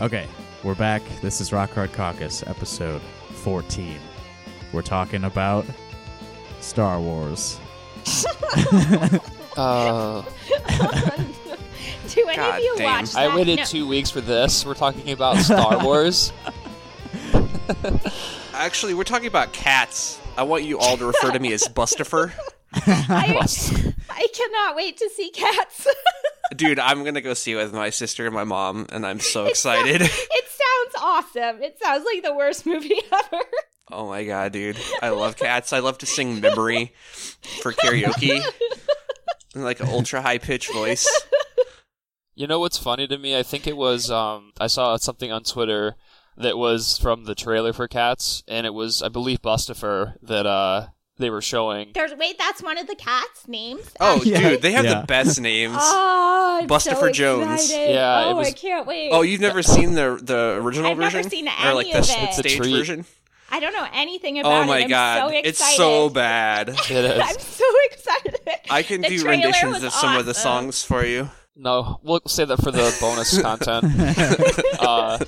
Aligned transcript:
Okay, 0.00 0.28
we're 0.62 0.74
back. 0.76 1.02
This 1.22 1.40
is 1.40 1.52
Rock 1.52 1.70
Hard 1.70 1.92
Caucus, 1.92 2.42
episode 2.46 3.02
14. 3.42 3.98
We're 4.72 4.82
talking 4.82 5.24
about 5.24 5.64
Star 6.60 7.00
Wars. 7.00 7.58
Uh, 9.58 10.22
Do 12.06 12.28
any 12.28 12.36
God 12.36 12.58
of 12.58 12.60
you 12.64 12.74
damn. 12.76 12.84
watch 12.84 13.10
that? 13.14 13.28
I 13.28 13.34
waited 13.34 13.58
No. 13.58 13.64
two 13.64 13.88
weeks 13.88 14.08
for 14.08 14.20
this. 14.20 14.64
We're 14.64 14.74
talking 14.74 15.10
about 15.10 15.36
Star 15.38 15.78
Wars. 15.84 16.32
Actually, 18.54 18.94
we're 18.94 19.02
talking 19.02 19.26
about 19.26 19.52
cats. 19.52 20.20
I 20.36 20.44
want 20.44 20.62
you 20.62 20.78
all 20.78 20.96
to 20.96 21.06
refer 21.06 21.32
to 21.32 21.40
me 21.40 21.52
as 21.54 21.64
Bustopher. 21.64 22.30
I, 22.72 23.44
I 24.10 24.26
cannot 24.32 24.76
wait 24.76 24.96
to 24.98 25.10
see 25.10 25.30
cats. 25.30 25.88
Dude, 26.58 26.78
I'm 26.78 27.04
gonna 27.04 27.20
go 27.20 27.34
see 27.34 27.52
it 27.52 27.56
with 27.56 27.72
my 27.72 27.90
sister 27.90 28.26
and 28.26 28.34
my 28.34 28.44
mom, 28.44 28.86
and 28.90 29.06
I'm 29.06 29.20
so 29.20 29.46
It 29.46 29.56
sounds- 29.56 29.80
excited. 29.88 30.02
it 30.30 30.44
sounds 30.48 30.94
awesome. 31.36 31.62
It 31.62 31.78
sounds 31.82 32.04
like 32.04 32.22
the 32.22 32.34
worst 32.34 32.66
movie 32.66 33.00
ever. 33.12 33.42
oh 33.92 34.08
my 34.08 34.24
god, 34.24 34.52
dude. 34.52 34.76
I 35.00 35.10
love 35.10 35.36
cats. 35.36 35.72
I 35.72 35.78
love 35.78 35.98
to 35.98 36.06
sing 36.06 36.40
memory 36.40 36.92
for 37.62 37.72
karaoke. 37.72 38.42
In 39.54 39.62
like 39.62 39.80
an 39.80 39.88
ultra 39.88 40.20
high 40.20 40.38
pitched 40.38 40.72
voice. 40.72 41.08
You 42.34 42.46
know 42.46 42.60
what's 42.60 42.78
funny 42.78 43.06
to 43.08 43.18
me? 43.18 43.36
I 43.38 43.42
think 43.42 43.66
it 43.66 43.76
was 43.76 44.10
um 44.10 44.52
I 44.60 44.66
saw 44.66 44.96
something 44.96 45.32
on 45.32 45.42
Twitter 45.44 45.94
that 46.36 46.56
was 46.58 46.98
from 46.98 47.24
the 47.24 47.34
trailer 47.34 47.72
for 47.72 47.88
Cats, 47.88 48.42
and 48.46 48.66
it 48.66 48.74
was 48.74 49.02
I 49.02 49.08
believe 49.08 49.42
Bustopher 49.42 50.14
that 50.22 50.46
uh 50.46 50.88
they 51.18 51.30
were 51.30 51.42
showing. 51.42 51.90
There's 51.94 52.14
wait, 52.14 52.38
that's 52.38 52.62
one 52.62 52.78
of 52.78 52.86
the 52.86 52.94
cats' 52.94 53.46
names. 53.48 53.90
Oh, 54.00 54.22
Yeah. 54.22 54.50
dude, 54.50 54.62
they 54.62 54.72
have 54.72 54.84
Yeah. 54.84 55.00
the 55.00 55.06
best 55.06 55.40
names. 55.40 55.76
Oh, 55.80 56.60
I'm 56.62 56.68
Bustopher 56.68 57.12
Jones. 57.12 57.64
excited. 57.64 57.94
Yeah, 57.94 58.20
it 58.22 58.32
oh, 58.32 58.36
was- 58.36 58.48
I 58.48 58.50
can't 58.52 58.86
wait. 58.86 59.10
Oh, 59.12 59.22
you've 59.22 59.40
never 59.40 59.62
seen 59.62 59.94
the 59.94 60.18
the 60.20 60.58
original 60.60 60.90
I've 60.90 60.98
never 60.98 61.10
version? 61.10 61.30
seen 61.30 61.48
or 61.48 61.74
like 61.74 61.86
the, 61.92 61.98
of 61.98 62.04
it. 62.08 62.36
the 62.36 62.48
stage 62.48 62.58
version? 62.58 63.04
I 63.50 63.60
don't 63.60 63.72
know 63.72 63.86
anything 63.94 64.36
oh 64.38 64.40
about 64.40 64.50
it. 64.52 64.56
Oh 64.58 64.62
it. 64.62 64.66
my 64.66 64.78
I'm 64.82 64.88
god, 64.88 65.18
so 65.20 65.26
excited. 65.28 65.48
it's 65.48 65.76
so 65.76 66.08
bad. 66.10 66.68
It 66.70 66.90
is. 66.90 67.20
I'm 67.24 67.38
so 67.38 67.64
excited. 67.84 68.40
I 68.70 68.82
can 68.82 69.00
The 69.02 69.08
do 69.08 69.24
renditions 69.24 69.74
was 69.74 69.84
of 69.84 69.92
some 69.92 70.16
of 70.16 70.26
the 70.26 70.34
songs 70.34 70.82
for 70.82 71.04
you. 71.04 71.30
No, 71.60 71.98
we'll 72.04 72.20
save 72.28 72.48
that 72.48 72.62
for 72.62 72.70
the 72.70 72.96
bonus 73.00 73.42
content. 73.42 73.84
uh, 74.80 75.18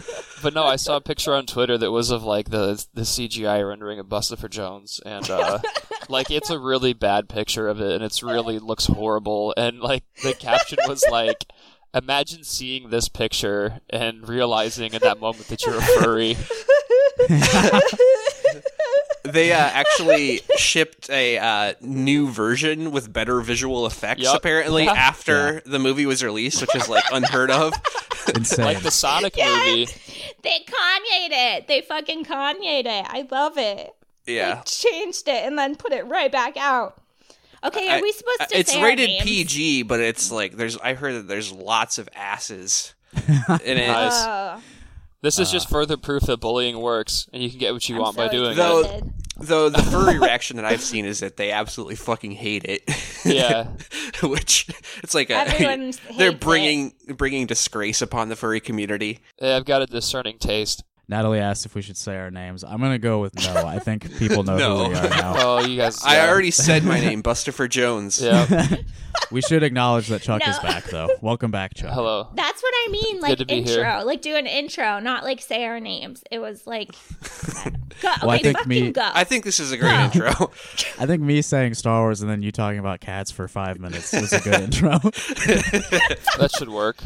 but 0.40 0.54
no, 0.54 0.62
I 0.62 0.76
saw 0.76 0.96
a 0.96 1.00
picture 1.00 1.34
on 1.34 1.44
Twitter 1.44 1.76
that 1.76 1.90
was 1.90 2.10
of 2.10 2.22
like 2.22 2.50
the 2.50 2.86
the 2.94 3.02
CGI 3.02 3.68
rendering 3.68 3.98
of 3.98 4.06
Bustopher 4.06 4.48
Jones, 4.48 5.00
and 5.04 5.28
uh, 5.28 5.58
like 6.08 6.30
it's 6.30 6.48
a 6.48 6.58
really 6.58 6.92
bad 6.92 7.28
picture 7.28 7.66
of 7.66 7.80
it, 7.80 7.92
and 7.92 8.04
it's 8.04 8.22
really 8.22 8.60
looks 8.60 8.86
horrible. 8.86 9.52
And 9.56 9.80
like 9.80 10.04
the 10.22 10.32
caption 10.32 10.78
was 10.86 11.04
like, 11.10 11.46
"Imagine 11.92 12.44
seeing 12.44 12.90
this 12.90 13.08
picture 13.08 13.80
and 13.90 14.28
realizing 14.28 14.94
in 14.94 15.00
that 15.02 15.18
moment 15.18 15.48
that 15.48 15.66
you're 15.66 15.78
a 15.78 15.82
furry." 15.82 16.36
They 19.22 19.52
uh, 19.52 19.58
actually 19.58 20.40
shipped 20.56 21.10
a 21.10 21.38
uh, 21.38 21.74
new 21.80 22.28
version 22.30 22.90
with 22.90 23.12
better 23.12 23.40
visual 23.40 23.86
effects, 23.86 24.22
Yup. 24.22 24.36
apparently, 24.36 24.84
Yeah. 24.84 24.92
after 24.92 25.60
the 25.66 25.78
movie 25.78 26.06
was 26.06 26.24
released, 26.24 26.60
which 26.60 26.74
is 26.74 26.88
like 26.88 27.04
unheard 27.12 27.50
of. 27.50 27.74
Insane. 28.34 28.64
like 28.64 28.82
the 28.82 28.90
Sonic 28.90 29.36
Yes! 29.36 29.66
movie. 29.66 29.86
They 30.42 30.58
Kanye'd 30.64 31.32
it. 31.32 31.68
They 31.68 31.80
fucking 31.80 32.24
Kanye'd 32.24 32.86
it. 32.86 33.06
I 33.08 33.26
love 33.30 33.58
it. 33.58 33.94
Yeah. 34.26 34.56
They 34.56 34.60
changed 34.64 35.26
it 35.28 35.44
and 35.44 35.58
then 35.58 35.74
put 35.76 35.92
it 35.92 36.06
right 36.06 36.30
back 36.30 36.56
out. 36.56 36.96
Okay, 37.64 37.88
are 37.88 37.98
I- 37.98 38.00
we 38.00 38.12
supposed 38.12 38.48
to 38.50 38.58
It's 38.58 38.72
say 38.72 38.80
our 38.80 38.86
rated 38.86 39.08
names? 39.08 39.24
PG, 39.24 39.82
but 39.82 40.00
it's 40.00 40.30
like 40.32 40.52
there's. 40.56 40.78
I 40.78 40.94
heard 40.94 41.14
that 41.14 41.28
there's 41.28 41.52
lots 41.52 41.98
of 41.98 42.08
asses 42.14 42.94
in 43.28 43.76
it. 43.78 43.86
Nice. 43.88 44.12
Oh, 44.24 44.62
This 45.22 45.38
is 45.38 45.50
just 45.50 45.68
further 45.68 45.98
proof 45.98 46.22
that 46.24 46.38
bullying 46.38 46.78
works, 46.80 47.28
and 47.34 47.42
you 47.42 47.50
can 47.50 47.58
get 47.58 47.72
what 47.74 47.86
you 47.88 47.96
I'm 47.96 48.00
want 48.02 48.16
so 48.16 48.26
by 48.26 48.32
doing 48.32 48.56
Though- 48.56 48.78
it. 48.80 48.84
excited. 48.86 49.12
Though 49.40 49.68
the 49.68 49.82
furry 49.82 50.18
reaction 50.18 50.56
that 50.56 50.64
I've 50.64 50.82
seen 50.82 51.06
is 51.06 51.20
that 51.20 51.36
they 51.36 51.50
absolutely 51.50 51.96
fucking 51.96 52.32
hate 52.32 52.64
it. 52.64 52.82
Yeah. 53.24 53.68
Which 54.22 54.68
it's 55.02 55.14
like 55.14 55.30
a 55.30 55.44
they're 56.16 56.30
hates 56.30 56.44
bringing 56.44 56.94
bringing 57.08 57.46
disgrace 57.46 58.02
upon 58.02 58.28
the 58.28 58.36
furry 58.36 58.60
community. 58.60 59.20
Yeah, 59.40 59.56
I've 59.56 59.64
got 59.64 59.82
a 59.82 59.86
discerning 59.86 60.38
taste. 60.38 60.84
Natalie 61.10 61.40
asked 61.40 61.66
if 61.66 61.74
we 61.74 61.82
should 61.82 61.96
say 61.96 62.16
our 62.16 62.30
names. 62.30 62.62
I'm 62.62 62.78
going 62.78 62.92
to 62.92 62.98
go 62.98 63.18
with 63.20 63.34
no. 63.44 63.66
I 63.66 63.80
think 63.80 64.16
people 64.18 64.44
know 64.44 64.56
No. 64.58 64.84
who 64.84 64.90
we 64.90 64.94
are 64.96 65.08
now. 65.10 65.34
Oh, 65.38 65.58
you 65.66 65.76
guys. 65.76 66.02
I 66.04 66.14
yeah. 66.16 66.28
already 66.30 66.52
said 66.52 66.84
my 66.84 67.00
name, 67.00 67.20
Bustopher 67.24 67.68
Jones. 67.68 68.20
Yeah. 68.22 68.76
we 69.32 69.40
should 69.42 69.64
acknowledge 69.64 70.06
that 70.08 70.22
Chuck 70.22 70.40
No. 70.46 70.50
is 70.52 70.58
back, 70.60 70.84
though. 70.84 71.08
Welcome 71.20 71.50
back, 71.50 71.74
Chuck. 71.74 71.92
Hello. 71.92 72.28
That's 72.34 72.62
what 72.62 72.72
I 72.76 72.88
mean, 72.92 73.20
like 73.20 73.38
to 73.38 73.44
be 73.44 73.54
intro, 73.54 73.74
here. 73.74 74.02
like 74.04 74.22
do 74.22 74.36
an 74.36 74.46
intro, 74.46 75.00
not 75.00 75.24
like 75.24 75.40
say 75.42 75.64
our 75.64 75.80
names. 75.80 76.22
It 76.30 76.38
was 76.38 76.64
like, 76.64 76.92
go, 76.92 78.08
okay, 78.10 78.10
Well, 78.22 78.30
I 78.30 78.38
think 78.38 78.58
fucking 78.58 78.68
me- 78.68 78.92
go. 78.92 79.10
I 79.12 79.24
think 79.24 79.44
this 79.44 79.58
is 79.58 79.72
a 79.72 79.76
great 79.76 79.90
No. 79.92 80.04
intro. 80.04 80.52
I 81.00 81.06
think 81.06 81.22
me 81.22 81.42
saying 81.42 81.74
Star 81.74 82.02
Wars 82.02 82.20
and 82.20 82.30
then 82.30 82.40
you 82.42 82.52
talking 82.52 82.78
about 82.78 83.00
cats 83.00 83.32
for 83.32 83.48
five 83.48 83.80
minutes 83.80 84.12
was 84.12 84.32
a 84.32 84.38
good 84.40 84.60
intro. 84.60 84.90
That 85.00 86.50
should 86.56 86.68
work. 86.68 86.98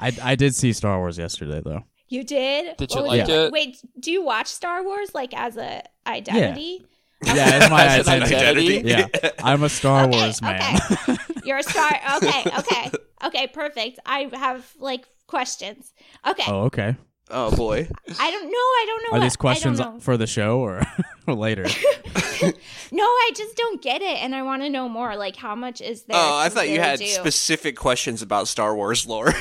I, 0.00 0.12
I 0.22 0.34
did 0.34 0.54
see 0.54 0.72
Star 0.72 0.98
Wars 0.98 1.18
yesterday, 1.18 1.60
though. 1.64 1.84
you 2.08 2.24
did. 2.24 2.76
Did 2.78 2.90
you 2.92 3.02
was 3.02 3.08
like 3.08 3.28
it? 3.28 3.52
Wait, 3.52 3.76
do 4.00 4.10
you 4.10 4.24
watch 4.24 4.46
Star 4.48 4.82
Wars 4.82 5.14
like 5.14 5.32
as 5.34 5.56
a 5.56 5.82
identity? 6.06 6.84
Yeah, 7.24 7.58
it's 7.58 7.70
my 7.70 7.84
As 7.98 8.08
an 8.08 8.22
identity. 8.22 8.78
identity? 8.80 8.88
Yeah, 9.22 9.30
I'm 9.44 9.62
a 9.62 9.68
Star 9.68 10.04
Okay, 10.08 10.18
Wars 10.18 10.40
man. 10.40 10.80
okay. 11.02 11.16
You're 11.44 11.58
a 11.58 11.62
star. 11.62 11.90
Okay, 12.16 12.42
okay, 12.58 12.90
okay, 13.26 13.46
perfect. 13.48 13.98
I 14.06 14.28
have 14.32 14.66
like 14.78 15.06
questions. 15.26 15.92
Okay, 16.26 16.44
oh, 16.48 16.62
okay. 16.64 16.96
Oh 17.30 17.54
boy. 17.56 17.88
I 18.18 18.30
don't 18.30 18.44
know. 18.44 18.50
I 18.50 18.84
don't 18.86 19.02
know. 19.04 19.08
Are 19.16 19.20
what- 19.20 19.24
these 19.24 19.36
questions 19.36 19.80
I 19.80 19.84
don't 19.84 19.94
know. 19.94 20.00
for 20.00 20.16
the 20.16 20.26
show 20.26 20.58
or 20.60 20.82
later? 21.26 21.66
No, 22.92 23.04
I 23.04 23.30
just 23.36 23.54
don't 23.56 23.80
get 23.80 24.02
it, 24.02 24.18
and 24.20 24.34
I 24.34 24.42
want 24.42 24.62
to 24.62 24.68
know 24.68 24.88
more. 24.88 25.14
Like, 25.14 25.36
how 25.36 25.54
much 25.54 25.80
is 25.80 26.02
there? 26.04 26.16
Oh, 26.18 26.38
I 26.38 26.48
thought 26.48 26.68
you 26.68 26.80
had 26.80 26.98
do? 26.98 27.06
specific 27.06 27.76
questions 27.76 28.20
about 28.20 28.48
Star 28.48 28.74
Wars 28.74 29.06
lore. 29.06 29.32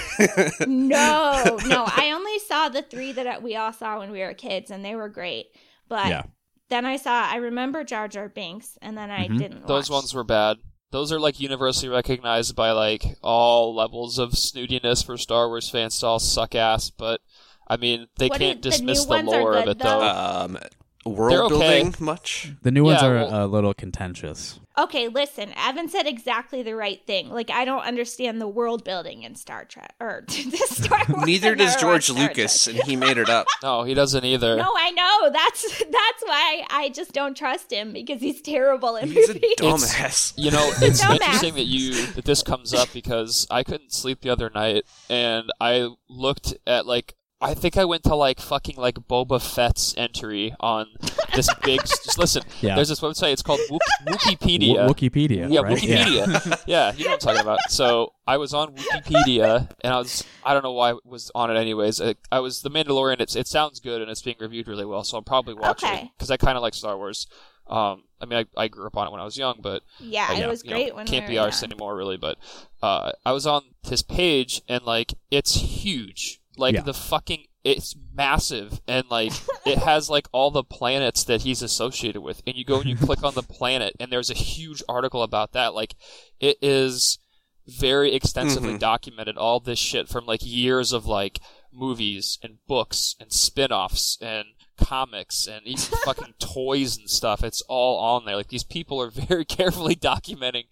No, 0.67 1.57
no. 1.65 1.83
I 1.87 2.11
only 2.13 2.37
saw 2.39 2.69
the 2.69 2.81
three 2.83 3.11
that 3.13 3.41
we 3.41 3.55
all 3.55 3.73
saw 3.73 3.99
when 3.99 4.11
we 4.11 4.19
were 4.19 4.33
kids, 4.33 4.69
and 4.69 4.83
they 4.85 4.95
were 4.95 5.09
great. 5.09 5.47
But 5.87 6.07
Yeah. 6.07 6.23
then 6.69 6.85
I 6.85 6.97
saw, 6.97 7.25
I 7.27 7.37
remember 7.37 7.83
Jar 7.83 8.07
Jar 8.07 8.29
Binks, 8.29 8.77
and 8.81 8.97
then 8.97 9.09
I 9.09 9.27
Mhm. 9.27 9.39
didn't. 9.39 9.67
Those 9.67 9.89
watch. 9.89 9.95
ones 9.97 10.13
were 10.13 10.23
bad. 10.23 10.57
Those 10.91 11.11
are 11.11 11.19
like 11.19 11.39
universally 11.39 11.89
recognized 11.89 12.55
by 12.55 12.71
like 12.71 13.03
all 13.23 13.73
levels 13.75 14.19
of 14.19 14.31
snootiness 14.31 15.03
for 15.05 15.17
Star 15.17 15.47
Wars 15.47 15.69
fans 15.69 15.99
to 15.99 16.05
all 16.07 16.19
suck 16.19 16.53
ass, 16.55 16.89
but 16.91 17.21
I 17.69 17.77
mean 17.77 18.07
they 18.17 18.27
What 18.27 18.39
can't 18.39 18.57
is- 18.57 18.63
the 18.63 18.69
dismiss 18.71 19.03
the, 19.05 19.09
ones 19.09 19.33
are 19.33 19.41
lore 19.41 19.57
of 19.57 19.67
it 19.67 19.79
though. 19.79 19.99
though? 19.99 20.07
um, 20.07 20.57
world 21.05 21.31
They're 21.31 21.43
okay. 21.57 21.81
building 21.83 21.95
much? 21.99 22.51
The 22.61 22.71
new 22.71 22.83
ones 22.83 23.01
are 23.01 23.13
well- 23.15 23.45
a 23.45 23.47
little 23.47 23.73
contentious. 23.73 24.59
Okay, 24.77 25.09
listen. 25.09 25.51
Evan 25.57 25.89
said 25.89 26.07
exactly 26.07 26.63
the 26.63 26.73
right 26.73 27.05
thing. 27.05 27.29
Like, 27.29 27.49
I 27.51 27.65
don't 27.65 27.81
understand 27.81 28.39
the 28.39 28.47
world 28.47 28.85
building 28.85 29.23
in 29.23 29.35
Star 29.35 29.65
Trek 29.65 29.93
or 29.99 30.23
the 30.27 30.57
Star 30.69 31.01
Wars. 31.09 31.25
Neither 31.25 31.53
does 31.55 31.75
George 31.75 32.09
Lucas, 32.09 32.65
and 32.67 32.77
he 32.83 32.95
made 32.95 33.17
it 33.17 33.27
up. 33.29 33.45
no, 33.63 33.83
he 33.83 33.93
doesn't 33.93 34.23
either. 34.23 34.55
No, 34.55 34.71
I 34.77 34.91
know. 34.91 35.31
That's 35.33 35.79
that's 35.79 36.23
why 36.23 36.63
I 36.69 36.89
just 36.95 37.11
don't 37.11 37.35
trust 37.35 37.73
him 37.73 37.91
because 37.91 38.21
he's 38.21 38.41
terrible 38.41 38.95
in 38.95 39.09
He's 39.11 39.27
a 39.29 39.33
movies. 39.33 39.55
dumbass. 39.57 40.33
You 40.37 40.51
know, 40.51 40.71
it's 40.81 41.01
Dumbass. 41.03 41.11
interesting 41.15 41.55
that 41.55 41.65
you 41.67 42.05
that 42.13 42.23
this 42.23 42.41
comes 42.41 42.73
up 42.73 42.87
because 42.93 43.47
I 43.51 43.63
couldn't 43.63 43.91
sleep 43.91 44.21
the 44.21 44.29
other 44.29 44.49
night 44.49 44.83
and 45.09 45.49
I 45.59 45.89
looked 46.07 46.53
at 46.65 46.85
like 46.85 47.15
I 47.41 47.53
think 47.53 47.77
I 47.77 47.85
went 47.85 48.03
to 48.03 48.15
like 48.15 48.41
fucking 48.41 48.75
like 48.75 48.95
Boba 48.95 49.41
Fett's 49.41 49.95
entry 49.97 50.53
on 50.59 50.87
this 51.33 51.47
big. 51.63 51.79
just 51.79 52.17
listen, 52.17 52.43
Yeah. 52.61 52.75
there's 52.75 52.89
this 52.89 52.99
website. 52.99 53.31
It's 53.31 53.41
called 53.41 53.61
Wik- 53.69 53.79
W- 54.05 54.17
Wikipedia. 54.37 54.89
Wikipedia. 54.89 55.47
yeah, 55.49 55.61
right? 55.61 55.77
Wikipedia. 55.77 56.63
Yeah. 56.67 56.91
you 56.93 57.05
know 57.05 57.11
what 57.11 57.13
I'm 57.13 57.19
talking 57.19 57.41
about. 57.41 57.59
So 57.69 58.11
I 58.27 58.35
was 58.37 58.53
on 58.53 58.75
Wikipedia, 58.75 59.69
and 59.81 59.93
I 59.93 59.97
was 59.99 60.25
I 60.43 60.53
don't 60.53 60.63
know 60.63 60.73
why 60.73 60.91
I 60.91 60.95
was 61.05 61.31
on 61.33 61.49
it 61.49 61.57
anyways. 61.57 62.01
I, 62.01 62.15
I 62.31 62.39
was 62.41 62.61
The 62.61 62.69
Mandalorian. 62.69 63.21
It's 63.21 63.35
it 63.37 63.47
sounds 63.47 63.79
good 63.79 64.01
and 64.01 64.11
it's 64.11 64.21
being 64.21 64.35
reviewed 64.39 64.67
really 64.67 64.85
well, 64.85 65.05
so 65.05 65.17
I'll 65.17 65.23
probably 65.23 65.53
watch 65.53 65.81
it 65.83 66.09
because 66.17 66.29
I 66.29 66.35
kind 66.37 66.57
of 66.57 66.61
like 66.61 66.73
Star 66.73 66.97
Wars. 66.97 67.27
Um, 67.67 68.03
I 68.19 68.25
mean, 68.25 68.45
I, 68.57 68.63
I 68.63 68.67
grew 68.67 68.87
up 68.87 68.97
on 68.97 69.07
it 69.07 69.11
when 69.11 69.21
I 69.21 69.25
was 69.25 69.37
young, 69.37 69.59
but 69.61 69.83
yeah, 69.99 70.27
uh, 70.31 70.33
it 70.39 70.47
was 70.47 70.63
you 70.63 70.71
know, 70.71 70.75
great 70.75 70.95
when 70.95 71.05
can't 71.07 71.25
we 71.25 71.35
be 71.35 71.37
were 71.39 71.45
ours 71.45 71.61
young. 71.61 71.71
anymore, 71.71 71.95
really. 71.95 72.17
But 72.17 72.37
uh, 72.81 73.11
I 73.25 73.31
was 73.31 73.45
on 73.47 73.61
his 73.83 74.01
page, 74.01 74.61
and 74.67 74.83
like 74.83 75.13
it's 75.31 75.55
huge. 75.55 76.38
Like 76.59 76.75
Yeah. 76.75 76.81
the 76.81 76.93
fucking, 76.93 77.45
it's 77.63 77.95
massive, 78.13 78.81
and 78.87 79.05
like 79.09 79.33
it 79.65 79.77
has 79.89 80.09
like 80.09 80.27
all 80.31 80.51
the 80.51 80.63
planets 80.63 81.23
that 81.23 81.41
he's 81.41 81.61
associated 81.61 82.21
with. 82.21 82.41
And 82.45 82.55
you 82.55 82.63
go 82.65 82.79
and 82.79 82.89
you 82.89 82.95
click 82.95 83.23
on 83.23 83.33
the 83.35 83.43
planet, 83.57 83.95
and 83.99 84.11
there's 84.11 84.29
a 84.29 84.33
huge 84.35 84.83
article 84.87 85.23
about 85.23 85.53
that. 85.53 85.73
Like 85.73 85.95
it 86.39 86.57
is 86.61 87.19
very 87.67 88.13
extensively 88.13 88.73
Mhm. 88.73 88.79
documented. 88.79 89.37
All 89.37 89.59
this 89.59 89.79
shit 89.79 90.07
from 90.09 90.25
like 90.25 90.41
years 90.43 90.91
of 90.91 91.05
like 91.05 91.39
movies 91.71 92.39
and 92.41 92.57
books 92.67 93.15
and 93.19 93.31
spin-offs 93.31 94.17
and 94.21 94.47
comics 94.85 95.47
and 95.47 95.61
even 95.65 95.79
fucking 96.05 96.33
toys 96.39 96.97
and 96.97 97.09
stuff. 97.09 97.43
It's 97.43 97.61
all 97.69 97.97
on 97.99 98.25
there. 98.25 98.35
Like 98.35 98.47
these 98.49 98.63
people 98.63 99.01
are 99.01 99.09
very 99.11 99.45
carefully 99.45 99.95
documenting 99.95 100.65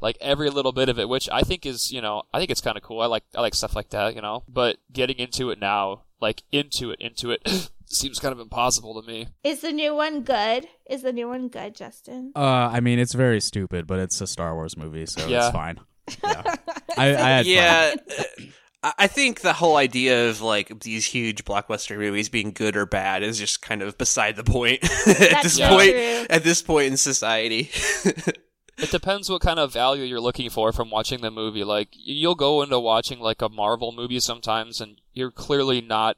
like 0.00 0.16
every 0.20 0.50
little 0.50 0.72
bit 0.72 0.88
of 0.88 0.98
it, 0.98 1.08
which 1.08 1.28
I 1.30 1.42
think 1.42 1.66
is, 1.66 1.90
you 1.92 2.00
know, 2.00 2.22
I 2.32 2.38
think 2.38 2.50
it's 2.50 2.60
kind 2.60 2.76
of 2.76 2.82
cool. 2.82 3.00
I 3.00 3.06
like 3.06 3.24
I 3.34 3.40
like 3.40 3.54
stuff 3.54 3.74
like 3.76 3.90
that, 3.90 4.14
you 4.14 4.20
know. 4.22 4.42
But 4.48 4.78
getting 4.92 5.16
into 5.18 5.50
it 5.50 5.58
now, 5.58 6.02
like 6.20 6.42
into 6.52 6.90
it, 6.90 7.00
into 7.00 7.30
it 7.30 7.70
seems 7.86 8.18
kind 8.18 8.32
of 8.32 8.40
impossible 8.40 9.00
to 9.00 9.06
me. 9.06 9.28
Is 9.42 9.60
the 9.60 9.72
new 9.72 9.94
one 9.94 10.22
good? 10.22 10.66
Is 10.88 11.02
the 11.02 11.12
new 11.12 11.28
one 11.28 11.48
good, 11.48 11.74
Justin? 11.74 12.32
Uh, 12.36 12.40
I 12.72 12.80
mean, 12.80 12.98
it's 12.98 13.14
very 13.14 13.40
stupid, 13.40 13.86
but 13.86 13.98
it's 13.98 14.20
a 14.20 14.26
Star 14.26 14.54
Wars 14.54 14.76
movie, 14.76 15.06
so 15.06 15.26
Yeah. 15.26 15.46
it's 15.46 15.52
fine. 15.54 15.80
Yeah, 16.22 16.54
I, 16.98 17.06
I 17.06 17.08
had 17.30 17.46
fun. 17.46 17.54
yeah. 17.54 17.94
I 18.84 18.92
I 18.98 19.06
think 19.08 19.40
the 19.40 19.54
whole 19.54 19.76
idea 19.76 20.28
of 20.28 20.40
like 20.40 20.80
these 20.80 21.06
huge 21.06 21.44
blockbuster 21.44 21.98
movies 21.98 22.28
being 22.28 22.52
good 22.52 22.76
or 22.76 22.86
bad 22.86 23.22
is 23.24 23.38
just 23.38 23.62
kind 23.62 23.82
of 23.82 23.98
beside 23.98 24.36
the 24.36 24.44
point 24.44 24.82
at 24.84 24.90
That's 25.18 25.42
this 25.42 25.56
so 25.56 25.68
point. 25.68 25.90
true. 25.90 26.26
At 26.30 26.44
this 26.44 26.62
point 26.62 26.86
in 26.92 26.96
society, 26.96 27.70
It 28.76 28.90
depends 28.90 29.30
what 29.30 29.40
kind 29.40 29.60
of 29.60 29.72
value 29.72 30.02
you're 30.02 30.20
looking 30.20 30.50
for 30.50 30.72
from 30.72 30.90
watching 30.90 31.20
the 31.20 31.30
movie. 31.30 31.62
Like 31.62 31.88
you'll 31.92 32.34
go 32.34 32.60
into 32.60 32.78
watching 32.80 33.20
like 33.20 33.40
a 33.40 33.48
Marvel 33.48 33.92
movie 33.92 34.18
sometimes, 34.20 34.80
and 34.80 35.00
you're 35.12 35.30
clearly 35.30 35.80
not. 35.80 36.16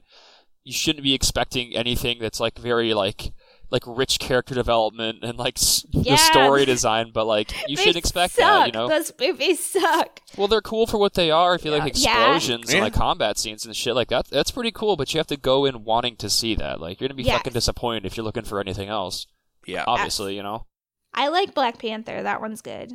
You 0.63 0.73
shouldn't 0.73 1.03
be 1.03 1.13
expecting 1.13 1.75
anything 1.75 2.17
that's 2.19 2.39
like 2.39 2.57
very 2.57 2.93
like 2.95 3.31
like 3.69 3.83
rich 3.85 4.19
character 4.19 4.55
development 4.55 5.19
and 5.23 5.37
like 5.37 5.57
s- 5.57 5.85
Yeah. 5.91 6.13
the 6.13 6.17
story 6.17 6.65
design, 6.65 7.11
but 7.13 7.25
like 7.25 7.51
you 7.67 7.75
They 7.75 7.83
should 7.83 7.95
expect 7.95 8.33
suck. 8.35 8.41
that. 8.43 8.65
You 8.67 8.71
know, 8.73 8.87
Those 8.87 9.11
movies 9.19 9.63
suck. 9.65 10.21
well 10.37 10.47
they're 10.47 10.61
cool 10.61 10.87
for 10.87 10.97
what 10.97 11.13
they 11.15 11.31
are. 11.31 11.55
If 11.55 11.65
you 11.65 11.71
like 11.71 11.85
explosions 11.87 12.69
Yeah. 12.71 12.77
and 12.77 12.83
like 12.85 12.93
combat 12.93 13.37
scenes 13.37 13.65
and 13.65 13.75
shit 13.75 13.93
like 13.95 14.07
that, 14.09 14.27
that's 14.27 14.51
pretty 14.51 14.71
cool. 14.71 14.95
But 14.95 15.13
you 15.13 15.17
have 15.19 15.27
to 15.27 15.37
go 15.37 15.65
in 15.65 15.83
wanting 15.83 16.15
to 16.17 16.29
see 16.29 16.55
that. 16.55 16.79
Like 16.79 16.99
you're 17.01 17.07
gonna 17.09 17.17
be 17.17 17.23
Yes. 17.23 17.37
fucking 17.37 17.53
disappointed 17.53 18.05
if 18.05 18.15
you're 18.17 18.23
looking 18.23 18.45
for 18.45 18.59
anything 18.59 18.89
else. 18.89 19.27
yeah. 19.65 19.83
Obviously, 19.85 20.35
you 20.35 20.43
know. 20.43 20.65
I 21.13 21.27
like 21.29 21.53
Black 21.53 21.77
Panther. 21.79 22.23
That 22.23 22.39
one's 22.41 22.61
good. 22.61 22.93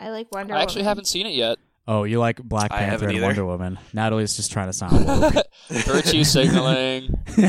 I 0.00 0.10
like 0.10 0.28
Wonder 0.32 0.54
I 0.54 0.62
actually 0.62 0.80
Woman. 0.82 0.88
haven't 0.88 1.06
seen 1.06 1.26
it 1.26 1.34
yet. 1.34 1.58
Oh, 1.90 2.04
you 2.04 2.18
like 2.18 2.36
Black 2.42 2.70
Panther 2.70 3.08
and. 3.08 3.22
Wonder 3.22 3.46
Woman? 3.46 3.78
Natalie's 3.94 4.36
just 4.36 4.52
trying 4.52 4.66
to 4.66 4.74
sound 4.74 5.06
woke. 5.06 5.34
Virtue 5.70 6.22
signaling. 6.22 7.08
no, 7.38 7.48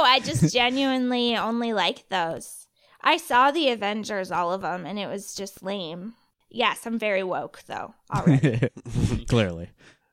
I 0.00 0.20
just 0.24 0.50
genuinely 0.50 1.36
only 1.36 1.74
like 1.74 2.08
those. 2.08 2.66
I 3.02 3.18
saw 3.18 3.50
the 3.50 3.68
Avengers, 3.68 4.32
all 4.32 4.50
of 4.50 4.62
them, 4.62 4.86
and 4.86 4.98
it 4.98 5.06
was 5.08 5.34
just 5.34 5.62
lame. 5.62 6.14
Yes, 6.50 6.86
I'm 6.86 6.98
very 6.98 7.22
woke 7.22 7.62
though. 7.66 7.94
Already. 8.10 8.70
Clearly, 9.28 9.68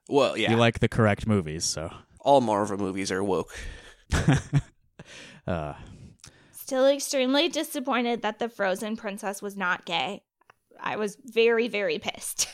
Well, 0.10 0.36
yeah. 0.38 0.52
you 0.52 0.58
like 0.58 0.80
the 0.80 0.90
correct 0.90 1.26
movies, 1.26 1.64
so. 1.64 1.90
all 2.20 2.42
Marvel 2.42 2.78
movies 2.78 3.14
are 3.14 3.24
woke. 3.24 3.50
uh, 5.48 5.74
Still 6.52 6.88
extremely 6.88 7.48
disappointed 7.50 8.22
that 8.24 8.40
the 8.40 8.50
Frozen 8.50 8.98
princess 8.98 9.42
was 9.42 9.56
not 9.56 9.86
gay. 9.86 10.22
I 10.82 10.98
was 10.98 11.18
very, 11.24 11.68
very 11.70 11.98
pissed. 12.00 12.50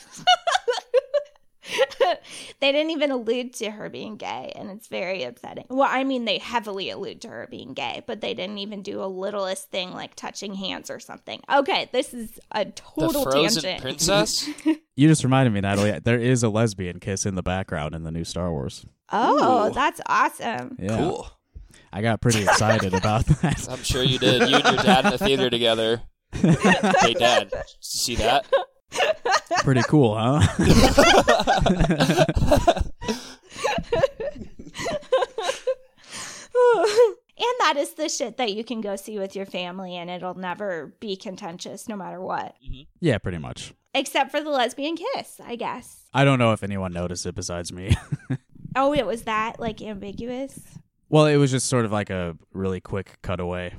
they 2.60 2.72
didn't 2.72 2.90
even 2.90 3.10
allude 3.10 3.52
to 3.54 3.70
her 3.70 3.88
being 3.88 4.16
gay, 4.16 4.52
and 4.56 4.70
it's 4.70 4.86
very 4.88 5.22
upsetting. 5.24 5.64
Well, 5.68 5.88
I 5.90 6.04
mean, 6.04 6.24
they 6.24 6.38
heavily 6.38 6.90
allude 6.90 7.20
to 7.22 7.28
her 7.28 7.46
being 7.50 7.74
gay, 7.74 8.02
but 8.06 8.20
they 8.20 8.34
didn't 8.34 8.58
even 8.58 8.82
do 8.82 9.02
a 9.02 9.06
littlest 9.06 9.70
thing 9.70 9.92
like 9.92 10.14
touching 10.14 10.54
hands 10.54 10.90
or 10.90 11.00
something. 11.00 11.40
Okay, 11.52 11.88
this 11.92 12.12
is 12.14 12.38
a 12.52 12.64
The 12.64 12.72
total 12.72 13.22
frozen 13.24 13.62
tangent. 13.62 13.82
princess. 13.82 14.48
you 14.96 15.08
just 15.08 15.24
reminded 15.24 15.52
me, 15.52 15.60
Natalie. 15.60 15.98
There 16.02 16.18
is 16.18 16.42
a 16.42 16.48
lesbian 16.48 17.00
kiss 17.00 17.26
in 17.26 17.34
the 17.34 17.42
background 17.42 17.94
in 17.94 18.02
the 18.04 18.10
new 18.10 18.24
Star 18.24 18.50
Wars. 18.50 18.84
Oh, 19.12 19.68
Ooh. 19.70 19.74
that's 19.74 20.00
awesome. 20.06 20.76
Yeah, 20.80 20.96
Cool. 20.98 21.28
I 21.92 22.02
got 22.02 22.20
pretty 22.20 22.42
excited 22.44 22.94
about 22.94 23.26
that. 23.42 23.66
I'm 23.68 23.82
sure 23.82 24.02
you 24.04 24.18
did. 24.18 24.48
You 24.48 24.56
and 24.56 24.64
your 24.64 24.76
dad 24.84 25.04
in 25.06 25.10
the 25.10 25.18
theater 25.18 25.50
together. 25.50 26.02
Hey, 26.32 27.14
Dad, 27.14 27.50
did 27.50 27.58
you 27.58 27.64
see 27.80 28.14
that? 28.16 28.46
Pretty 29.62 29.82
cool, 29.82 30.16
huh? 30.18 30.40
and 37.38 37.54
that 37.60 37.74
is 37.76 37.94
the 37.94 38.08
shit 38.08 38.36
that 38.36 38.52
you 38.52 38.64
can 38.64 38.80
go 38.80 38.96
see 38.96 39.18
with 39.18 39.34
your 39.34 39.46
family 39.46 39.96
and 39.96 40.10
it'll 40.10 40.34
never 40.34 40.94
be 41.00 41.16
contentious 41.16 41.88
no 41.88 41.96
matter 41.96 42.20
what. 42.20 42.54
Mm-hmm. 42.64 42.82
yeah, 43.00 43.18
pretty 43.18 43.38
much. 43.38 43.72
Except 43.94 44.30
for 44.30 44.40
the 44.40 44.50
lesbian 44.50 44.96
kiss, 44.96 45.40
I 45.44 45.56
guess. 45.56 46.04
I 46.14 46.24
don't 46.24 46.38
know 46.38 46.52
if 46.52 46.62
anyone 46.62 46.92
noticed 46.92 47.26
it 47.26 47.34
besides 47.34 47.72
me. 47.72 47.96
Oh, 48.76 48.94
it 48.94 49.04
was 49.04 49.22
that 49.22 49.58
like 49.58 49.82
ambiguous. 49.82 50.60
well, 51.08 51.26
it 51.26 51.34
was 51.38 51.50
just 51.50 51.66
sort 51.68 51.84
of 51.84 51.90
like 51.90 52.08
a 52.08 52.36
really 52.52 52.80
quick 52.80 53.18
cutaway. 53.20 53.74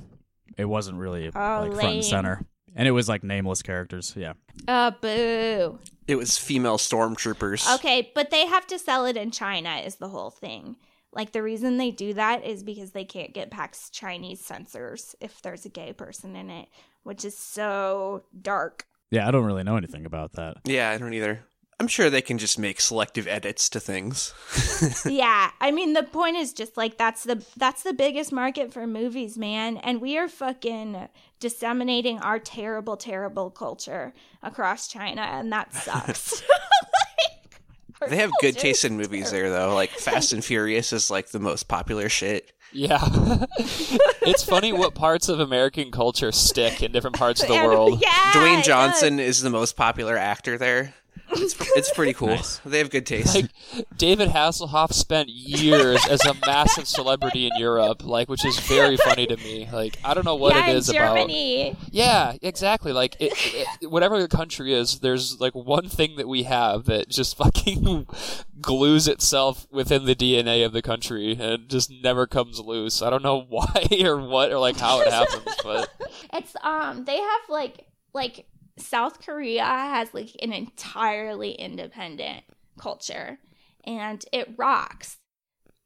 It 0.58 0.66
wasn't 0.66 0.98
really 0.98 1.30
Oh, 1.34 1.60
like 1.66 1.72
front 1.72 1.94
and 1.94 2.04
center, 2.04 2.44
and 2.76 2.88
it 2.88 2.92
was 2.92 3.08
like 3.08 3.22
nameless 3.22 3.62
characters. 3.62 4.14
Yeah, 4.16 4.34
Uh 4.68 4.90
boo. 5.00 5.78
It 6.08 6.16
was 6.16 6.36
female 6.38 6.78
stormtroopers. 6.78 7.74
Okay, 7.76 8.10
but 8.14 8.30
they 8.30 8.46
have 8.46 8.66
to 8.68 8.78
sell 8.78 9.06
it 9.06 9.16
in 9.16 9.30
China 9.30 9.76
is 9.76 9.96
the 9.96 10.08
whole 10.08 10.30
thing. 10.30 10.76
Like 11.12 11.32
the 11.32 11.42
reason 11.42 11.76
they 11.76 11.90
do 11.90 12.14
that 12.14 12.44
is 12.44 12.62
because 12.62 12.92
they 12.92 13.04
can't 13.04 13.34
get 13.34 13.50
past 13.50 13.92
Chinese 13.92 14.40
censors 14.40 15.14
if 15.20 15.42
there's 15.42 15.64
a 15.66 15.68
gay 15.68 15.92
person 15.92 16.34
in 16.36 16.48
it, 16.50 16.68
which 17.02 17.24
is 17.24 17.36
so 17.36 18.22
dark. 18.40 18.86
yeah. 19.10 19.28
I 19.28 19.30
don't 19.30 19.44
really 19.44 19.62
know 19.62 19.76
anything 19.76 20.06
about 20.06 20.32
that. 20.34 20.56
Yeah, 20.64 20.90
I 20.90 20.98
don't 20.98 21.12
either. 21.14 21.40
I'm 21.80 21.88
sure 21.88 22.08
they 22.10 22.22
can 22.22 22.38
just 22.38 22.58
make 22.58 22.80
selective 22.80 23.26
edits 23.26 23.68
to 23.70 23.80
things. 23.80 24.32
yeah, 25.06 25.50
I 25.60 25.70
mean 25.72 25.94
the 25.94 26.02
point 26.04 26.36
is 26.36 26.52
just 26.52 26.76
like 26.76 26.96
that's 26.96 27.24
the 27.24 27.44
that's 27.56 27.82
the 27.82 27.92
biggest 27.92 28.32
market 28.32 28.72
for 28.72 28.86
movies, 28.86 29.36
man, 29.36 29.76
and 29.78 30.00
we 30.00 30.16
are 30.16 30.28
fucking 30.28 31.08
disseminating 31.42 32.18
our 32.20 32.38
terrible 32.38 32.96
terrible 32.96 33.50
culture 33.50 34.14
across 34.42 34.88
China 34.88 35.20
and 35.22 35.52
that 35.52 35.74
sucks. 35.84 36.42
Like, 38.00 38.10
They 38.10 38.16
have 38.16 38.32
good 38.40 38.58
taste 38.58 38.84
in 38.84 38.96
movies 38.96 39.30
terrible. 39.30 39.50
there, 39.52 39.60
though. 39.68 39.74
Like 39.76 39.90
Fast 39.90 40.32
and 40.32 40.44
Furious 40.50 40.92
is 40.92 41.08
like 41.08 41.28
the 41.28 41.38
most 41.38 41.68
popular 41.68 42.08
shit. 42.08 42.50
Yeah. 42.72 42.98
it's 44.22 44.42
funny 44.42 44.72
what 44.72 44.96
parts 44.96 45.28
of 45.28 45.38
American 45.38 45.92
culture 45.92 46.32
stick 46.32 46.82
in 46.82 46.90
different 46.90 47.14
parts 47.16 47.42
of 47.42 47.48
the 47.48 47.54
And- 47.54 47.68
world. 47.68 48.02
Yeah, 48.02 48.08
Dwayne 48.32 48.64
Johnson 48.64 49.18
does. 49.18 49.26
is 49.26 49.42
the 49.42 49.50
most 49.50 49.76
popular 49.76 50.16
actor 50.18 50.58
there. 50.58 50.94
It's, 51.34 51.54
it's 51.76 51.90
pretty 51.92 52.12
cool. 52.12 52.28
Nice. 52.28 52.58
They 52.58 52.78
have 52.78 52.90
good 52.90 53.06
taste. 53.06 53.34
Like 53.34 53.50
David 53.96 54.28
Hasselhoff 54.28 54.92
spent 54.92 55.28
years 55.28 56.04
as 56.08 56.24
a 56.26 56.34
massive 56.46 56.86
celebrity 56.86 57.46
in 57.46 57.52
Europe, 57.58 58.04
like 58.04 58.28
which 58.28 58.44
is 58.44 58.58
very 58.60 58.96
funny 58.96 59.26
to 59.26 59.36
me. 59.38 59.68
Like 59.72 59.98
I 60.04 60.14
don't 60.14 60.24
know 60.24 60.34
what 60.34 60.54
yeah, 60.54 60.70
it 60.70 60.76
is 60.76 60.88
in 60.90 60.96
about. 60.96 61.16
Germany. 61.16 61.76
Yeah, 61.90 62.34
exactly. 62.42 62.92
Like 62.92 63.16
it, 63.18 63.32
it, 63.80 63.90
whatever 63.90 64.20
the 64.20 64.28
country 64.28 64.74
is, 64.74 65.00
there's 65.00 65.40
like 65.40 65.54
one 65.54 65.88
thing 65.88 66.16
that 66.16 66.28
we 66.28 66.42
have 66.44 66.84
that 66.84 67.08
just 67.08 67.36
fucking 67.36 68.06
glues 68.60 69.08
itself 69.08 69.66
within 69.70 70.04
the 70.04 70.14
DNA 70.14 70.64
of 70.64 70.72
the 70.72 70.82
country 70.82 71.36
and 71.40 71.68
just 71.68 71.90
never 72.02 72.26
comes 72.26 72.60
loose. 72.60 73.02
I 73.02 73.10
don't 73.10 73.22
know 73.22 73.40
why 73.48 73.86
or 74.04 74.18
what 74.18 74.52
or 74.52 74.58
like 74.58 74.76
how 74.76 75.00
it 75.00 75.08
happens, 75.08 75.56
but 75.62 75.88
It's 76.32 76.54
um 76.62 77.04
they 77.04 77.16
have 77.16 77.40
like 77.48 77.86
like 78.12 78.46
South 78.78 79.24
Korea 79.24 79.64
has 79.64 80.12
like 80.14 80.30
an 80.40 80.52
entirely 80.52 81.52
independent 81.52 82.44
culture 82.78 83.38
and 83.84 84.24
it 84.32 84.54
rocks. 84.56 85.18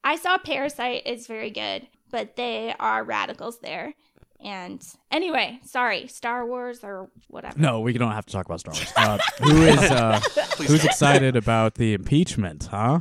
I 0.03 0.15
saw 0.15 0.37
Parasite 0.37 1.05
is 1.05 1.27
very 1.27 1.49
good, 1.49 1.87
but 2.09 2.35
they 2.35 2.73
are 2.79 3.03
radicals 3.03 3.59
there. 3.59 3.93
And 4.39 4.81
anyway, 5.11 5.59
sorry, 5.65 6.07
Star 6.07 6.45
Wars 6.45 6.83
or 6.83 7.09
whatever. 7.27 7.59
No, 7.59 7.81
we 7.81 7.93
don't 7.93 8.11
have 8.11 8.25
to 8.27 8.31
talk 8.31 8.45
about 8.45 8.59
Star 8.59 8.73
Wars. 8.73 8.93
Uh, 8.95 9.17
who 9.41 9.61
is 9.63 9.79
uh, 9.79 10.19
who's 10.57 10.85
excited 10.85 11.35
about 11.35 11.75
the 11.75 11.93
impeachment? 11.93 12.65
Huh? 12.65 12.99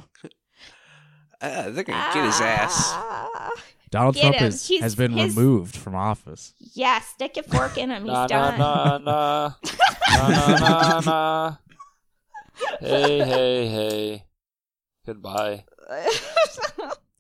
Uh, 1.41 1.71
they're 1.71 1.85
gonna 1.85 2.15
get 2.15 2.25
his 2.25 2.41
ass. 2.41 2.95
Donald 3.91 4.15
Get 4.15 4.21
Trump 4.23 4.37
him. 4.37 4.49
is, 4.49 4.67
He's- 4.69 4.83
has 4.83 4.95
been 4.95 5.13
his- 5.13 5.37
removed 5.37 5.77
from 5.77 5.95
office. 5.95 6.55
yeah, 6.59 7.01
stick 7.01 7.37
a 7.37 7.43
fork 7.43 7.79
in 7.79 7.91
him. 7.91 8.03
He's 8.05 8.13
na 8.13 8.27
na 8.27 8.51
done. 8.51 8.59
na 8.59 8.99
na 8.99 9.53
na 10.29 10.29
na 10.29 10.59
na 10.59 11.01
na. 11.01 11.57
Hey 12.81 13.19
hey 13.25 13.67
hey. 13.69 14.25
Goodbye. 15.07 15.65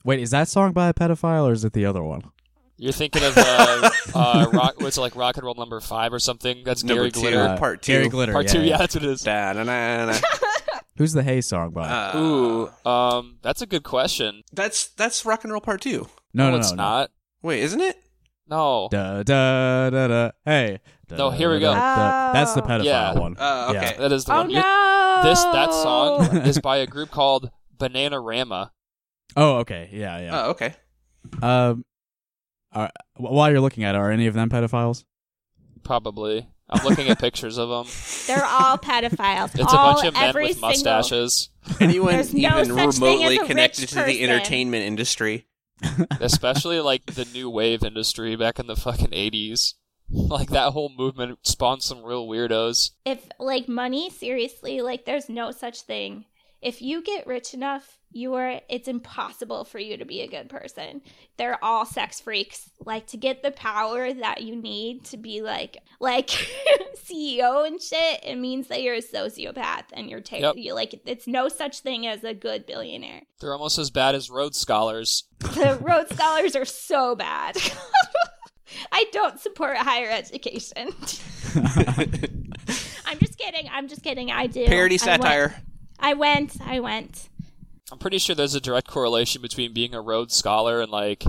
Wait, 0.04 0.20
is 0.20 0.30
that 0.30 0.49
song 0.49 0.73
by 0.73 0.88
a 0.88 0.94
pedophile 0.94 1.44
or 1.49 1.52
is 1.52 1.64
it 1.64 1.73
the 1.73 1.85
other 1.87 2.02
one? 2.02 2.23
You're 2.78 2.92
thinking 2.92 3.23
of 3.25 3.32
uh, 3.37 3.90
uh, 4.14 4.46
rock. 4.52 4.75
What's 4.80 4.99
it 4.99 5.00
like 5.00 5.16
Rock 5.16 5.37
and 5.37 5.44
Roll 5.46 5.54
Number 5.54 5.80
Five 5.80 6.12
or 6.12 6.18
something? 6.18 6.62
That's 6.64 6.85
Number 6.85 7.02
Gary 7.02 7.11
two. 7.12 7.20
Glitter. 7.20 7.40
Uh, 7.42 7.56
part 7.58 7.80
two. 7.82 7.92
Gary 7.92 8.08
Glitter. 8.08 8.32
Part 8.32 8.46
yeah, 8.46 8.52
two. 8.52 8.61
yeah. 8.61 8.66
Yeah, 8.66 8.76
that's 8.78 8.94
what 8.94 9.04
it 9.04 9.11
is. 9.11 9.23
Da-na-na-na. 9.23 10.18
Who's 10.99 11.12
the 11.12 11.23
Hey 11.23 11.40
song 11.40 11.70
by? 11.70 11.88
Uh, 11.88 12.18
Ooh, 12.18 12.70
um, 12.90 13.38
that's 13.42 13.62
a 13.62 13.66
good 13.66 13.82
question. 13.82 14.42
that's 14.52 14.88
that's 14.88 15.25
rock 15.25 15.44
and 15.44 15.52
roll 15.52 15.61
part 15.61 15.80
two. 15.80 16.08
No, 16.37 16.50
no, 16.50 16.59
it's 16.59 16.71
no, 16.73 16.76
no. 16.76 16.83
not. 16.83 17.11
Wait, 17.43 17.61
isn't 17.62 17.81
it? 17.81 17.97
No. 18.49 18.88
Da 18.90 19.23
da 19.23 19.90
da 19.90 20.07
da. 20.09 20.31
Hey. 20.45 20.81
No, 21.11 21.31
here 21.31 21.50
we 21.52 21.59
go. 21.61 21.73
Da, 21.73 21.97
da. 21.97 22.33
That's 22.33 22.55
the 22.55 22.62
Oh. 22.62 22.66
pedophile 22.66 22.85
Yeah. 22.85 23.14
one. 23.19 23.37
Uh, 23.38 23.71
Yeah. 23.73 23.78
okay. 23.81 23.97
That 23.99 24.12
is 24.12 24.25
the 24.25 24.33
Oh 24.35 24.38
one. 24.38 24.52
No! 24.52 25.21
This 25.25 25.43
that 25.45 25.73
song 25.73 26.37
is 26.47 26.59
by 26.61 26.78
a 26.78 26.87
group 26.87 27.11
called 27.11 27.50
Bananarama. 27.76 28.71
Oh, 29.37 29.57
okay. 29.59 29.88
Yeah, 29.93 30.19
yeah. 30.21 30.31
Oh, 30.47 30.50
okay. 30.50 30.75
Um, 31.43 31.85
are, 32.73 32.90
while 33.16 33.50
you're 33.50 33.61
looking 33.61 33.85
at 33.85 33.95
it, 33.95 33.99
are 33.99 34.11
any 34.11 34.26
of 34.26 34.35
them 34.35 34.49
pedophiles? 34.49 35.05
Probably. 35.83 36.47
I'm 36.69 36.85
looking 36.85 37.09
at 37.09 37.19
pictures 37.21 37.59
of 37.59 37.69
them. 37.69 37.87
They're 38.26 38.45
all 38.45 38.76
pedophiles. 38.78 39.55
It's 39.59 39.73
a 39.73 39.76
bunch 39.76 40.07
of 40.07 40.14
men 40.14 40.28
every 40.28 40.45
with 40.49 40.59
single- 40.59 40.69
mustaches, 40.69 41.50
Anyone 41.81 42.12
There's 42.14 42.35
even 42.35 42.64
such 42.66 42.66
thing 42.66 42.78
as 42.88 43.00
remotely 43.00 43.38
connected 43.47 43.88
to 43.90 44.02
the 44.02 44.23
entertainment 44.23 44.85
industry? 44.85 45.47
especially 46.21 46.80
like 46.80 47.06
the 47.06 47.26
new 47.26 47.50
wave 47.50 47.83
industry 47.83 48.37
back 48.37 48.59
in 48.59 48.66
the 48.66 48.76
fucking 48.76 49.11
80s. 49.11 49.75
Like 50.09 50.50
that 50.50 50.73
whole 50.73 50.88
movement 50.97 51.40
spawned 51.42 51.83
some 51.83 52.04
real 52.04 52.28
weirdos. 52.28 52.92
If 53.04 53.28
like 53.40 53.66
money, 53.66 54.09
seriously, 54.09 54.80
like 54.80 55.04
there's 55.04 55.28
no 55.28 55.50
such 55.50 55.80
thing. 55.80 56.26
If 56.63 56.81
you 56.83 57.03
get 57.03 57.27
rich 57.27 57.55
enough, 57.55 57.99
you 58.13 58.35
are 58.35 58.61
it's 58.69 58.89
impossible 58.89 59.65
for 59.65 59.79
you 59.79 59.97
to 59.99 60.05
be 60.07 60.23
a 60.23 60.27
good 60.29 60.49
person. 60.49 61.03
They're 61.37 61.63
all 61.63 61.85
sex 61.85 62.19
freaks. 62.21 62.71
Like 62.85 63.07
to 63.09 63.17
get 63.19 63.43
the 63.43 63.51
power 63.51 64.13
that 64.13 64.43
you 64.43 64.57
need 64.57 65.05
to 65.07 65.17
be 65.19 65.43
like 65.43 65.77
like 66.01 66.29
CEO 66.97 67.67
and 67.67 67.81
shit, 67.81 68.21
it 68.25 68.37
means 68.37 68.69
that 68.69 68.83
you're 68.83 68.95
a 68.95 69.03
sociopath 69.03 69.85
and 69.93 70.09
you're 70.09 70.21
ta- 70.23 70.37
Yep. 70.39 70.55
you 70.57 70.75
like 70.75 70.99
it's 71.05 71.27
no 71.27 71.49
such 71.49 71.81
thing 71.81 72.07
as 72.07 72.25
a 72.25 72.33
good 72.35 72.65
billionaire. 72.67 73.23
They're 73.41 73.53
almost 73.53 73.79
as 73.79 73.91
bad 73.91 74.15
as 74.15 74.31
Rhodes 74.31 74.59
Scholars. 74.59 75.25
The 75.41 75.79
Rhodes 75.81 76.15
Scholars 76.15 76.57
are 76.57 76.65
so 76.65 77.15
bad. 77.15 77.57
I 78.93 79.05
don't 79.13 79.39
support 79.39 79.77
higher 79.77 80.11
education. 80.11 80.89
I'm 81.55 83.19
just 83.21 83.39
kidding. 83.39 83.69
I'm 83.71 83.89
just 83.89 84.03
kidding. 84.03 84.31
I 84.31 84.47
do. 84.47 84.67
Parody 84.67 84.99
I 85.03 85.07
went- 85.07 85.23
satire. 85.23 85.55
I 85.99 86.15
went. 86.15 86.61
I 86.61 86.81
went. 86.81 87.29
I'm 87.91 87.99
pretty 87.99 88.19
sure 88.19 88.35
there's 88.35 88.55
a 88.55 88.61
direct 88.61 88.88
correlation 88.88 89.43
between 89.43 89.73
being 89.73 89.95
a 89.95 90.00
Rhodes 90.00 90.35
Scholar 90.35 90.81
and 90.81 90.91
like 90.91 91.25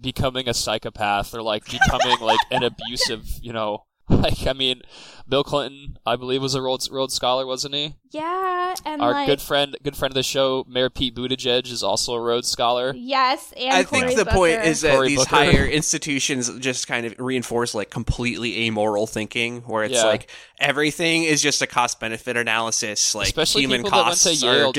becoming 0.00 0.48
a 0.48 0.54
psychopath 0.54 1.34
or 1.34 1.42
like 1.42 1.64
becoming 1.70 2.18
like 2.20 2.40
an 2.50 2.62
abusive, 2.88 3.26
you 3.42 3.52
know. 3.52 3.84
Like 4.20 4.46
I 4.46 4.52
mean, 4.52 4.82
Bill 5.28 5.42
Clinton, 5.44 5.96
I 6.04 6.16
believe, 6.16 6.42
was 6.42 6.54
a 6.54 6.60
Rhodes, 6.60 6.90
Rhodes 6.90 7.14
Scholar, 7.14 7.46
wasn't 7.46 7.74
he? 7.74 7.94
Yeah, 8.10 8.74
and 8.84 9.00
Our 9.00 9.12
like 9.12 9.26
good 9.26 9.40
friend, 9.40 9.76
good 9.82 9.96
friend 9.96 10.10
of 10.12 10.16
the 10.16 10.22
show, 10.22 10.64
Mayor 10.68 10.90
Pete 10.90 11.14
Buttigieg, 11.14 11.70
is 11.72 11.82
also 11.82 12.14
a 12.14 12.20
Rhodes 12.20 12.48
Scholar. 12.48 12.92
yes, 12.94 13.52
and 13.56 13.72
I 13.72 13.84
Cory 13.84 14.02
think 14.08 14.18
the 14.18 14.26
point 14.26 14.62
is 14.64 14.80
that 14.82 14.96
Cory 14.96 15.08
these 15.08 15.18
Booker. 15.20 15.36
higher 15.36 15.64
institutions 15.64 16.50
just 16.58 16.86
kind 16.88 17.06
of 17.06 17.14
reinforce 17.18 17.74
like 17.74 17.88
completely 17.90 18.66
amoral 18.66 19.06
thinking, 19.06 19.60
where 19.62 19.84
it's 19.84 19.94
Yeah. 19.94 20.04
like 20.04 20.28
everything 20.58 21.22
is 21.24 21.40
just 21.40 21.62
a 21.62 21.66
cost 21.66 21.98
benefit 22.00 22.36
analysis. 22.36 23.14
Like 23.14 23.26
Especially 23.28 23.62
human 23.62 23.84
people 23.84 23.90
that 23.98 24.06
went 24.06 24.18
to 24.18 24.28
costs 24.28 24.42
Yale, 24.42 24.68
are 24.70 24.72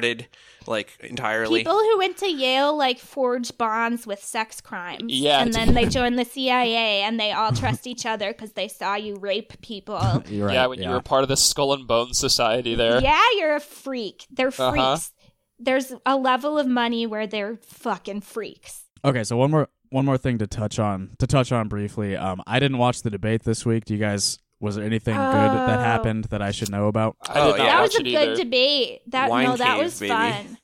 dude. 0.00 0.26
Disregarded 0.66 1.00
like 1.00 1.10
entirely. 1.10 1.60
People 1.60 1.78
who 1.78 1.98
went 1.98 2.16
to 2.18 2.28
Yale 2.28 2.76
like 2.76 2.98
forge 2.98 3.56
bonds 3.56 4.06
with 4.06 4.22
sex 4.22 4.60
crimes. 4.60 5.12
Yeah, 5.12 5.40
and 5.40 5.52
then 5.52 5.74
they 5.74 5.86
join 5.86 6.16
the 6.16 6.24
CIA 6.24 7.02
and 7.02 7.18
they 7.18 7.32
all 7.32 7.52
trust 7.52 7.86
each 7.86 8.06
other 8.06 8.32
because 8.32 8.52
they 8.52 8.68
saw 8.68 8.94
you 8.94 9.16
rape 9.16 9.60
people. 9.60 10.00
You're 10.28 10.46
right. 10.46 10.54
yeah, 10.54 10.66
when 10.66 10.82
you 10.82 10.90
were 10.90 11.00
part 11.00 11.22
of 11.22 11.28
the 11.28 11.36
Skull 11.36 11.72
and 11.72 11.86
Bones 11.86 12.18
Society 12.18 12.74
there. 12.74 13.00
Yeah, 13.00 13.22
you're 13.36 13.56
a 13.56 13.60
freak. 13.60 14.26
They're 14.30 14.50
freaks. 14.50 14.78
Uh-huh. 14.78 14.98
There's 15.58 15.92
a 16.04 16.16
level 16.16 16.58
of 16.58 16.66
money 16.66 17.06
where 17.06 17.26
they're 17.26 17.56
fucking 17.62 18.20
freaks. 18.20 18.84
Okay, 19.04 19.24
so 19.24 19.36
one 19.36 19.50
more 19.50 19.68
one 19.90 20.04
more 20.04 20.18
thing 20.18 20.38
to 20.38 20.46
touch 20.46 20.78
on 20.78 21.12
to 21.18 21.26
touch 21.26 21.52
on 21.52 21.68
briefly. 21.68 22.16
Um, 22.16 22.42
I 22.46 22.60
didn't 22.60 22.78
watch 22.78 23.02
the 23.02 23.10
debate 23.10 23.44
this 23.44 23.64
week. 23.64 23.84
Do 23.84 23.94
you 23.94 24.00
guys? 24.00 24.38
Was 24.60 24.76
there 24.76 24.84
anything 24.84 25.14
good 25.14 25.22
that 25.22 25.78
Oh. 25.78 25.82
happened 25.82 26.24
that 26.24 26.40
I 26.42 26.50
should 26.50 26.70
know 26.70 26.86
about? 26.88 27.16
I 27.22 27.40
Oh, 27.40 27.52
did 27.52 27.58
not 27.58 27.58
yeah. 27.58 27.64
that 27.74 27.80
watch 27.80 27.88
was 27.88 27.96
a 27.96 28.00
it 28.00 28.04
good 28.04 28.28
either. 28.30 28.36
debate. 28.36 29.00
That 29.08 29.30
Wine 29.30 29.44
no, 29.46 29.56
that 29.56 29.74
cave, 29.76 29.84
was 29.84 30.00
baby. 30.00 30.08
fun. 30.08 30.58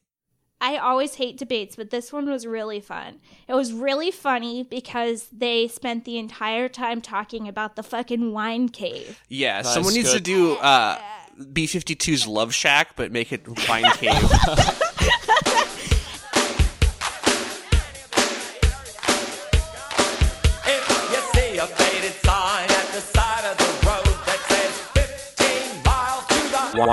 I 0.64 0.76
always 0.76 1.16
hate 1.16 1.36
debates, 1.38 1.74
but 1.74 1.90
this 1.90 2.12
one 2.12 2.30
was 2.30 2.46
really 2.46 2.78
fun. 2.80 3.18
It 3.48 3.54
was 3.54 3.72
really 3.72 4.12
funny 4.12 4.62
because 4.62 5.26
they 5.32 5.66
spent 5.66 6.04
the 6.04 6.18
entire 6.18 6.68
time 6.68 7.00
talking 7.00 7.48
about 7.48 7.74
the 7.74 7.82
fucking 7.82 8.32
wine 8.32 8.68
cave. 8.68 9.20
yeah, 9.28 9.56
Nice, 9.62 9.74
someone 9.74 9.92
needs 9.92 10.12
to 10.12 10.20
do 10.20 10.52
uh, 10.54 10.98
B52's 11.40 12.28
Love 12.28 12.54
Shack, 12.54 12.94
but 12.94 13.10
make 13.10 13.32
it 13.32 13.42
Wine 13.68 13.90
Cave. 13.94 14.12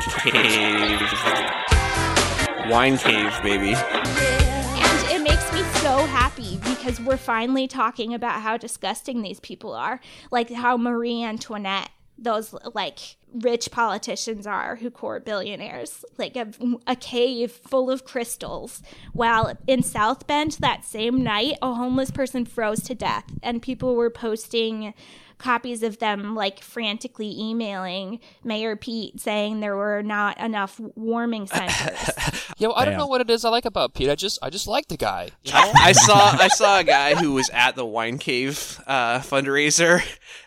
Wine 2.71 2.97
Cave, 2.97 3.43
baby. 3.43 3.75
And 3.75 5.11
it 5.11 5.23
makes 5.23 5.53
me 5.53 5.62
so 5.81 6.07
happy 6.07 6.59
because 6.65 6.99
we're 7.00 7.19
finally 7.19 7.69
talking 7.69 8.15
about 8.15 8.41
how 8.41 8.57
disgusting 8.57 9.21
these 9.21 9.39
people 9.41 9.75
are. 9.75 10.00
Like 10.31 10.50
how 10.50 10.79
Marie 10.79 11.23
Antoinette, 11.23 11.91
those 12.17 12.55
like 12.75 13.17
rich 13.35 13.71
politicians 13.71 14.47
are 14.47 14.77
who 14.77 14.91
court 14.91 15.27
billionaires, 15.27 16.03
like 16.17 16.37
a, 16.37 16.49
a 16.87 16.97
cave 16.97 17.53
full 17.53 17.91
of 17.91 18.07
crystals. 18.07 18.83
While 19.12 19.53
in 19.67 19.83
South 19.83 20.27
Bend 20.27 20.53
that 20.61 20.85
same 20.85 21.23
night, 21.23 21.59
a 21.61 21.75
homeless 21.75 22.11
person 22.11 22.47
froze 22.47 22.83
to 22.85 22.95
death 22.95 23.25
and 23.43 23.61
people 23.61 23.97
were 23.97 24.11
posting 24.11 24.95
copies 25.40 25.82
of 25.82 25.99
them 25.99 26.35
like 26.37 26.61
frantically 26.61 27.35
emailing 27.37 28.20
Mayor 28.44 28.76
Pete 28.76 29.18
saying 29.20 29.61
there 29.61 29.75
were 29.76 30.02
not 30.02 30.38
enough 30.38 30.78
warming 30.94 31.47
centers. 31.49 32.11
Yeah, 32.59 32.68
well, 32.68 32.76
I 32.76 32.85
don't 32.85 32.99
know 32.99 33.06
what 33.06 33.23
it 33.23 33.30
is 33.30 33.47
I 33.47 33.49
like 33.49 33.64
about 33.64 33.94
Pete. 33.94 34.11
I 34.11 34.14
just, 34.14 34.38
I 34.42 34.50
just 34.50 34.66
like 34.66 34.88
the 34.88 34.99
guy. 34.99 35.30
You 35.44 35.52
know? 35.54 35.61
I, 35.61 35.73
I 35.87 35.92
saw 35.92 36.14
I 36.38 36.49
saw 36.49 36.78
a 36.80 36.85
guy 36.85 37.14
who 37.14 37.32
was 37.32 37.49
at 37.54 37.75
the 37.75 37.87
Wine 37.87 38.18
Cave 38.18 38.78
uh, 38.87 39.20
fundraiser, 39.20 40.02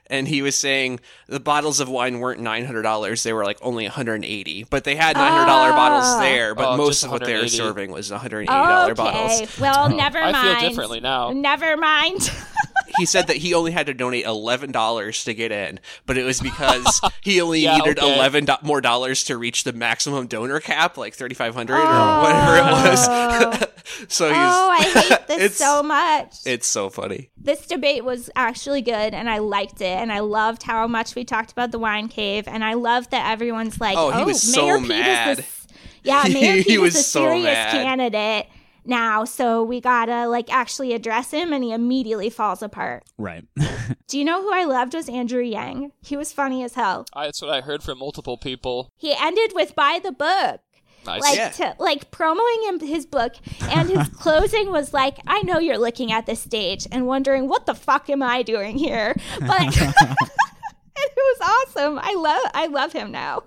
and 0.06 0.28
he 0.28 0.44
was 0.44 0.56
saying 0.56 1.00
the 1.28 1.40
bottles 1.40 1.80
of 1.80 1.90
wine 1.90 2.20
weren't 2.20 2.40
nine 2.40 2.66
hundred 2.66 2.84
dollars; 2.84 3.24
they 3.24 3.34
were 3.34 3.44
like 3.44 3.58
only 3.64 3.86
one 3.86 3.94
hundred 3.94 4.16
and 4.16 4.26
eighty. 4.26 4.64
But 4.64 4.84
they 4.84 4.96
had 4.96 5.16
nine 5.16 5.32
hundred 5.32 5.48
dollar 5.48 5.72
Ah. 5.72 5.76
bottles 5.76 6.20
there, 6.20 6.54
but 6.54 6.74
Oh, 6.74 6.78
most 6.78 7.04
of 7.04 7.10
what 7.10 7.24
they 7.26 7.34
were 7.36 7.48
serving 7.48 7.90
was 7.92 8.12
one 8.12 8.20
hundred 8.20 8.42
and 8.42 8.50
eighty 8.50 8.60
dollar 8.60 8.92
okay. 8.92 8.94
bottles. 8.94 9.60
Well, 9.60 9.86
Oh. 9.92 9.96
never 9.96 10.20
I 10.20 10.32
mind. 10.32 10.60
feel 10.60 10.70
differently 10.70 11.00
now. 11.00 11.32
Never 11.32 11.76
mind. 11.78 12.30
He 12.98 13.06
said 13.06 13.28
that 13.28 13.38
he 13.38 13.54
only 13.54 13.72
had 13.72 13.86
to 13.88 13.94
donate 13.94 14.26
eleven 14.26 14.72
dollars 14.72 15.24
to 15.26 15.34
get 15.34 15.52
in, 15.52 15.80
but 16.06 16.18
it 16.18 16.24
was 16.24 16.40
because 16.42 17.02
he 17.22 17.42
only 17.42 17.62
Yeah, 17.62 17.78
needed 17.78 18.00
okay. 18.00 18.14
eleven 18.16 18.46
do- 18.46 18.54
more 18.62 18.82
dollars 18.82 19.24
to 19.26 19.38
reach 19.38 19.64
the 19.64 19.74
maximum 19.74 20.28
donor 20.28 20.60
cap, 20.60 20.98
like 20.98 21.14
thirty 21.14 21.36
five 21.36 21.54
hundred 21.56 21.76
or 21.78 21.82
oh. 21.86 22.22
whatever 22.24 22.58
it 22.58 22.64
was. 22.72 23.68
so 24.08 24.28
he's 24.28 24.38
oh, 24.38 24.70
I 24.72 24.82
hate 24.84 25.28
this 25.28 25.58
so 25.58 25.84
much. 25.84 26.36
it's 26.46 26.68
so 26.68 26.90
funny. 26.90 27.30
this 27.38 27.66
debate 27.68 28.04
was 28.06 28.30
actually 28.36 28.82
good 28.82 29.14
and 29.14 29.30
I 29.30 29.40
liked 29.40 29.82
it 29.82 29.86
and 29.98 30.12
I 30.12 30.20
loved 30.20 30.64
how 30.64 30.88
much 30.88 31.16
we 31.16 31.24
talked 31.26 31.52
about 31.52 31.72
the 31.72 31.80
wine 31.80 32.08
cave 32.08 32.48
and 32.48 32.64
I 32.64 32.74
loved 32.76 33.12
that 33.12 33.30
everyone's 33.32 33.80
like, 33.82 33.98
Oh, 33.98 34.12
"Oh, 34.14 34.18
he 34.20 34.24
was 34.26 34.44
oh, 34.50 34.52
so 34.54 34.66
Mayor 34.66 34.80
Pete 34.80 34.88
mad. 34.90 35.30
is 35.32 35.38
this 35.46 35.68
Yeah, 36.04 36.24
Mayor 36.32 36.56
He 36.58 36.64
Pete 36.64 36.82
was 36.82 36.96
is 36.96 37.02
a 37.02 37.04
so 37.04 37.20
serious 37.26 37.44
mad. 37.46 37.72
candidate 37.72 38.48
now, 38.86 39.24
so 39.26 39.64
we 39.64 39.80
got 39.82 40.06
to 40.06 40.28
like 40.28 40.54
actually 40.54 40.94
address 40.94 41.32
him 41.32 41.54
and 41.54 41.64
he 41.64 41.72
immediately 41.72 42.30
falls 42.30 42.62
apart. 42.62 43.04
Right. 43.18 43.46
Do 44.08 44.18
you 44.20 44.26
know 44.26 44.42
who 44.42 44.54
I 44.54 44.66
loved 44.66 44.94
was 44.94 45.10
Andrew 45.10 45.42
Yang? 45.42 45.92
He 46.02 46.16
was 46.18 46.32
funny 46.34 46.64
as 46.64 46.74
hell. 46.76 47.06
I, 47.14 47.26
that's 47.26 47.42
what 47.42 47.52
I 47.52 47.62
heard 47.62 47.84
from 47.84 48.00
multiple 48.00 48.38
people. 48.38 48.92
He 48.96 49.14
ended 49.18 49.52
with 49.54 49.76
buy 49.76 50.00
the 50.04 50.12
book. 50.12 50.62
Nice. 51.06 51.22
like 51.22 51.36
Yeah. 51.38 51.50
to 51.50 51.76
like 51.80 52.12
promoting 52.12 52.64
him 52.64 52.80
his 52.80 53.06
book 53.06 53.34
and 53.64 53.90
his 53.90 54.08
closing 54.18 54.72
was 54.72 54.94
like 54.94 55.18
i 55.28 55.42
know 55.42 55.60
you're 55.60 55.78
looking 55.78 56.14
at 56.14 56.26
the 56.28 56.34
stage 56.34 56.88
and 56.94 57.06
wondering 57.06 57.50
what 57.50 57.66
the 57.66 57.76
fuck 57.76 58.10
am 58.10 58.24
i 58.24 58.42
doing 58.42 58.78
here 58.78 59.14
but 59.42 59.60
and 59.60 59.74
it 60.96 61.14
was 61.18 61.66
awesome 61.68 62.00
i 62.02 62.14
love 62.16 62.52
i 62.54 62.68
love 62.68 62.94
him 62.94 63.12
now 63.12 63.44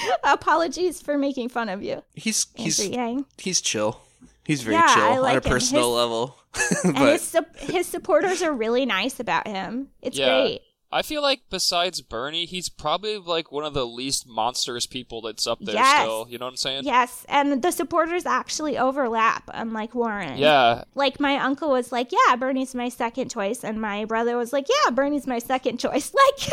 apologies 0.24 1.00
for 1.00 1.16
making 1.18 1.48
fun 1.48 1.68
of 1.68 1.82
you 1.82 2.02
He's 2.14 2.46
he's 2.54 2.86
Yang. 2.88 3.24
he's 3.38 3.60
chill. 3.60 4.00
He's 4.44 4.62
very 4.62 4.74
Yeah, 4.76 4.86
I 4.88 4.94
chill 4.94 5.24
on 5.24 5.30
a 5.30 5.34
him. 5.34 5.40
personal 5.42 5.84
His- 5.90 5.96
level. 5.96 6.38
and 6.84 6.94
but 6.94 7.12
his, 7.12 7.22
sup- 7.22 7.56
his 7.58 7.86
supporters 7.86 8.42
are 8.42 8.52
really 8.52 8.84
nice 8.84 9.18
about 9.20 9.46
him 9.46 9.88
it's 10.02 10.18
Yeah. 10.18 10.42
great 10.42 10.60
I 10.94 11.00
feel 11.00 11.22
like 11.22 11.40
besides 11.48 12.02
Bernie, 12.02 12.44
he's 12.44 12.68
probably 12.68 13.16
like 13.16 13.50
one 13.50 13.64
of 13.64 13.72
the 13.72 13.86
least 13.86 14.26
monstrous 14.28 14.84
people 14.86 15.22
that's 15.22 15.46
up 15.46 15.58
there 15.62 15.74
Yes. 15.76 16.02
still. 16.02 16.26
You 16.28 16.36
know 16.36 16.44
what 16.44 16.50
I'm 16.50 16.56
saying? 16.58 16.84
yes 16.84 17.24
and 17.30 17.62
the 17.62 17.70
supporters 17.72 18.26
actually 18.26 18.76
overlap 18.76 19.44
unlike 19.54 19.94
warren 19.94 20.36
Yeah. 20.36 20.84
like 20.94 21.18
my 21.18 21.36
uncle 21.38 21.70
was 21.70 21.92
like, 21.92 22.10
"Yeah, 22.12 22.36
Bernie's 22.36 22.74
my 22.74 22.90
second 22.90 23.30
choice," 23.30 23.64
and 23.64 23.80
my 23.80 24.04
brother 24.04 24.36
was 24.36 24.52
like, 24.52 24.66
"Yeah, 24.68 24.90
Bernie's 24.90 25.26
my 25.26 25.38
second 25.38 25.78
choice." 25.78 26.12
Like 26.22 26.50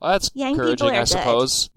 Well, 0.00 0.12
that's 0.12 0.30
Young 0.32 0.54
people 0.54 0.70
encouraging, 0.70 0.88
are 0.92 0.94
I 0.94 0.98
good. 1.00 1.08
suppose. 1.08 1.68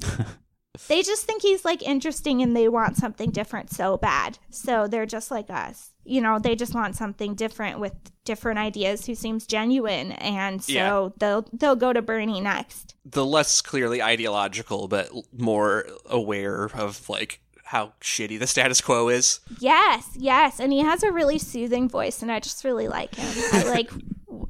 They 0.88 1.02
just 1.04 1.26
think 1.26 1.42
he's 1.42 1.64
like 1.64 1.82
interesting 1.84 2.42
and 2.42 2.56
they 2.56 2.68
want 2.68 2.98
something 2.98 3.30
different 3.32 3.70
so 3.72 3.98
bad. 3.98 4.40
So 4.50 4.88
they're 4.88 5.06
just 5.06 5.30
like 5.32 5.50
us. 5.50 5.92
You 6.06 6.20
know, 6.20 6.40
they 6.40 6.56
just 6.56 6.74
want 6.74 6.96
something 6.96 7.36
different 7.36 7.80
with 7.80 7.94
different 8.26 8.60
ideas 8.60 9.06
who 9.06 9.16
seems 9.16 9.46
genuine 9.46 10.12
and 10.14 10.64
so 10.64 10.72
Yeah. 10.74 11.10
they'll 11.18 11.48
they'll 11.54 11.76
go 11.76 11.94
to 11.94 12.02
Bernie 12.02 12.42
next. 12.42 12.96
the 13.06 13.26
less 13.26 13.62
clearly 13.62 14.02
ideological, 14.02 14.88
but 14.88 15.10
more 15.38 15.86
aware 16.06 16.66
of 16.74 17.08
like 17.10 17.40
how 17.66 17.94
shitty 18.02 18.38
the 18.40 18.48
status 18.48 18.82
quo 18.82 19.10
is. 19.10 19.40
Yes, 19.60 20.10
yes, 20.16 20.60
and 20.60 20.72
he 20.74 20.80
has 20.80 21.02
a 21.04 21.12
really 21.12 21.38
soothing 21.40 21.90
voice, 21.90 22.22
and 22.22 22.32
I 22.32 22.40
just 22.40 22.64
really 22.64 22.88
like 22.88 23.16
him. 23.16 23.28
I 23.54 23.64
like, 23.70 23.90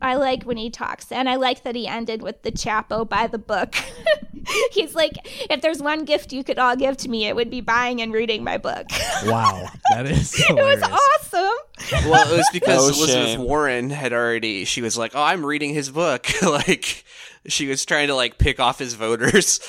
I 0.01 0.15
like 0.15 0.43
when 0.43 0.57
he 0.57 0.69
talks, 0.69 1.11
and 1.11 1.29
I 1.29 1.35
like 1.35 1.63
that 1.63 1.75
he 1.75 1.87
ended 1.87 2.21
with 2.21 2.43
the 2.43 2.51
Chapo 2.51 3.07
by 3.07 3.27
the 3.27 3.37
book. 3.37 3.75
He's 4.71 4.93
like, 4.93 5.13
if 5.49 5.61
there's 5.61 5.81
one 5.81 6.05
gift 6.05 6.33
you 6.33 6.43
could 6.43 6.59
all 6.59 6.75
give 6.75 6.97
to 6.97 7.09
me, 7.09 7.25
it 7.25 7.35
would 7.35 7.49
be 7.49 7.61
buying 7.61 8.01
and 8.01 8.11
reading 8.11 8.43
my 8.43 8.57
book. 8.57 8.87
Wow, 9.25 9.69
that 9.91 10.05
is 10.05 10.33
it 10.49 10.53
was 10.53 10.81
awesome. 10.81 12.09
Well, 12.09 12.29
it 12.29 12.37
was 12.37 12.49
because 12.51 12.79
oh, 12.79 12.89
No 12.89 12.97
Elizabeth 12.97 13.27
shame. 13.27 13.41
Warren 13.41 13.89
had 13.89 14.11
already. 14.11 14.65
She 14.65 14.81
was 14.81 14.97
like, 14.97 15.15
"Oh, 15.15 15.21
I'm 15.23 15.45
reading 15.45 15.73
his 15.73 15.89
book." 15.89 16.27
like, 16.41 17.05
she 17.47 17.67
was 17.67 17.85
trying 17.85 18.07
to 18.07 18.15
like 18.15 18.37
pick 18.37 18.59
off 18.59 18.79
his 18.79 18.95
voters. 18.95 19.61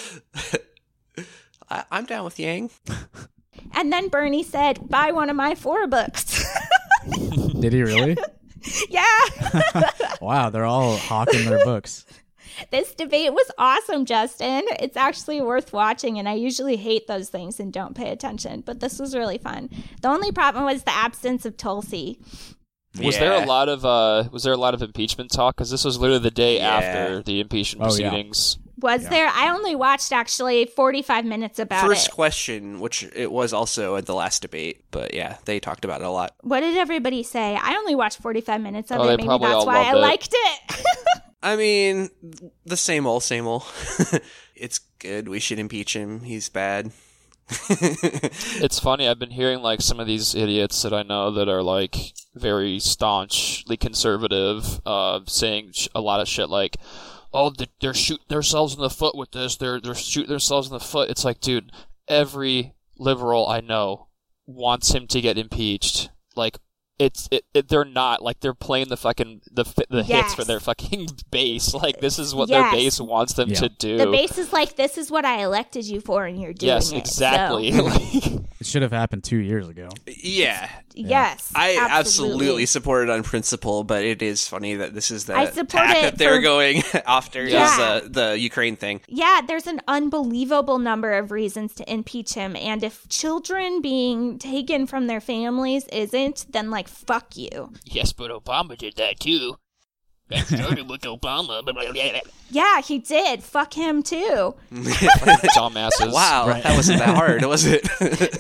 I, 1.71 1.85
I'm 1.91 2.05
down 2.07 2.25
with 2.25 2.39
Yang. 2.41 2.71
And 3.73 3.93
then 3.93 4.09
Bernie 4.09 4.43
said, 4.43 4.89
buy 4.89 5.13
one 5.13 5.31
of 5.31 5.37
my 5.37 5.55
four 5.55 5.87
books. 5.87 6.45
Did 7.61 7.73
he 7.73 7.83
really? 7.83 8.17
yeah. 8.89 9.05
wow, 10.21 10.51
they're 10.51 10.65
all 10.65 10.97
hawking 10.97 11.45
their 11.45 11.65
books. 11.65 12.05
This 12.71 12.95
debate 12.95 13.33
was 13.33 13.51
awesome, 13.59 14.05
Justin. 14.05 14.63
It's 14.79 14.97
actually 14.97 15.41
worth 15.41 15.73
watching, 15.73 16.21
and 16.21 16.29
I 16.29 16.35
usually 16.35 16.77
hate 16.77 17.09
those 17.09 17.29
things 17.29 17.59
and 17.59 17.73
don't 17.73 17.97
pay 17.97 18.11
attention, 18.11 18.61
but 18.65 18.79
this 18.79 19.01
was 19.01 19.13
really 19.13 19.39
fun. 19.39 19.71
The 20.03 20.09
only 20.09 20.31
problem 20.31 20.65
was 20.65 20.85
the 20.85 20.95
absence 20.95 21.45
of 21.45 21.57
Tulsi. 21.57 22.21
Was 23.03 23.19
there 23.19 23.43
a 23.43 23.45
lot 23.45 23.69
of 23.69 23.85
uh 23.85 24.29
was 24.31 24.45
there 24.45 24.53
a 24.53 24.57
lot 24.57 24.73
of 24.73 24.83
impeachment 24.83 25.33
talk? 25.33 25.57
Because 25.57 25.71
this 25.73 25.85
was 25.85 25.99
literally 25.99 26.23
the 26.23 26.31
day 26.31 26.59
Yeah. 26.59 26.77
after 26.77 27.23
the 27.25 27.41
impeachment 27.41 27.91
Oh, 27.91 27.97
yeah. 27.97 28.11
Proceedings. 28.81 29.05
Was 29.05 29.11
there? 29.11 29.29
I 29.29 29.51
only 29.51 29.75
watched 29.75 30.13
actually 30.13 30.67
45 30.67 31.25
minutes 31.25 31.59
about 31.59 31.87
First 31.87 32.09
it. 32.09 32.13
question, 32.13 32.81
which 32.81 33.03
it 33.15 33.31
was 33.31 33.53
also 33.53 33.97
at 33.97 34.07
the 34.07 34.15
last 34.15 34.43
debate, 34.43 34.85
but 34.91 35.15
yeah, 35.15 35.37
they 35.45 35.61
talked 35.61 35.85
about 35.85 36.01
it 36.01 36.07
a 36.07 36.11
lot. 36.11 36.35
What 36.43 36.61
did 36.61 36.77
everybody 36.77 37.23
say? 37.23 37.59
I 37.61 37.77
only 37.77 37.95
watched 37.95 38.19
45 38.21 38.61
minutes 38.61 38.91
of 38.91 39.01
Oh, 39.01 39.05
it. 39.05 39.07
Maybe 39.09 39.25
probably 39.25 39.49
that's 39.49 39.57
all 39.61 39.67
why 39.67 39.85
I 39.85 39.93
it. 39.93 40.01
liked 40.01 40.31
it. 40.33 40.85
I 41.43 41.57
mean, 41.57 42.09
the 42.65 42.77
same 42.77 43.07
old, 43.07 43.23
same 43.23 43.47
old. 43.47 43.65
it's 44.55 44.79
good. 44.99 45.29
We 45.29 45.41
should 45.41 45.59
impeach 45.59 45.95
him. 45.95 46.21
He's 46.21 46.49
bad. 46.49 46.91
It's 47.69 48.79
funny. 48.81 49.07
I've 49.09 49.19
been 49.19 49.31
hearing 49.31 49.61
like 49.61 49.83
some 49.83 50.01
of 50.01 50.07
these 50.07 50.35
idiots 50.35 50.81
that 50.83 50.95
I 50.95 51.03
know 51.03 51.31
that 51.33 51.49
are 51.49 51.63
like 51.63 51.97
very 52.35 52.79
staunchly 52.79 53.77
conservative, 53.77 54.81
uh, 54.87 55.21
saying 55.27 55.73
sh- 55.73 55.89
a 55.95 56.01
lot 56.01 56.21
of 56.21 56.29
shit 56.29 56.49
like, 56.49 56.77
"Oh, 57.35 57.51
th- 57.51 57.69
they're 57.81 57.93
shooting 57.93 58.25
themselves 58.29 58.75
in 58.75 58.81
the 58.81 58.89
foot 58.89 59.15
with 59.15 59.33
this. 59.33 59.57
They're 59.57 59.81
they're 59.81 59.95
shooting 59.95 60.31
themselves 60.31 60.69
in 60.69 60.73
the 60.73 60.81
foot." 60.81 61.11
It's 61.11 61.25
like, 61.25 61.41
dude, 61.41 61.71
every 62.09 62.73
liberal 62.99 63.47
I 63.49 63.61
know 63.61 64.09
wants 64.47 64.95
him 64.95 65.07
to 65.09 65.21
get 65.21 65.37
impeached. 65.39 66.11
Like. 66.37 66.59
It's 66.97 67.29
it, 67.33 67.43
it. 67.53 67.67
They're 67.69 67.85
not 67.85 68.23
like 68.23 68.39
they're 68.39 68.55
playing 68.55 68.89
the 68.89 68.97
fucking 68.97 69.41
the 69.51 69.65
fi- 69.65 69.83
the 69.91 70.05
hits 70.05 70.33
for 70.33 70.45
their 70.45 70.61
fucking 70.61 71.09
base. 71.33 71.75
Like 71.75 71.99
this 72.01 72.21
is 72.21 72.37
what 72.37 72.49
Yes. 72.49 72.63
their 72.63 72.71
base 72.81 73.01
wants 73.01 73.33
them 73.33 73.49
Yeah. 73.49 73.55
to 73.57 73.69
do. 73.69 73.99
the 73.99 74.07
base 74.07 74.39
is 74.39 74.53
like, 74.53 74.77
this 74.77 74.97
is 74.97 75.11
what 75.11 75.25
I 75.25 75.43
elected 75.43 75.87
you 75.87 76.01
for, 76.01 76.25
and 76.25 76.41
you're 76.41 76.53
doing 76.53 76.69
yes, 76.69 76.93
it. 76.93 76.99
exactly. 76.99 77.73
So, 77.83 78.45
It 78.61 78.67
should 78.67 78.83
have 78.83 78.93
happened 78.93 79.25
two 79.25 79.39
years 79.39 79.69
ago. 79.69 79.89
Yeah, 80.07 80.71
yes. 80.95 81.51
I 81.55 81.77
absolutely. 81.79 81.99
absolutely 81.99 82.67
support 82.67 83.09
it 83.09 83.11
on 83.11 83.23
principle, 83.23 83.85
but 83.85 84.05
it 84.05 84.23
is 84.23 84.47
funny 84.49 84.75
that 84.77 84.95
this 84.95 85.11
is 85.11 85.25
the 85.27 85.35
I 85.37 85.47
support 85.47 85.91
it 85.91 86.03
that 86.03 86.19
they're 86.19 86.37
for- 86.37 86.43
going 86.43 86.83
after 87.07 87.45
Yeah. 87.45 87.99
is 88.01 88.05
the, 88.13 88.21
the 88.31 88.39
Ukraine 88.39 88.77
thing. 88.77 89.01
Yeah, 89.09 89.41
there's 89.47 89.67
an 89.67 89.81
unbelievable 89.89 90.79
number 90.79 91.13
of 91.15 91.31
reasons 91.31 91.75
to 91.75 91.93
impeach 91.93 92.35
him. 92.35 92.57
And 92.57 92.83
if 92.83 93.09
children 93.09 93.81
being 93.83 94.39
taken 94.39 94.87
from 94.87 95.07
their 95.07 95.21
families 95.21 95.87
isn't, 95.89 96.47
then 96.51 96.71
like, 96.71 96.89
fuck 96.89 97.37
you. 97.37 97.73
Yes, 97.85 98.13
but 98.13 98.31
Obama 98.31 98.77
did 98.79 98.97
that 98.97 99.21
too. 99.21 99.57
That 100.29 100.47
started 100.47 100.89
with 100.89 101.03
Obama. 101.03 101.61
Yeah, 102.51 102.81
he 102.81 102.99
did. 102.99 103.43
Fuck 103.43 103.75
him 103.75 104.03
too. 104.03 104.55
Dumbasses. 104.73 106.11
Wow, 106.13 106.49
Right. 106.49 106.63
that 106.63 106.75
wasn't 106.77 107.01
that 107.01 107.15
hard, 107.15 107.45
was 107.45 107.67
it? 107.67 107.87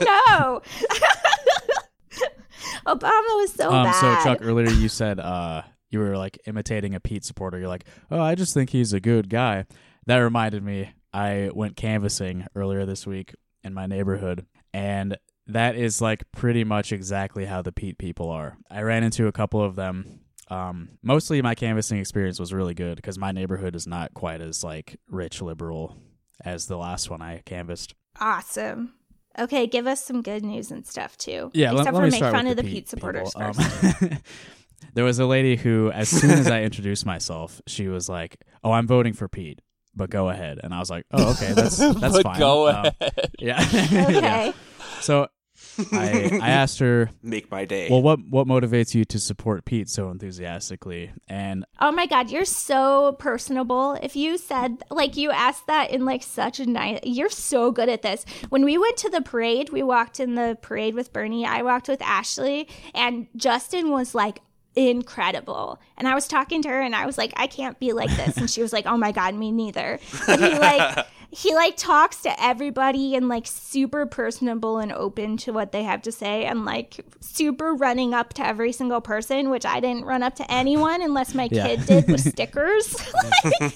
No. 0.01 0.63
Obama 2.87 3.23
was 3.41 3.53
so 3.53 3.71
Um, 3.71 3.85
bad. 3.85 4.23
so 4.23 4.25
Chuck, 4.25 4.39
earlier 4.43 4.69
you 4.71 4.89
said 4.89 5.19
uh, 5.21 5.63
you 5.91 5.99
were 5.99 6.17
like 6.17 6.39
imitating 6.47 6.95
a 6.95 7.01
Pete 7.01 7.25
supporter. 7.25 7.59
You're 7.59 7.69
like, 7.69 7.85
oh, 8.11 8.21
I 8.21 8.35
just 8.35 8.55
think 8.55 8.71
he's 8.71 8.93
a 8.93 9.01
good 9.01 9.29
guy. 9.29 9.65
That 10.07 10.19
reminded 10.19 10.63
me. 10.63 10.91
I 11.13 11.51
went 11.55 11.77
canvassing 11.77 12.47
earlier 12.57 12.85
this 12.87 13.07
week 13.07 13.35
in 13.63 13.73
my 13.73 13.87
neighborhood, 13.87 14.47
and 14.73 15.17
that 15.47 15.77
is 15.77 16.01
like 16.01 16.25
pretty 16.33 16.65
much 16.65 16.91
exactly 16.93 17.45
how 17.45 17.63
the 17.63 17.71
Pete 17.73 17.99
people 17.99 18.29
are. 18.31 18.57
I 18.71 18.83
ran 18.83 19.05
into 19.05 19.27
a 19.29 19.33
couple 19.33 19.63
of 19.63 19.77
them. 19.77 20.21
Um, 20.51 20.91
mostly 21.03 21.41
my 21.41 21.55
canvassing 21.55 21.99
experience 21.99 22.39
was 22.41 22.53
really 22.53 22.75
good 22.75 22.97
because 22.97 23.17
my 23.19 23.33
neighborhood 23.33 23.75
is 23.77 23.87
not 23.87 24.13
quite 24.13 24.41
as 24.43 24.63
like 24.65 24.99
rich 25.09 25.41
liberal 25.41 25.97
as 26.45 26.67
the 26.67 26.77
last 26.77 27.09
one 27.11 27.23
I 27.23 27.43
canvassed. 27.47 27.95
awesome. 28.21 28.95
Okay, 29.39 29.67
give 29.67 29.87
us 29.87 30.03
some 30.05 30.23
good 30.23 30.45
news 30.45 30.71
and 30.71 30.87
stuff 30.87 31.17
too. 31.19 31.51
Yeah, 31.55 31.73
let, 31.73 31.81
Except 31.81 31.95
let 31.95 32.01
for 32.01 32.05
me 32.05 32.11
make 32.11 32.19
start 32.19 32.33
fun 32.35 32.45
with 32.47 32.59
of 32.59 32.65
the 32.65 32.71
Pete 32.71 32.73
Pete 32.85 32.89
supporters 32.89 33.35
people. 33.35 33.53
first. 33.53 34.03
Um, 34.03 34.19
there 34.95 35.05
was 35.05 35.19
a 35.19 35.27
lady 35.27 35.57
who, 35.57 35.91
as 35.91 36.09
soon 36.09 36.31
as 36.31 36.47
I 36.49 36.63
introduced 36.63 37.05
myself, 37.05 37.61
she 37.67 37.89
was 37.89 38.09
like, 38.09 38.37
"Oh, 38.63 38.71
I'm 38.73 38.87
voting 38.87 39.13
for 39.13 39.27
Pete, 39.29 39.61
but 39.95 40.09
go 40.11 40.29
ahead." 40.29 40.61
And 40.63 40.73
I 40.73 40.79
was 40.79 40.91
like, 40.91 41.07
"Oh, 41.11 41.33
okay, 41.33 41.53
that's 41.53 41.77
that's 42.01 42.01
but 42.01 42.23
fine." 42.23 42.39
go 42.39 42.69
Um, 42.69 42.87
ahead. 43.01 43.31
yeah. 43.39 43.61
okay. 43.75 44.13
yeah. 44.21 44.53
So 45.01 45.29
I 45.93 46.39
I 46.41 46.51
asked 46.51 46.79
her, 46.79 47.11
Make 47.23 47.51
my 47.51 47.65
day. 47.65 47.89
"Well, 47.91 48.03
what 48.03 48.21
what 48.29 48.47
motivates 48.47 48.95
you 48.95 49.05
to 49.07 49.19
support 49.19 49.65
Pete 49.65 49.89
so 49.89 50.11
enthusiastically?" 50.11 51.13
And 51.29 51.65
Oh 51.81 51.93
my 51.93 52.07
god, 52.07 52.31
you're 52.31 52.45
so 52.45 53.17
personable. 53.19 53.99
If 54.03 54.17
you 54.17 54.39
said 54.39 54.83
like 54.91 55.17
you 55.17 55.31
asked 55.31 55.67
that 55.67 55.91
in 55.91 56.05
like 56.05 56.23
such 56.23 56.61
a 56.61 56.67
nice 56.67 57.01
you're 57.03 57.31
so 57.31 57.71
good 57.71 57.89
at 57.89 58.03
this. 58.03 58.25
When 58.49 58.65
we 58.65 58.79
went 58.79 58.97
to 58.99 59.11
the 59.11 59.21
parade, 59.23 59.71
we 59.71 59.83
walked 59.83 60.21
in 60.21 60.35
the 60.35 60.59
parade 60.61 60.95
with 60.95 61.13
Bernie. 61.13 61.47
I 61.47 61.63
walked 61.63 61.89
with 61.89 62.03
Ashley 62.03 62.69
and 62.95 63.27
Justin 63.37 63.91
was 63.91 64.15
like 64.15 64.41
incredible. 64.77 65.81
And 65.97 66.09
I 66.09 66.15
was 66.15 66.27
talking 66.27 66.63
to 66.63 66.69
her 66.69 66.81
and 66.81 66.95
I 66.95 67.07
was 67.07 67.19
like, 67.19 67.33
I 67.37 67.47
can't 67.47 67.79
be 67.79 67.93
like 67.93 68.11
this. 68.17 68.37
And 68.37 68.51
she 68.51 68.63
was 68.63 68.73
like, 68.73 68.87
Oh 68.87 68.97
my 68.97 69.13
god, 69.13 69.35
me 69.35 69.51
neither. 69.53 69.99
But 70.27 70.41
he 70.41 70.59
like 70.59 71.07
he 71.37 71.55
like 71.55 71.77
talks 71.77 72.19
to 72.23 72.43
everybody 72.43 73.17
and 73.17 73.29
like 73.29 73.47
super 73.47 74.07
personable 74.07 74.79
and 74.79 74.93
open 74.93 75.37
to 75.39 75.53
what 75.53 75.73
they 75.73 75.83
have 75.83 76.01
to 76.03 76.13
say 76.13 76.45
and 76.45 76.65
like 76.65 77.05
super 77.21 77.75
running 77.75 78.15
up 78.15 78.33
to 78.35 78.47
every 78.47 78.71
single 78.73 79.01
person 79.01 79.51
which 79.51 79.67
i 79.67 79.81
didn't 79.81 80.05
run 80.05 80.23
up 80.23 80.35
to 80.37 80.49
anyone 80.53 81.03
unless 81.03 81.35
my 81.35 81.49
Yeah. 81.51 81.67
kid 81.67 81.87
did 81.87 82.09
with 82.09 82.21
stickers. 82.33 82.97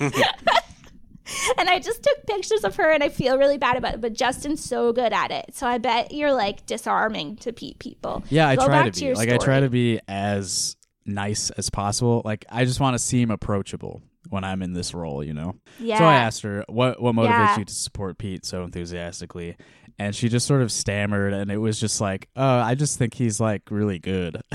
And 1.59 1.69
i 1.69 1.79
just 1.79 2.03
took 2.03 2.27
pictures 2.27 2.65
of 2.65 2.77
her 2.77 2.91
and 2.91 3.05
i 3.05 3.11
feel 3.11 3.37
really 3.37 3.59
bad 3.59 3.77
about 3.77 3.93
it 3.95 4.01
but 4.01 4.15
justin's 4.15 4.65
so 4.65 4.95
good 4.95 5.13
at 5.13 5.31
it. 5.31 5.55
So 5.55 5.67
i 5.67 5.77
bet 5.77 6.11
you're 6.11 6.33
like 6.33 6.65
disarming 6.65 7.37
to 7.37 7.53
pe- 7.53 7.75
people. 7.75 8.25
Yeah, 8.31 8.49
I 8.49 8.57
Go 8.57 8.65
try 8.65 8.85
to 8.85 8.91
to 8.91 8.99
be. 9.01 9.07
your 9.07 9.15
like 9.15 9.29
I 9.29 9.37
try 9.37 9.61
to 9.61 9.69
be 9.69 10.01
as 10.09 10.77
nice 11.05 11.51
as 11.51 11.69
possible. 11.69 12.23
Like 12.25 12.47
I 12.49 12.65
just 12.65 12.81
want 12.81 12.95
to 12.95 12.99
seem 12.99 13.31
approachable 13.31 14.01
when 14.31 14.45
I'm 14.45 14.63
in 14.63 14.73
this 14.73 14.95
role, 14.95 15.23
you 15.25 15.33
know. 15.35 15.55
yeah 15.79 15.99
So 15.99 16.05
I 16.05 16.15
asked 16.17 16.43
her, 16.43 16.65
"What 16.69 17.01
what 17.01 17.15
motivates 17.15 17.29
Yeah. 17.29 17.59
you 17.59 17.65
to 17.65 17.75
support 17.75 18.19
Pete 18.19 18.45
so 18.45 18.65
enthusiastically?" 18.65 19.57
And 20.01 20.15
she 20.15 20.29
just 20.29 20.47
sort 20.47 20.63
of 20.63 20.71
stammered, 20.71 21.33
and 21.33 21.51
it 21.51 21.57
was 21.59 21.81
just 21.81 22.01
like, 22.01 22.29
"Oh, 22.37 22.59
I 22.61 22.75
just 22.77 22.99
think 22.99 23.15
he's 23.15 23.41
like 23.41 23.63
really 23.71 23.99
good." 23.99 24.41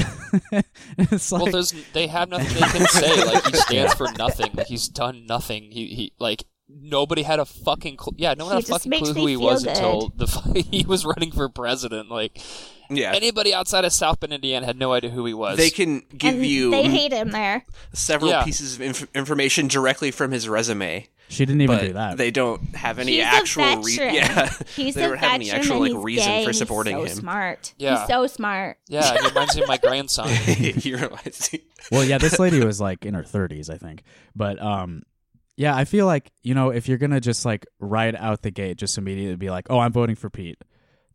it's 0.98 1.32
like, 1.32 1.42
well, 1.42 1.52
there's 1.52 1.74
they 1.94 2.08
have 2.08 2.30
nothing 2.30 2.54
they 2.54 2.60
can 2.80 2.88
say. 2.88 3.24
Like 3.26 3.46
he 3.48 3.54
stands 3.58 3.94
for 3.94 4.08
nothing. 4.18 4.52
Like 4.54 4.68
he's 4.68 4.88
done 4.88 5.26
nothing. 5.28 5.64
He 5.72 5.88
he 5.88 6.14
like 6.20 6.46
nobody 6.70 7.24
had 7.24 7.40
a 7.40 7.46
fucking 7.46 7.98
cl- 8.00 8.14
yeah. 8.18 8.34
No 8.38 8.46
one 8.46 8.54
He 8.58 8.62
had 8.62 8.70
a 8.70 8.80
fucking 8.80 8.92
clue 8.92 9.14
who 9.14 9.28
he 9.28 9.38
was 9.38 9.64
good. 9.64 9.72
until 9.76 10.14
the 10.16 10.28
fu- 10.28 10.54
he 10.72 10.86
was 10.88 11.06
running 11.06 11.32
for 11.32 11.50
president. 11.50 12.10
Like 12.10 12.40
yeah. 12.90 13.12
anybody 13.14 13.54
outside 13.54 13.86
of 13.86 13.94
South 13.94 14.20
Bend, 14.20 14.34
Indiana, 14.34 14.66
had 14.66 14.78
no 14.78 14.94
idea 14.94 15.10
who 15.10 15.26
he 15.26 15.34
was. 15.34 15.58
They 15.58 15.70
can 15.70 16.04
give 16.18 16.36
and 16.36 16.46
you 16.46 16.72
they 16.72 16.84
hate 16.84 17.12
him 17.12 17.32
there 17.32 17.64
several 17.94 18.32
Yeah. 18.32 18.44
pieces 18.44 18.76
of 18.76 18.82
inf- 18.82 19.08
information 19.16 19.68
directly 19.68 20.12
from 20.12 20.32
his 20.32 20.48
resume, 20.50 21.08
she 21.30 21.46
didn't 21.46 21.62
even 21.62 21.78
but 21.78 21.82
do 21.88 21.94
that. 21.94 22.18
they 22.18 22.30
don't 22.32 22.76
have 22.76 23.00
any 23.00 23.14
he's 23.14 23.24
actual 23.26 23.64
a 23.64 23.82
re- 23.82 23.96
veteran. 23.96 24.14
yeah. 24.16 24.50
he's 24.76 24.96
they 24.96 25.04
a 25.06 25.08
don't 25.10 25.18
have 25.18 25.34
any 25.34 25.52
actual 25.52 25.74
and 25.74 25.82
like 25.82 25.92
he's 25.94 26.04
reason 26.04 26.28
gay 26.28 26.44
for 26.44 26.50
and 26.50 26.58
supporting 26.58 26.98
he's 27.00 27.10
so 27.10 27.16
him. 27.16 27.20
smart 27.22 27.74
Yeah. 27.78 27.98
he's 28.00 28.08
so 28.08 28.28
smart 28.28 28.78
yeah, 28.88 29.14
he 29.20 29.28
reminds 29.28 29.56
me 29.56 29.62
of 29.64 29.68
my 29.68 29.78
grandson. 29.84 30.28
he 30.30 30.94
reminds 30.94 31.52
me. 31.54 31.62
well, 31.92 32.04
yeah, 32.04 32.18
this 32.20 32.38
lady 32.40 32.64
was 32.64 32.80
like 32.82 33.06
in 33.06 33.14
her 33.16 33.24
30s, 33.24 33.70
I 33.70 33.78
think. 33.78 34.04
But 34.36 34.62
um 34.62 35.04
yeah, 35.56 35.76
I 35.76 35.86
feel 35.86 36.08
like, 36.08 36.32
you 36.42 36.56
know, 36.56 36.70
if 36.72 36.88
you're 36.90 36.98
going 36.98 37.12
to 37.12 37.20
just 37.22 37.46
like 37.46 37.68
right 37.80 38.16
out 38.16 38.42
the 38.42 38.50
gate 38.50 38.76
just 38.78 38.98
immediately 38.98 39.36
be 39.36 39.52
like, 39.52 39.68
"Oh, 39.70 39.78
I'm 39.78 39.92
voting 39.92 40.16
for 40.16 40.28
Pete." 40.32 40.58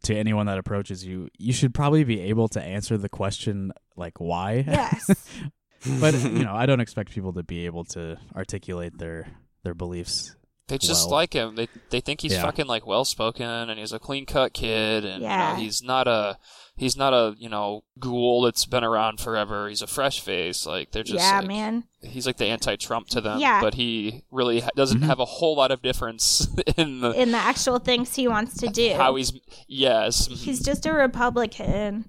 To 0.05 0.17
anyone 0.17 0.47
that 0.47 0.59
approaches 0.59 1.05
you, 1.05 1.29
you 1.39 1.53
should 1.53 1.75
probably 1.75 2.05
be 2.05 2.21
able 2.23 2.49
to 2.49 2.63
answer 2.63 2.97
the 2.97 3.09
question 3.09 3.73
like 3.97 4.21
why. 4.21 4.65
yes 4.67 5.29
but 6.01 6.15
you 6.15 6.45
know, 6.45 6.55
I 6.55 6.67
don't 6.67 6.81
expect 6.81 7.11
people 7.11 7.33
to 7.35 7.43
be 7.43 7.67
able 7.67 7.85
to 7.87 8.19
articulate 8.35 8.97
their 8.99 9.27
their 9.65 9.75
beliefs 9.75 10.35
They 10.69 10.79
just 10.79 11.07
well. 11.07 11.17
like 11.17 11.33
him. 11.33 11.55
They 11.57 11.69
they 11.91 12.01
think 12.01 12.21
he's 12.21 12.33
Yeah. 12.33 12.43
fucking 12.43 12.67
like 12.67 12.87
well 12.87 13.05
spoken 13.05 13.47
and 13.47 13.79
he's 13.79 13.93
a 13.93 13.99
clean 13.99 14.27
cut 14.27 14.53
kid 14.53 15.05
and 15.05 15.23
Yeah. 15.23 15.53
you 15.53 15.57
know, 15.57 15.63
he's 15.65 15.83
not 15.83 16.07
a 16.07 16.39
he's 16.77 16.95
not 16.97 17.13
a 17.15 17.35
you 17.39 17.49
know 17.49 17.85
ghoul 17.99 18.43
that's 18.43 18.67
been 18.67 18.85
around 18.85 19.19
forever. 19.19 19.69
He's 19.69 19.81
a 19.83 19.87
fresh 19.87 20.21
face. 20.21 20.67
Like 20.67 20.93
they're 20.93 21.03
just 21.03 21.25
yeah, 21.25 21.39
like, 21.39 21.49
man. 21.49 21.85
He's 22.03 22.27
like 22.27 22.37
the 22.37 22.47
anti-Trump 22.47 23.09
to 23.09 23.21
them. 23.23 23.41
Yeah. 23.41 23.61
But 23.63 23.75
he 23.75 24.25
really 24.31 24.61
ha- 24.61 24.69
doesn't 24.77 25.01
Mhm. 25.01 25.07
have 25.07 25.19
a 25.21 25.25
whole 25.25 25.57
lot 25.57 25.71
of 25.71 25.81
difference 25.83 26.47
in 26.77 27.01
the 27.01 27.11
In 27.13 27.33
the 27.33 27.39
actual 27.39 27.79
things 27.79 28.15
he 28.15 28.29
wants 28.29 28.57
to 28.59 28.69
do. 28.69 28.93
how 28.95 29.15
he's 29.17 29.33
yes. 29.67 30.27
He's 30.27 30.63
just 30.63 30.85
a 30.87 30.93
Republican. 30.93 32.09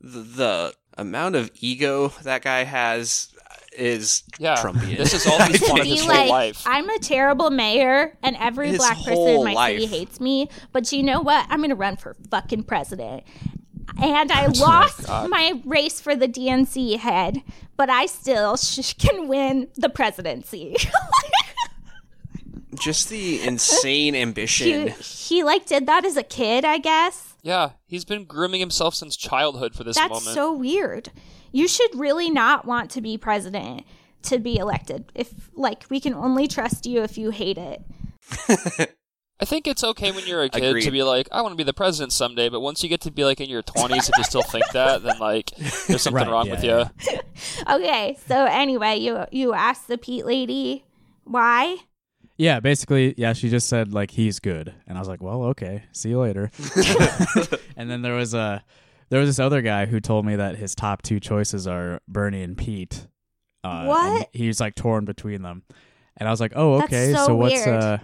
The, 0.00 0.20
the 0.20 0.74
amount 0.96 1.34
of 1.34 1.50
ego 1.60 2.08
that 2.22 2.42
guy 2.42 2.62
has 2.64 3.28
is 3.76 4.22
Yeah. 4.38 4.56
Trumpian. 4.56 4.96
This 4.96 5.14
is 5.14 5.26
all 5.26 5.40
he's 5.42 5.62
I 5.68 5.68
wanted 5.70 5.86
his 5.86 6.00
Be 6.00 6.06
whole 6.06 6.16
like, 6.16 6.30
life. 6.30 6.62
I'm 6.66 6.88
a 6.88 6.98
terrible 6.98 7.50
mayor, 7.50 8.16
and 8.22 8.36
every 8.36 8.68
His 8.68 8.78
black 8.78 8.96
person 8.98 9.12
in 9.12 9.16
whole 9.16 9.44
my 9.44 9.72
city 9.72 9.86
hates 9.86 10.20
me. 10.20 10.48
But 10.72 10.90
you 10.92 11.02
know 11.02 11.20
what? 11.20 11.46
I'm 11.48 11.58
going 11.60 11.70
to 11.70 11.76
run 11.76 11.96
for 11.96 12.16
fucking 12.30 12.64
president. 12.64 13.24
And 14.02 14.32
I 14.32 14.46
oh 14.48 14.52
lost 14.60 15.06
God. 15.06 15.30
my 15.30 15.60
race 15.64 16.00
for 16.00 16.16
the 16.16 16.26
DNC 16.28 16.98
head, 16.98 17.42
but 17.76 17.88
I 17.88 18.06
still 18.06 18.56
sh- 18.56 18.94
can 18.94 19.28
win 19.28 19.68
the 19.76 19.88
presidency. 19.88 20.76
Just 22.78 23.08
the 23.08 23.40
insane 23.42 24.12
he, 24.14 24.20
ambition. 24.20 24.88
he 24.88 25.42
like 25.42 25.64
did 25.66 25.86
that 25.86 26.04
as 26.04 26.16
a 26.18 26.22
kid, 26.22 26.64
I 26.64 26.76
guess. 26.78 27.34
yeah, 27.42 27.70
he's 27.86 28.04
been 28.04 28.24
grooming 28.24 28.60
himself 28.60 28.94
since 28.94 29.16
childhood 29.16 29.74
for 29.74 29.82
this 29.82 29.96
That's 29.96 30.10
moment. 30.10 30.34
so 30.34 30.52
weird. 30.52 31.10
You 31.56 31.68
should 31.68 31.98
really 31.98 32.28
not 32.28 32.66
want 32.66 32.90
to 32.90 33.00
be 33.00 33.16
president 33.16 33.86
to 34.24 34.38
be 34.38 34.58
elected. 34.58 35.10
If 35.14 35.32
like 35.54 35.86
we 35.88 36.00
can 36.00 36.12
only 36.12 36.46
trust 36.46 36.84
you 36.84 37.02
if 37.02 37.16
you 37.16 37.30
hate 37.30 37.56
it. 37.56 37.82
I 39.40 39.44
think 39.46 39.66
it's 39.66 39.82
okay 39.82 40.10
when 40.12 40.26
you're 40.26 40.42
a 40.42 40.50
kid 40.50 40.64
Agreed. 40.64 40.82
to 40.82 40.90
be 40.90 41.02
like, 41.02 41.28
I 41.32 41.40
want 41.40 41.52
to 41.52 41.56
be 41.56 41.64
the 41.64 41.72
president 41.72 42.12
someday, 42.12 42.50
but 42.50 42.60
once 42.60 42.82
you 42.82 42.90
get 42.90 43.00
to 43.02 43.10
be 43.10 43.24
like 43.24 43.40
in 43.40 43.48
your 43.48 43.62
20s, 43.62 44.10
if 44.10 44.18
you 44.18 44.24
still 44.24 44.42
think 44.42 44.66
that, 44.74 45.02
then 45.02 45.18
like 45.18 45.50
there's 45.86 46.02
something 46.02 46.12
Right, 46.12 46.30
wrong 46.30 46.46
yeah, 46.46 46.52
with 46.52 46.62
yeah. 46.62 46.88
you. 47.10 47.20
Okay, 47.74 48.18
so 48.26 48.44
anyway, 48.44 48.98
you 48.98 49.24
you 49.32 49.54
asked 49.54 49.88
the 49.88 49.96
Pete 49.96 50.26
lady 50.26 50.84
why? 51.24 51.78
Yeah, 52.36 52.60
basically, 52.60 53.14
yeah, 53.16 53.32
she 53.32 53.48
just 53.48 53.66
said 53.66 53.94
like 53.94 54.10
he's 54.10 54.40
good, 54.40 54.74
and 54.86 54.98
I 54.98 55.00
was 55.00 55.08
like, 55.08 55.22
well, 55.22 55.44
okay, 55.44 55.84
see 55.92 56.10
you 56.10 56.20
later. 56.20 56.50
and 57.78 57.90
then 57.90 58.02
there 58.02 58.14
was 58.14 58.34
a 58.34 58.62
there 59.08 59.20
was 59.20 59.28
this 59.28 59.38
other 59.38 59.62
guy 59.62 59.86
who 59.86 60.00
told 60.00 60.26
me 60.26 60.36
that 60.36 60.56
his 60.56 60.74
top 60.74 61.02
two 61.02 61.20
choices 61.20 61.66
are 61.66 62.00
Bernie 62.08 62.42
and 62.42 62.56
Pete. 62.56 63.06
Uh, 63.64 63.84
What? 63.84 64.28
he- 64.32 64.44
He's 64.46 64.60
like 64.60 64.74
torn 64.74 65.04
between 65.04 65.42
them, 65.42 65.62
and 66.16 66.28
I 66.28 66.30
was 66.32 66.40
like, 66.40 66.52
oh, 66.56 66.82
okay. 66.82 67.12
so 67.14 67.34
what's 67.36 67.54
weird. 67.66 67.82
uh 67.82 67.98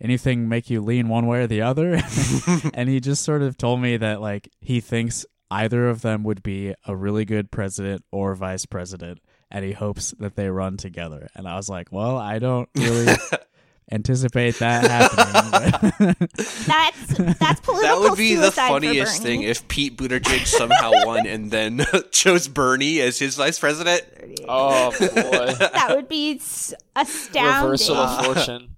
anything 0.00 0.48
make 0.48 0.70
you 0.70 0.80
lean 0.80 1.08
one 1.08 1.26
way 1.26 1.40
or 1.40 1.46
the 1.48 1.62
other? 1.62 2.00
and 2.74 2.88
he 2.88 3.00
just 3.00 3.24
sort 3.24 3.42
of 3.42 3.56
told 3.56 3.80
me 3.80 3.96
that 3.96 4.20
like 4.20 4.48
he 4.60 4.80
thinks 4.80 5.26
either 5.50 5.88
of 5.88 6.02
them 6.02 6.22
would 6.22 6.42
be 6.42 6.74
a 6.86 6.94
really 6.94 7.24
good 7.24 7.50
president 7.50 8.04
or 8.12 8.34
vice 8.34 8.64
president 8.66 9.18
and 9.50 9.64
he 9.64 9.72
hopes 9.72 10.12
that 10.18 10.36
they 10.36 10.50
run 10.50 10.76
together 10.76 11.26
and 11.34 11.48
i 11.48 11.56
was 11.56 11.70
like 11.70 11.90
well 11.90 12.18
i 12.18 12.38
don't 12.38 12.68
really 12.76 13.06
anticipate 13.90 14.56
that 14.56 14.84
happening 14.90 16.14
That's 16.66 17.38
that's 17.38 17.60
political 17.60 17.80
That 17.80 17.98
would 18.00 18.18
be 18.18 18.34
the 18.34 18.52
funniest 18.52 19.22
thing 19.22 19.42
if 19.42 19.66
Pete 19.68 19.96
Buttigieg 19.96 20.46
somehow 20.46 20.92
won 21.06 21.26
and 21.26 21.50
then 21.50 21.84
chose 22.10 22.48
Bernie 22.48 23.00
as 23.00 23.18
his 23.18 23.34
vice 23.36 23.58
president. 23.58 24.02
Oh 24.46 24.90
boy. 24.98 25.54
that 25.58 25.92
would 25.94 26.08
be 26.08 26.36
s- 26.36 26.74
astounding. 26.94 27.62
Reversal 27.70 27.96
of 27.96 28.24
fortune. 28.26 28.76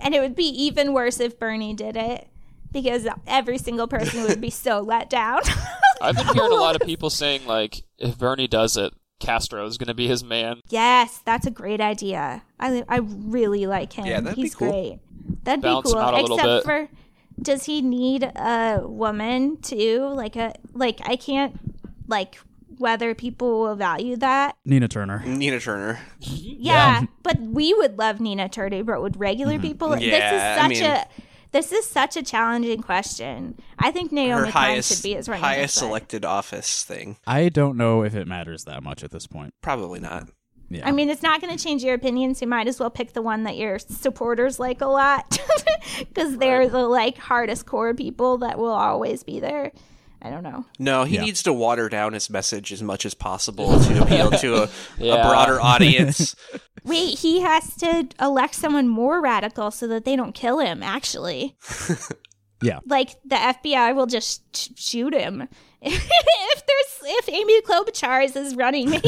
And 0.00 0.14
it 0.14 0.20
would 0.20 0.34
be 0.36 0.48
even 0.64 0.92
worse 0.92 1.20
if 1.20 1.38
Bernie 1.38 1.72
did 1.74 1.96
it 1.96 2.28
because 2.72 3.08
every 3.26 3.56
single 3.56 3.88
person 3.88 4.24
would 4.24 4.40
be 4.40 4.50
so 4.50 4.80
let 4.80 5.08
down. 5.08 5.40
I've 6.02 6.16
been 6.16 6.26
hearing 6.26 6.52
a 6.52 6.56
lot 6.56 6.76
of 6.76 6.82
people 6.82 7.08
saying 7.08 7.46
like 7.46 7.82
if 7.98 8.18
Bernie 8.18 8.48
does 8.48 8.76
it, 8.76 8.92
Castro 9.20 9.64
is 9.66 9.78
going 9.78 9.88
to 9.88 9.94
be 9.94 10.06
his 10.08 10.22
man. 10.22 10.60
Yes, 10.68 11.20
that's 11.24 11.46
a 11.46 11.50
great 11.50 11.80
idea. 11.80 12.42
I 12.60 12.84
I 12.88 12.98
really 12.98 13.66
like 13.66 13.92
him. 13.94 14.06
Yeah, 14.06 14.20
that'd 14.20 14.36
be 14.36 14.42
He's 14.42 14.54
cool. 14.54 14.70
great. 14.70 14.98
That'd 15.44 15.62
Balance 15.62 15.92
be 15.92 15.98
him 15.98 16.04
cool. 16.04 16.14
out 16.14 16.14
a 16.14 16.20
Except 16.34 16.42
bit. 16.42 16.64
for 16.64 16.88
does 17.40 17.64
he 17.64 17.82
need 17.82 18.22
a 18.24 18.80
woman 18.84 19.58
too? 19.60 20.06
Like 20.14 20.36
a 20.36 20.54
like 20.74 21.00
I 21.04 21.16
can't 21.16 21.58
like 22.08 22.38
whether 22.78 23.14
people 23.14 23.60
will 23.60 23.74
value 23.74 24.16
that. 24.16 24.54
nina 24.66 24.86
turner 24.86 25.22
Nina 25.24 25.58
Turner. 25.60 25.98
Yeah, 26.20 27.04
but 27.22 27.40
we 27.40 27.72
would 27.72 27.98
love 27.98 28.20
Nina 28.20 28.50
Turner, 28.50 28.84
but 28.84 29.00
would 29.00 29.18
regular 29.18 29.58
people? 29.58 29.88
this 29.90 30.00
Mm-hmm. 30.02 30.10
Yeah, 30.10 30.56
I 30.60 30.66
is 30.66 30.78
such 30.78 30.82
mean- 30.82 30.90
a 30.90 31.06
this 31.56 31.72
is 31.72 31.86
such 31.86 32.16
a 32.16 32.22
challenging 32.22 32.82
question. 32.82 33.58
I 33.78 33.90
think 33.90 34.12
Naomi 34.12 34.46
Her 34.46 34.50
highest, 34.52 34.92
should 34.94 35.02
be 35.02 35.14
his 35.14 35.26
running 35.28 35.42
highest 35.44 35.76
mate, 35.76 35.86
but- 35.86 35.88
elected 35.90 36.24
office 36.26 36.84
thing. 36.84 37.16
i 37.26 37.48
don't 37.48 37.76
know 37.78 38.02
if 38.02 38.14
it 38.14 38.26
matters 38.28 38.64
that 38.64 38.82
much 38.82 39.02
at 39.02 39.10
this 39.10 39.26
point 39.26 39.54
Probably 39.62 39.98
not. 40.00 40.28
yeah 40.68 40.86
I 40.86 40.92
mean, 40.92 41.08
it's 41.08 41.22
not 41.22 41.40
going 41.40 41.56
to 41.56 41.62
change 41.64 41.82
your 41.82 41.94
opinion, 41.94 42.34
so 42.34 42.44
you 42.44 42.48
might 42.50 42.66
as 42.68 42.78
well 42.78 42.90
pick 42.90 43.12
the 43.14 43.22
one 43.22 43.44
that 43.44 43.56
your 43.56 43.78
supporters 43.78 44.58
like 44.60 44.80
a 44.82 44.86
lot, 44.86 45.38
because 45.98 46.36
they're 46.38 46.68
the 46.68 46.86
like 46.86 47.16
hardest 47.16 47.64
core 47.66 47.94
people 47.94 48.38
that 48.38 48.58
will 48.58 48.72
always 48.72 49.22
be 49.22 49.40
there. 49.40 49.72
I 50.26 50.30
don't 50.30 50.42
know. 50.42 50.64
No, 50.78 51.04
he 51.04 51.14
Yeah. 51.14 51.22
needs 51.24 51.42
to 51.44 51.52
water 51.52 51.88
down 51.88 52.12
his 52.12 52.28
message 52.28 52.72
as 52.72 52.82
much 52.82 53.06
as 53.06 53.14
possible 53.14 53.78
to 53.78 54.02
appeal 54.02 54.30
to 54.32 54.54
a, 54.56 54.62
a 54.98 55.22
broader 55.22 55.60
audience. 55.60 56.34
Wait, 56.84 57.18
he 57.20 57.40
has 57.40 57.74
to 57.76 58.08
elect 58.20 58.54
someone 58.56 58.88
more 58.88 59.20
radical 59.20 59.70
so 59.70 59.86
that 59.86 60.04
they 60.04 60.16
don't 60.16 60.34
kill 60.34 60.58
him. 60.58 60.82
Actually, 60.82 61.56
Yeah. 62.62 62.80
like 62.86 63.16
the 63.24 63.36
FBI 63.36 63.94
will 63.94 64.06
just 64.06 64.42
sh- 64.56 64.68
shoot 64.76 65.14
him 65.14 65.48
if 65.82 65.92
there's 66.66 67.18
if 67.18 67.28
Amy 67.28 67.60
Klobuchar 67.62 68.24
is 68.24 68.34
his 68.34 68.56
running 68.56 68.90
mate. 68.90 69.04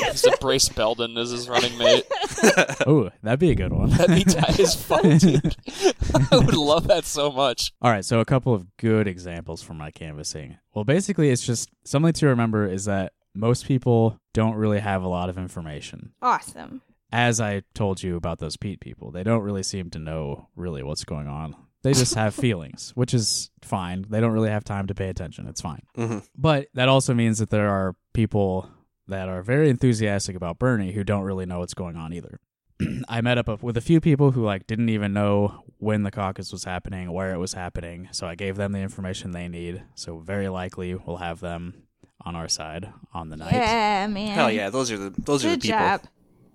Just 0.00 0.26
a 0.26 0.36
Brace 0.40 0.68
Belden 0.68 1.16
as 1.16 1.30
his 1.30 1.48
running 1.48 1.76
mate. 1.78 2.04
oh 2.86 3.10
that'd 3.22 3.40
be 3.40 3.50
a 3.50 3.54
good 3.54 3.72
one 3.72 3.90
That'd 3.90 4.16
be 4.16 4.24
tight 4.24 4.58
as 4.60 4.74
fuck, 4.74 5.02
dude. 5.02 5.56
I 6.30 6.36
would 6.36 6.54
love 6.56 6.88
that 6.88 7.04
so 7.04 7.30
much. 7.30 7.72
All 7.80 7.90
right, 7.90 8.04
so 8.04 8.20
a 8.20 8.24
couple 8.24 8.54
of 8.54 8.76
good 8.76 9.06
examples 9.08 9.62
from 9.62 9.78
my 9.78 9.90
canvassing. 9.90 10.58
Well, 10.74 10.84
basically, 10.84 11.30
it's 11.30 11.44
just 11.46 11.70
something 11.84 12.12
to 12.14 12.26
remember 12.26 12.66
is 12.66 12.84
that 12.84 13.12
most 13.34 13.66
people 13.66 14.18
don't 14.34 14.54
really 14.56 14.80
have 14.80 15.02
a 15.02 15.08
lot 15.08 15.28
of 15.28 15.38
information. 15.38 16.12
awesome. 16.22 16.82
As 17.10 17.40
I 17.40 17.62
told 17.74 18.02
you 18.02 18.16
about 18.16 18.38
those 18.38 18.58
Pete 18.58 18.80
people, 18.80 19.10
they 19.10 19.22
don't 19.22 19.40
really 19.42 19.62
seem 19.62 19.88
to 19.90 19.98
know 19.98 20.48
really 20.54 20.82
what's 20.82 21.04
going 21.04 21.26
on. 21.26 21.56
They 21.82 21.94
just 21.94 22.14
have 22.16 22.34
feelings, 22.34 22.92
which 22.94 23.14
is 23.14 23.50
fine. 23.62 24.04
They 24.10 24.20
don't 24.20 24.32
really 24.32 24.50
have 24.50 24.64
time 24.64 24.88
to 24.88 24.94
pay 24.94 25.08
attention. 25.08 25.46
It's 25.46 25.62
fine. 25.62 25.82
Mhm. 25.96 26.26
But 26.36 26.68
that 26.74 26.88
also 26.90 27.14
means 27.14 27.38
that 27.38 27.48
there 27.48 27.70
are 27.70 27.94
people 28.12 28.68
that 29.08 29.28
are 29.28 29.42
very 29.42 29.68
enthusiastic 29.70 30.36
about 30.36 30.58
Bernie 30.58 30.92
who 30.92 31.02
don't 31.04 31.22
really 31.22 31.46
know 31.46 31.60
what's 31.60 31.74
going 31.74 31.96
on 31.96 32.12
either. 32.12 32.38
I 33.08 33.20
met 33.20 33.38
up 33.38 33.62
with 33.62 33.76
a 33.76 33.80
few 33.80 34.00
people 34.00 34.32
who 34.32 34.44
like 34.44 34.66
didn't 34.66 34.88
even 34.90 35.12
know 35.12 35.64
when 35.78 36.02
the 36.02 36.10
caucus 36.10 36.52
was 36.52 36.64
happening, 36.64 37.10
where 37.12 37.32
it 37.34 37.38
was 37.38 37.52
happening. 37.54 38.08
So 38.12 38.26
I 38.26 38.34
gave 38.34 38.56
them 38.56 38.72
the 38.72 38.80
information 38.80 39.32
they 39.32 39.48
need. 39.48 39.82
So 39.94 40.18
very 40.18 40.48
likely 40.48 40.94
we'll 40.94 41.16
have 41.16 41.40
them 41.40 41.82
on 42.24 42.36
our 42.36 42.48
side 42.48 42.92
on 43.14 43.30
the 43.30 43.36
night. 43.36 43.52
Yeah, 43.52 44.06
man. 44.08 44.28
Hell 44.34 44.50
yeah, 44.50 44.70
those 44.70 44.90
are 44.92 44.98
the 44.98 45.10
those 45.22 45.44
are 45.44 45.50
the 45.50 45.54
Good 45.56 45.62
people. 45.62 45.78
job. 45.78 46.02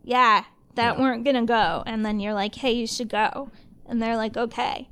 Yeah, 0.04 0.44
that 0.76 0.96
Yeah. 0.98 1.02
weren't 1.02 1.24
gonna 1.26 1.46
go, 1.46 1.84
and 1.86 2.06
then 2.06 2.20
you're 2.20 2.34
like, 2.34 2.56
"Hey, 2.56 2.74
you 2.74 2.86
should 2.88 3.08
go," 3.10 3.50
and 3.88 4.02
they're 4.02 4.18
like, 4.18 4.36
"Okay." 4.38 4.90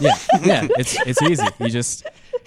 Yeah, 0.00 0.16
yeah, 0.42 0.68
it's 0.78 0.96
it's 1.06 1.20
easy. 1.22 1.44
You 1.58 1.68
just 1.68 2.06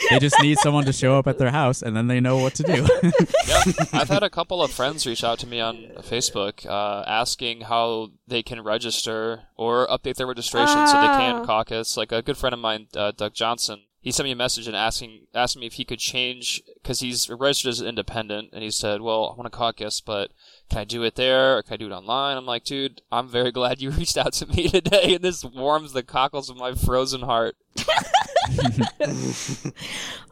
they 0.09 0.19
just 0.19 0.35
need 0.41 0.57
someone 0.59 0.85
to 0.85 0.93
show 0.93 1.17
up 1.17 1.27
at 1.27 1.37
their 1.37 1.51
house, 1.51 1.81
and 1.81 1.95
then 1.95 2.07
they 2.07 2.19
know 2.19 2.37
what 2.37 2.55
to 2.55 2.63
do. 2.63 2.87
Yeah, 3.47 3.63
I've 3.93 4.09
had 4.09 4.23
a 4.23 4.29
couple 4.39 4.63
of 4.63 4.71
friends 4.71 5.05
reach 5.05 5.23
out 5.23 5.37
to 5.39 5.47
me 5.47 5.59
on 5.59 5.75
Facebook 5.99 6.65
uh, 6.65 7.03
asking 7.07 7.61
how 7.61 8.11
they 8.27 8.41
can 8.41 8.61
register 8.63 9.43
or 9.57 9.85
update 9.87 10.15
their 10.15 10.27
registration 10.27 10.87
so 10.87 10.93
they 10.99 11.07
Oh. 11.07 11.17
can 11.17 11.45
caucus. 11.45 11.97
Like 11.97 12.11
a 12.11 12.21
good 12.21 12.37
friend 12.37 12.53
of 12.53 12.59
mine, 12.59 12.87
uh, 12.95 13.11
Doug 13.11 13.33
Johnson, 13.33 13.83
he 14.01 14.11
sent 14.11 14.25
me 14.25 14.31
a 14.31 14.35
message 14.35 14.67
and 14.67 14.75
asking 14.75 15.27
asking 15.33 15.59
me 15.61 15.67
if 15.67 15.73
he 15.73 15.85
could 15.85 15.99
change 15.99 16.61
because 16.81 16.99
he's 17.01 17.29
registered 17.29 17.69
as 17.69 17.79
an 17.81 17.87
independent, 17.87 18.49
and 18.53 18.63
he 18.63 18.71
said, 18.71 19.01
"Well, 19.01 19.31
I 19.33 19.37
want 19.39 19.51
to 19.51 19.57
caucus, 19.57 20.01
but 20.01 20.31
can 20.69 20.79
I 20.79 20.83
do 20.85 21.03
it 21.03 21.15
there 21.15 21.57
or 21.57 21.63
can 21.63 21.73
I 21.75 21.77
do 21.77 21.87
it 21.87 21.93
online?" 21.93 22.35
I'm 22.37 22.45
like, 22.45 22.63
"Dude, 22.65 23.01
I'm 23.11 23.27
very 23.29 23.51
glad 23.59 23.81
you 23.81 23.91
reached 23.91 24.17
out 24.17 24.33
to 24.33 24.45
me 24.47 24.67
today, 24.69 25.15
and 25.15 25.23
this 25.23 25.43
warms 25.45 25.93
the 25.93 26.03
cockles 26.03 26.49
of 26.49 26.57
my 26.57 26.73
frozen 26.73 27.21
heart." 27.21 27.55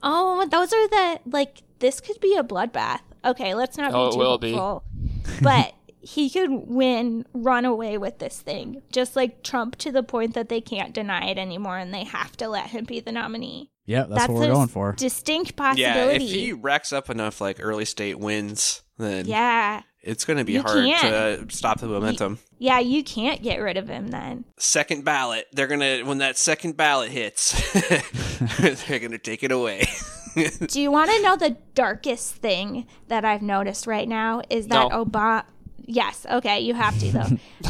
Oh, 0.04 0.48
those 0.50 0.74
are 0.74 0.88
the 0.88 1.20
like. 1.26 1.62
This 1.80 2.00
could 2.00 2.20
be 2.20 2.36
a 2.36 2.44
bloodbath. 2.44 3.00
Okay, 3.26 3.54
let's 3.56 3.78
not 3.78 3.92
Oh, 3.94 4.04
be 4.04 4.08
it 4.08 4.12
too 4.12 4.18
will 4.18 4.38
be. 4.82 5.40
But 5.42 5.74
he 6.00 6.30
could 6.30 6.50
win, 6.52 7.26
run 7.34 7.66
away 7.66 7.98
with 7.98 8.20
this 8.20 8.40
thing, 8.42 8.82
just 8.92 9.16
like 9.16 9.44
Trump, 9.44 9.76
to 9.78 9.92
the 9.92 10.04
point 10.04 10.34
that 10.34 10.50
they 10.50 10.62
can't 10.62 10.94
deny 10.94 11.28
it 11.30 11.38
anymore, 11.38 11.78
and 11.78 11.94
they 11.94 12.04
have 12.04 12.36
to 12.38 12.48
let 12.48 12.68
him 12.72 12.86
be 12.86 13.00
the 13.00 13.12
nominee. 13.12 13.72
yeah, 13.86 14.04
that's, 14.10 14.28
what 14.28 14.38
we're 14.38 14.48
going 14.54 14.68
for. 14.68 14.94
Distinct 14.94 15.56
possibility. 15.56 15.82
Yeah, 15.82 15.94
possibility. 15.94 16.26
if 16.26 16.32
he 16.32 16.54
racks 16.54 16.92
up 16.92 17.10
enough 17.10 17.40
like 17.42 17.58
early 17.60 17.86
state 17.86 18.20
wins, 18.20 18.82
then 18.98 19.26
yeah. 19.28 19.82
It's 20.04 20.26
going 20.26 20.38
to 20.40 20.44
be 20.44 20.54
You 20.54 20.62
hard 20.64 20.84
can't. 20.84 21.50
to 21.50 21.56
stop 21.56 21.80
the 21.80 21.88
momentum. 21.88 22.40
Yeah, 22.58 22.80
you 22.80 23.04
can't 23.04 23.42
get 23.44 23.58
rid 23.58 23.78
of 23.78 23.88
him 23.88 24.08
then. 24.08 24.46
Second 24.58 25.06
ballot. 25.06 25.48
They're 25.54 25.68
going 25.68 25.80
to 25.82 26.04
when 26.04 26.18
that 26.20 26.38
second 26.38 26.76
ballot 26.78 27.12
hits, 27.12 27.52
they're 28.88 29.00
going 29.00 29.12
to 29.12 29.18
take 29.20 29.44
it 29.44 29.52
away. 29.52 29.88
Do 30.68 30.82
you 30.82 30.92
want 30.92 31.12
to 31.12 31.22
know 31.22 31.36
the 31.36 31.58
darkest 31.76 32.36
thing 32.36 32.88
that 33.10 33.26
I've 33.26 33.42
noticed 33.42 33.86
right 33.86 34.08
now? 34.08 34.42
Is 34.50 34.68
that 34.68 34.90
No. 34.90 35.06
Obama. 35.06 35.44
Yes, 35.86 36.26
okay, 36.32 36.62
you 36.62 36.74
have 36.74 36.98
to 37.00 37.12
though. 37.12 37.38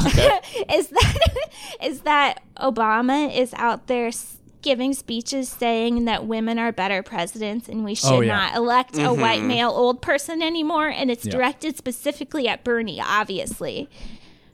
is 0.72 0.88
that 0.88 1.48
is 1.82 2.00
that 2.02 2.42
Obama 2.58 3.34
is 3.34 3.52
out 3.54 3.88
there 3.88 4.08
s- 4.08 4.36
giving 4.62 4.94
speeches 4.94 5.48
saying 5.48 6.04
that 6.06 6.26
women 6.26 6.58
are 6.58 6.72
better 6.72 7.02
presidents 7.02 7.68
and 7.68 7.84
we 7.84 7.94
should 7.94 8.10
Oh, 8.12 8.20
yeah. 8.20 8.36
not 8.36 8.56
elect 8.56 8.96
a 8.98 9.12
white 9.12 9.42
male 9.42 9.70
old 9.70 10.00
person 10.00 10.40
anymore 10.42 10.88
and 10.88 11.10
it's 11.10 11.24
Yeah. 11.26 11.32
directed 11.32 11.76
specifically 11.76 12.48
at 12.48 12.64
Bernie, 12.64 13.00
obviously. 13.00 13.88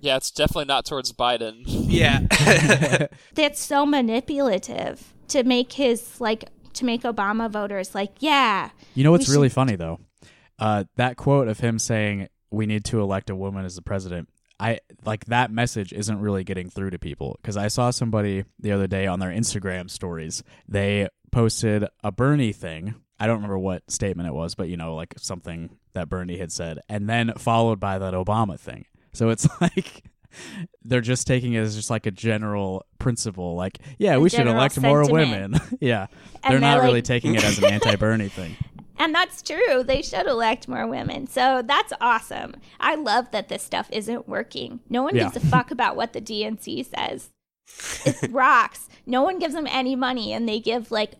Yeah, 0.00 0.16
it's 0.16 0.30
definitely 0.30 0.66
not 0.66 0.84
towards 0.86 1.12
Biden. 1.12 1.62
yeah. 1.66 2.20
That's 3.34 3.60
so 3.60 3.84
manipulative 3.86 5.14
to 5.28 5.44
make 5.44 5.72
his 5.72 6.20
like 6.20 6.44
to 6.74 6.84
make 6.84 7.02
Obama 7.02 7.50
voters 7.50 7.94
like, 7.94 8.12
yeah, 8.20 8.70
You 8.94 9.04
know 9.04 9.10
what's 9.10 9.28
really 9.28 9.48
should- 9.48 9.54
funny 9.54 9.76
though? 9.76 10.00
Uh, 10.58 10.84
that 10.96 11.16
quote 11.16 11.48
of 11.48 11.60
him 11.60 11.78
saying 11.78 12.28
we 12.50 12.66
need 12.66 12.84
to 12.86 13.00
elect 13.00 13.30
a 13.30 13.36
woman 13.36 13.64
as 13.64 13.76
the 13.76 13.82
president. 13.82 14.28
I 14.60 14.80
like 15.04 15.26
that 15.26 15.50
message 15.50 15.92
isn't 15.92 16.20
really 16.20 16.44
getting 16.44 16.68
through 16.68 16.90
to 16.90 16.98
people 16.98 17.38
because 17.40 17.56
I 17.56 17.68
saw 17.68 17.90
somebody 17.90 18.44
the 18.58 18.72
other 18.72 18.86
day 18.86 19.06
on 19.06 19.20
their 19.20 19.30
Instagram 19.30 19.88
stories. 19.88 20.42
They 20.66 21.08
posted 21.30 21.84
a 22.02 22.10
Bernie 22.10 22.52
thing. 22.52 22.94
I 23.20 23.26
don't 23.26 23.36
remember 23.36 23.58
what 23.58 23.88
statement 23.90 24.28
it 24.28 24.32
was, 24.32 24.54
but 24.54 24.68
you 24.68 24.76
know, 24.76 24.94
like 24.94 25.14
something 25.18 25.70
that 25.94 26.08
Bernie 26.08 26.38
had 26.38 26.52
said, 26.52 26.80
and 26.88 27.08
then 27.08 27.32
followed 27.38 27.80
by 27.80 27.98
that 27.98 28.14
Obama 28.14 28.58
thing. 28.58 28.86
So 29.12 29.28
it's 29.30 29.48
like 29.60 30.04
they're 30.84 31.00
just 31.00 31.26
taking 31.26 31.54
it 31.54 31.60
as 31.60 31.74
just 31.76 31.90
like 31.90 32.06
a 32.06 32.10
general 32.10 32.84
principle, 32.98 33.54
like 33.54 33.78
yeah, 33.98 34.14
A 34.14 34.20
we 34.20 34.28
should 34.28 34.46
elect 34.46 34.80
more 34.80 35.10
women. 35.10 35.54
yeah, 35.80 36.06
And 36.42 36.42
they're 36.42 36.50
they're 36.52 36.60
not 36.60 36.82
really 36.82 37.02
taking 37.02 37.34
it 37.34 37.44
as 37.44 37.58
an 37.58 37.66
anti-Bernie 37.66 38.28
thing. 38.28 38.56
And 38.98 39.14
that's 39.14 39.42
true. 39.42 39.82
They 39.82 40.02
should 40.02 40.26
elect 40.26 40.68
more 40.68 40.86
women. 40.86 41.26
So 41.26 41.62
that's 41.64 41.92
awesome. 42.00 42.56
I 42.80 42.96
love 42.96 43.30
that 43.30 43.48
this 43.48 43.62
stuff 43.62 43.88
isn't 43.92 44.28
working. 44.28 44.80
No 44.90 45.02
one 45.04 45.14
Yeah. 45.14 45.24
gives 45.30 45.36
a 45.36 45.40
fuck 45.48 45.70
about 45.70 45.96
what 45.96 46.12
the 46.12 46.20
DNC 46.20 46.84
says. 46.84 47.30
It 48.04 48.32
rocks. 48.32 48.88
No 49.06 49.22
one 49.22 49.38
gives 49.38 49.54
them 49.54 49.66
any 49.68 49.94
money, 49.94 50.32
and 50.32 50.48
they 50.48 50.58
give 50.58 50.90
like 50.90 51.12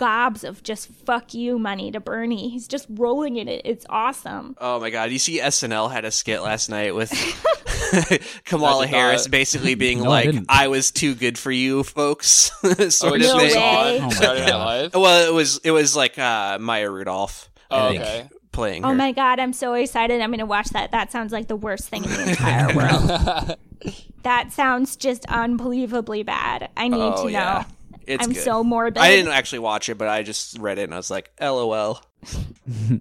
gobs 0.00 0.42
of 0.44 0.62
just 0.62 0.88
fuck 0.88 1.34
you 1.34 1.58
money 1.58 1.92
to 1.92 2.00
Bernie. 2.00 2.48
He's 2.48 2.66
just 2.66 2.86
rolling 2.88 3.36
in 3.36 3.46
it. 3.48 3.60
It's 3.66 3.84
awesome. 3.90 4.56
Oh 4.58 4.80
my 4.80 4.88
god! 4.90 5.10
You 5.12 5.18
see, 5.18 5.38
SNL 5.38 5.92
had 5.92 6.04
a 6.06 6.10
skit 6.10 6.42
last 6.42 6.68
night 6.70 6.94
with 6.94 7.10
Kamala 8.44 8.82
I 8.84 8.86
did. 8.86 8.94
Harris 8.94 9.28
basically 9.28 9.74
being 9.74 10.02
No, 10.02 10.08
like, 10.10 10.26
didn't. 10.26 10.46
"I 10.48 10.68
was 10.68 10.90
too 10.90 11.14
good 11.14 11.38
for 11.38 11.52
you, 11.52 11.82
folks," 11.84 12.28
sort 12.60 13.12
oh, 13.12 13.14
of 13.14 13.20
No 13.20 13.38
she 13.38 13.44
was 13.44 13.52
thing. 13.52 13.62
way. 13.62 13.98
Oh 14.00 14.06
my 14.08 14.46
God. 14.48 14.94
Well, 14.94 15.28
it 15.28 15.34
was 15.34 15.58
it 15.64 15.70
was 15.70 15.94
like 15.94 16.18
uh, 16.18 16.58
Maya 16.58 16.90
Rudolph, 16.90 17.50
Oh, 17.70 17.88
okay. 17.90 18.28
playing 18.52 18.84
Oh 18.84 18.88
her. 18.88 18.94
my 18.94 19.12
god, 19.12 19.38
I'm 19.38 19.52
so 19.52 19.74
excited. 19.74 20.20
I'm 20.20 20.30
going 20.30 20.38
to 20.40 20.46
watch 20.46 20.68
that. 20.70 20.90
That 20.92 21.12
sounds 21.12 21.32
like 21.32 21.46
the 21.48 21.56
worst 21.56 21.88
thing 21.88 22.04
in 22.04 22.10
the 22.10 22.30
entire 22.30 22.74
world. 22.74 23.56
that 24.22 24.52
sounds 24.52 24.96
just 24.96 25.24
unbelievably 25.26 26.22
bad. 26.24 26.70
I 26.76 26.88
need 26.88 26.96
Oh, 27.00 27.16
to 27.18 27.22
know. 27.24 27.28
yeah. 27.38 27.64
It's 28.10 28.26
I'm 28.26 28.32
good. 28.32 28.42
so 28.42 28.62
morbid. 28.64 28.98
I 28.98 29.10
didn't 29.10 29.32
actually 29.32 29.60
watch 29.60 29.88
it, 29.88 29.96
but 29.98 30.08
I 30.08 30.22
just 30.22 30.58
read 30.58 30.78
it 30.78 30.84
and 30.84 30.94
I 30.94 30.96
was 30.96 31.10
like, 31.10 31.30
"LOL." 31.40 32.00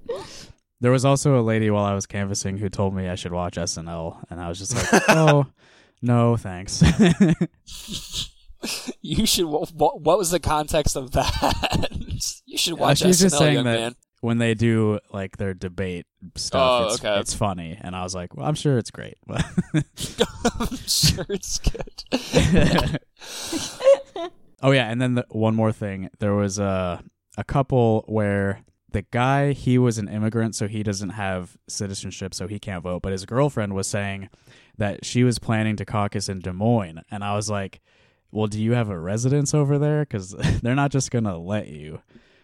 There 0.82 0.92
was 0.92 1.04
also 1.04 1.38
a 1.38 1.42
lady 1.44 1.70
while 1.70 1.84
I 1.84 1.94
was 1.94 2.06
canvassing 2.06 2.58
who 2.58 2.70
told 2.70 2.94
me 2.96 3.10
I 3.10 3.16
should 3.16 3.34
watch 3.34 3.58
SNL, 3.58 4.24
and 4.30 4.40
I 4.40 4.48
was 4.48 4.58
just 4.60 4.74
like, 4.76 5.04
"Oh, 5.10 5.48
no, 6.02 6.38
thanks." 6.38 6.82
You 9.02 9.26
should. 9.26 9.46
What, 9.46 10.02
what 10.02 10.18
was 10.18 10.32
the 10.32 10.40
context 10.42 10.98
of 10.98 11.12
that? 11.12 11.88
you 12.46 12.58
should 12.58 12.74
Uh, 12.74 12.78
watch 12.78 12.98
she 13.00 13.08
was 13.08 13.18
SNL, 13.18 13.22
just 13.22 13.38
saying 13.38 13.54
young 13.54 13.64
that 13.64 13.80
man. 13.80 13.96
when 14.20 14.38
they 14.38 14.54
do 14.54 15.00
like 15.14 15.38
their 15.38 15.54
debate 15.54 16.06
stuff, 16.36 16.62
Oh, 16.62 16.86
it's, 16.94 17.00
okay. 17.04 17.20
it's 17.22 17.34
funny, 17.34 17.78
and 17.80 17.96
I 17.96 18.04
was 18.04 18.14
like, 18.14 18.36
"Well, 18.36 18.46
I'm 18.46 18.56
sure 18.56 18.78
it's 18.78 18.92
great." 18.92 19.16
I'm 19.30 20.76
sure 20.88 21.26
it's 21.30 21.60
good. 21.60 23.00
Oh 24.62 24.72
yeah, 24.72 24.90
and 24.90 25.02
then 25.02 25.16
the, 25.16 25.26
one 25.30 25.56
more 25.56 25.72
thing: 25.72 26.10
there 26.20 26.34
was 26.36 26.60
a 26.60 27.04
a 27.38 27.44
couple 27.44 28.04
where 28.08 28.62
the 28.92 29.04
guy 29.12 29.52
he 29.54 29.78
was 29.78 29.98
an 29.98 30.08
immigrant, 30.10 30.56
so 30.56 30.68
he 30.68 30.82
doesn't 30.84 31.10
have 31.12 31.58
citizenship, 31.68 32.34
so 32.34 32.48
he 32.48 32.60
can't 32.60 32.84
vote. 32.84 33.02
But 33.02 33.12
his 33.12 33.26
girlfriend 33.26 33.74
was 33.76 33.88
saying 33.88 34.30
that 34.78 35.06
she 35.06 35.24
was 35.24 35.38
planning 35.40 35.76
to 35.76 35.86
caucus 35.86 36.28
in 36.30 36.40
Des 36.40 36.54
Moines, 36.54 37.02
and 37.12 37.24
I 37.24 37.36
was 37.36 37.50
like, 37.50 37.82
"Well, 38.32 38.48
do 38.48 38.62
you 38.62 38.74
have 38.74 38.90
a 38.90 39.00
residence 39.00 39.54
over 39.54 39.78
there? 39.78 40.02
Because 40.02 40.32
they're 40.64 40.76
not 40.76 40.92
just 40.92 41.12
gonna 41.12 41.38
let 41.38 41.68
you." 41.68 42.02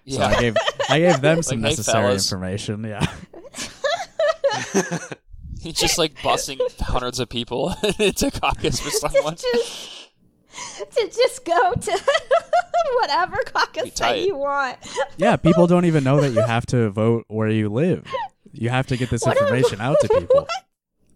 So 0.08 0.22
I 0.22 0.40
gave 0.40 0.56
I 0.90 1.00
gave 1.00 1.22
them 1.22 1.42
some 1.44 1.62
Like, 1.62 1.72
necessary 1.72 2.04
fellas. 2.04 2.26
information. 2.32 2.84
Yeah. 2.84 3.06
He's 5.62 5.74
just 5.80 5.98
like 5.98 6.14
busing 6.18 6.60
hundreds 6.80 7.20
of 7.20 7.28
people 7.30 7.74
into 7.98 8.30
caucus 8.30 8.80
for 8.80 8.92
someone. 8.92 9.36
Just, 10.78 10.92
to 10.92 11.08
just 11.08 11.46
go 11.46 11.74
to 11.74 12.02
whatever 13.02 13.38
caucus 13.46 13.92
that 14.00 14.20
you 14.22 14.36
want. 14.38 14.78
Yeah, 15.18 15.36
people 15.36 15.68
don't 15.68 15.86
even 15.86 16.04
know 16.04 16.22
that 16.22 16.32
you 16.32 16.42
have 16.48 16.66
to 16.68 16.90
vote 16.90 17.26
where 17.28 17.50
you 17.50 17.70
live. 17.70 18.06
You 18.52 18.70
have 18.70 18.88
to 18.88 18.98
get 18.98 19.10
this 19.10 19.24
What 19.24 19.38
are- 19.38 19.42
information 19.44 19.82
out 19.82 19.98
to 20.02 20.08
people. 20.20 20.48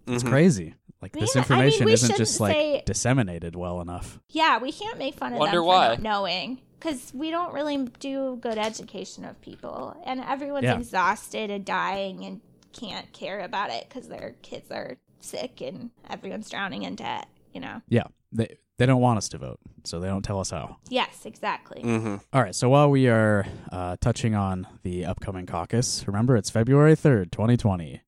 It's 0.08 0.24
Mhm. 0.24 0.30
crazy. 0.30 0.76
Like 1.02 1.14
this 1.14 1.34
Man, 1.36 1.46
I 1.48 1.48
mean, 1.56 1.64
information 1.68 1.90
isn't 1.90 2.08
shouldn't 2.08 2.18
just 2.18 2.40
like 2.42 2.54
say- 2.56 2.84
disseminated 2.86 3.56
well 3.56 3.80
enough. 3.80 4.20
Yeah, 4.30 4.58
we 4.60 4.72
can't 4.74 4.98
make 4.98 5.16
fun 5.16 5.32
of 5.34 5.40
Wonder 5.40 5.58
them 5.60 5.66
why. 5.66 5.96
for 5.96 6.02
not 6.02 6.02
knowing 6.02 6.60
because 6.78 7.12
we 7.14 7.32
don't 7.32 7.54
really 7.54 7.78
do 8.00 8.38
good 8.42 8.58
education 8.58 9.24
of 9.26 9.40
people, 9.42 9.96
and 10.06 10.20
everyone's 10.22 10.64
Yeah. 10.66 10.76
exhausted 10.78 11.50
and 11.52 11.64
dying 11.64 12.26
and 12.26 12.42
can't 12.74 13.12
care 13.14 13.40
about 13.42 13.70
it 13.70 13.86
because 13.88 14.08
their 14.10 14.36
kids 14.42 14.70
are 14.72 14.98
sick 15.22 15.62
and 15.62 15.92
everyone's 16.10 16.50
drowning 16.50 16.84
in 16.84 16.96
debt. 16.96 17.28
You 17.54 17.62
know? 17.62 17.82
Yeah, 17.88 18.04
they 18.32 18.58
they 18.78 18.86
don't 18.86 19.02
want 19.02 19.18
us 19.18 19.28
to 19.30 19.38
vote, 19.38 19.60
so 19.84 20.00
they 20.00 20.08
don't 20.08 20.22
tell 20.24 20.40
us 20.40 20.52
how. 20.52 20.78
Yes, 20.90 21.26
exactly. 21.26 21.82
hmm 21.82 22.16
All 22.32 22.42
right, 22.42 22.56
so 22.56 22.70
while 22.70 22.90
we 22.90 23.08
are 23.10 23.46
uh, 23.72 23.98
touching 24.00 24.36
on 24.36 24.68
the 24.84 25.06
upcoming 25.06 25.46
caucus, 25.46 26.06
remember 26.08 26.36
it's 26.38 26.50
February 26.50 26.96
third, 26.96 27.32
twenty 27.32 27.58
twenty. 27.58 28.02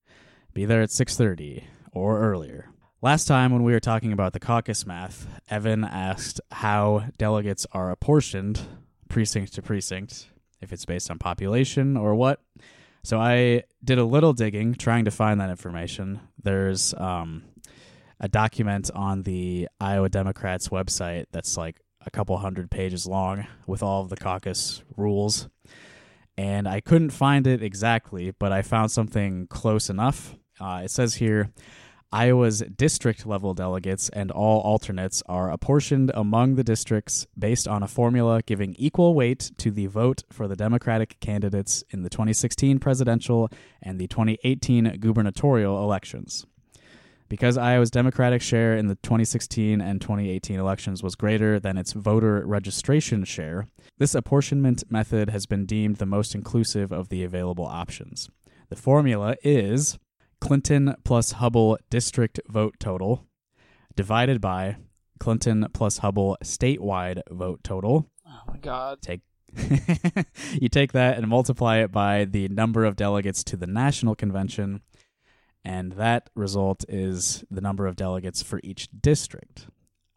Be 0.54 0.66
there 0.66 0.82
at 0.82 0.92
six 0.92 1.18
thirty 1.18 1.66
or 1.92 2.20
earlier. 2.22 2.70
Last 3.02 3.26
time 3.26 3.52
when 3.52 3.64
we 3.64 3.74
were 3.74 3.80
talking 3.80 4.14
about 4.14 4.34
the 4.34 4.40
caucus 4.40 4.86
math, 4.86 5.28
Evan 5.50 5.84
asked 5.84 6.40
how 6.52 7.06
delegates 7.18 7.66
are 7.72 7.90
apportioned 7.90 8.62
precinct 9.10 9.54
to 9.56 9.62
precinct, 9.62 10.28
if 10.62 10.72
it's 10.72 10.86
based 10.86 11.10
on 11.12 11.18
population 11.18 11.98
or 11.98 12.14
what. 12.16 12.40
So 13.04 13.20
I 13.20 13.64
did 13.84 13.98
a 13.98 14.06
little 14.06 14.34
digging 14.34 14.76
trying 14.76 15.06
to 15.06 15.12
find 15.12 15.42
that 15.42 15.50
information. 15.50 16.20
There's 16.44 16.94
um, 16.94 17.44
a 18.22 18.30
document 18.30 18.90
on 18.94 19.24
the 19.24 19.68
Iowa 19.80 20.08
Democrats 20.08 20.70
website 20.70 21.26
that's 21.32 21.58
like 21.58 21.82
a 22.06 22.12
couple 22.12 22.38
hundred 22.38 22.70
pages 22.70 23.08
long 23.08 23.48
with 23.66 23.82
all 23.84 24.04
of 24.04 24.10
the 24.10 24.16
caucus 24.16 24.84
rules. 24.96 25.50
And 26.38 26.68
I 26.68 26.80
couldn't 26.82 27.10
find 27.10 27.46
it 27.48 27.62
exactly, 27.62 28.32
but 28.32 28.52
I 28.52 28.62
found 28.62 28.92
something 28.92 29.48
close 29.48 29.90
enough. 29.90 30.36
Uh, 30.60 30.82
it 30.84 30.92
says 30.92 31.16
here 31.16 31.50
Iowa's 32.12 32.60
district 32.76 33.26
level 33.26 33.54
delegates 33.56 34.10
and 34.10 34.32
all 34.32 34.62
alternates 34.62 35.24
are 35.28 35.50
apportioned 35.50 36.12
among 36.14 36.56
the 36.56 36.64
districts 36.64 37.26
based 37.38 37.68
on 37.68 37.82
a 37.82 37.88
formula 37.88 38.42
giving 38.44 38.76
equal 38.78 39.16
weight 39.16 39.52
to 39.58 39.72
the 39.72 39.88
vote 39.88 40.24
for 40.30 40.48
the 40.48 40.56
Democratic 40.56 41.20
candidates 41.22 41.84
in 41.90 42.04
the 42.04 42.10
2016 42.10 42.80
presidential 42.80 43.50
and 43.82 44.00
the 44.00 44.08
2018 44.08 44.98
gubernatorial 45.00 45.82
elections. 45.84 46.46
Because 47.32 47.58
Iowa's 47.58 47.90
Democratic 47.90 48.42
share 48.42 48.76
in 48.76 48.88
the 48.88 48.96
2016 48.96 49.80
and 49.80 50.02
2018 50.02 50.60
elections 50.60 51.02
was 51.02 51.16
greater 51.16 51.62
than 51.62 51.78
its 51.78 51.94
voter 51.94 52.46
registration 52.46 53.24
share, 53.24 53.70
this 53.98 54.14
apportionment 54.14 54.84
method 54.92 55.30
has 55.30 55.46
been 55.46 55.66
deemed 55.66 55.96
the 55.96 56.06
most 56.06 56.36
inclusive 56.36 56.92
of 56.92 57.08
the 57.08 57.24
available 57.24 57.66
options. 57.66 58.30
The 58.68 58.76
formula 58.76 59.38
is 59.44 59.98
Clinton 60.42 60.94
plus 61.06 61.36
Hubbell 61.36 61.78
district 61.90 62.42
vote 62.50 62.76
total 62.82 63.26
divided 63.96 64.42
by 64.42 64.76
Clinton 65.18 65.68
plus 65.72 66.00
Hubbell 66.00 66.36
statewide 66.44 67.22
vote 67.32 67.64
total. 67.64 68.10
Oh 68.28 68.42
my 68.50 68.58
god. 68.58 69.02
Take 69.02 69.22
you 70.54 70.68
take 70.68 70.92
that 70.92 71.18
and 71.18 71.30
multiply 71.30 71.78
it 71.78 71.94
by 71.94 72.26
the 72.26 72.50
number 72.50 72.84
of 72.84 72.98
delegates 72.98 73.42
to 73.46 73.56
the 73.56 73.68
national 73.68 74.16
convention, 74.16 74.82
and 75.64 75.94
that 75.94 76.30
result 76.36 76.86
is 76.90 77.44
the 77.52 77.62
number 77.62 77.88
of 77.88 77.96
delegates 77.96 78.42
for 78.42 78.60
each 78.64 78.90
district. 79.00 79.68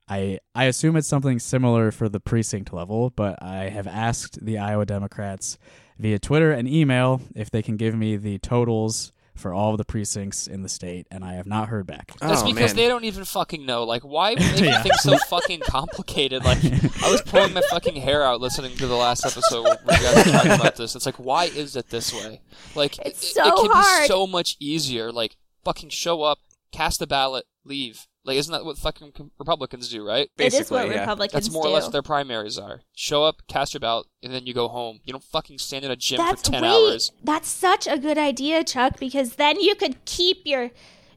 I 0.09 0.40
I 0.54 0.64
assume 0.64 0.96
it's 0.96 1.09
something 1.09 1.38
similar 1.38 1.90
for 1.90 2.09
the 2.09 2.20
precinct 2.20 2.72
level, 2.72 3.11
but 3.11 3.42
I 3.42 3.68
have 3.70 3.87
asked 3.87 4.44
the 4.44 4.59
Iowa 4.59 4.85
Democrats 4.85 5.59
via 5.98 6.18
Twitter 6.18 6.52
and 6.52 6.68
email 6.68 7.22
if 7.35 7.50
they 7.50 7.62
can 7.62 7.76
give 7.76 7.94
me 7.94 8.16
the 8.16 8.38
totals 8.38 9.12
for 9.37 9.53
all 9.53 9.73
of 9.73 9.79
the 9.79 9.85
precincts 9.85 10.47
in 10.47 10.62
the 10.62 10.68
state, 10.68 11.07
and 11.11 11.25
I 11.25 11.35
have 11.35 11.47
not 11.47 11.68
heard 11.68 11.87
back. 11.87 12.12
That's 12.20 12.42
Oh, 12.42 12.47
because 12.47 12.70
man. 12.70 12.77
they 12.77 12.88
don't 12.88 13.05
even 13.05 13.25
fucking 13.25 13.66
know. 13.66 13.83
Like, 13.85 14.03
why 14.03 14.35
make 14.38 14.61
Yeah. 14.61 14.83
things 14.83 15.01
so 15.03 15.18
fucking 15.29 15.61
complicated? 15.61 16.44
Like, 16.44 16.59
I 16.64 17.11
was 17.11 17.20
pulling 17.23 17.53
my 17.53 17.62
fucking 17.70 17.97
hair 17.97 18.23
out 18.25 18.40
listening 18.40 18.77
to 18.77 18.87
the 18.87 18.94
last 18.94 19.27
episode 19.27 19.64
where 19.64 19.77
you 19.99 20.03
guys 20.05 20.27
were 20.27 20.33
talking 20.33 20.53
about 20.53 20.77
this. 20.77 20.94
It's 20.94 21.05
like, 21.07 21.16
why 21.16 21.44
is 21.47 21.75
it 21.75 21.90
this 21.90 22.12
way? 22.12 22.40
Like, 22.77 22.99
It's 23.05 23.31
it, 23.31 23.35
so 23.35 23.42
it 23.47 23.57
can 23.57 23.70
hard. 23.73 24.03
be 24.03 24.07
so 24.07 24.27
much 24.27 24.57
easier. 24.61 25.11
Like, 25.11 25.37
fucking 25.64 25.88
show 25.88 26.23
up, 26.23 26.38
cast 26.73 27.03
a 27.03 27.07
ballot, 27.07 27.47
leave. 27.64 28.07
Like, 28.24 28.38
isn't 28.38 28.52
that 28.52 28.64
what 28.64 28.78
fucking 28.78 29.12
Republicans 29.38 29.88
do, 29.90 30.06
right? 30.06 30.30
it 30.38 30.54
is 30.54 30.70
what 30.70 30.88
yeah. 30.88 31.00
Republicans 31.00 31.32
That's 31.32 31.52
more 31.52 31.64
do. 31.64 31.68
or 31.68 31.72
less 31.72 31.84
what 31.84 31.92
their 31.92 32.02
primaries 32.02 32.58
are. 32.58 32.80
Show 32.94 33.22
up, 33.22 33.42
cast 33.48 33.74
your 33.74 33.80
ballot, 33.80 34.06
and 34.22 34.32
then 34.32 34.46
you 34.46 34.54
go 34.54 34.68
home. 34.68 35.00
You 35.04 35.12
don't 35.12 35.22
fucking 35.24 35.58
stand 35.58 35.84
in 35.84 35.90
a 35.90 35.96
gym 35.96 36.16
That's 36.18 36.42
for 36.42 36.52
ten 36.52 36.62
wait, 36.62 36.68
hours. 36.68 37.12
That's 37.22 37.48
such 37.48 37.87
a 37.87 37.98
good 37.98 38.16
idea, 38.16 38.64
Chuck, 38.64 38.98
because 38.98 39.37
then 39.37 39.60
you 39.60 39.74
could 39.74 40.04
keep 40.06 40.38
your 40.44 40.70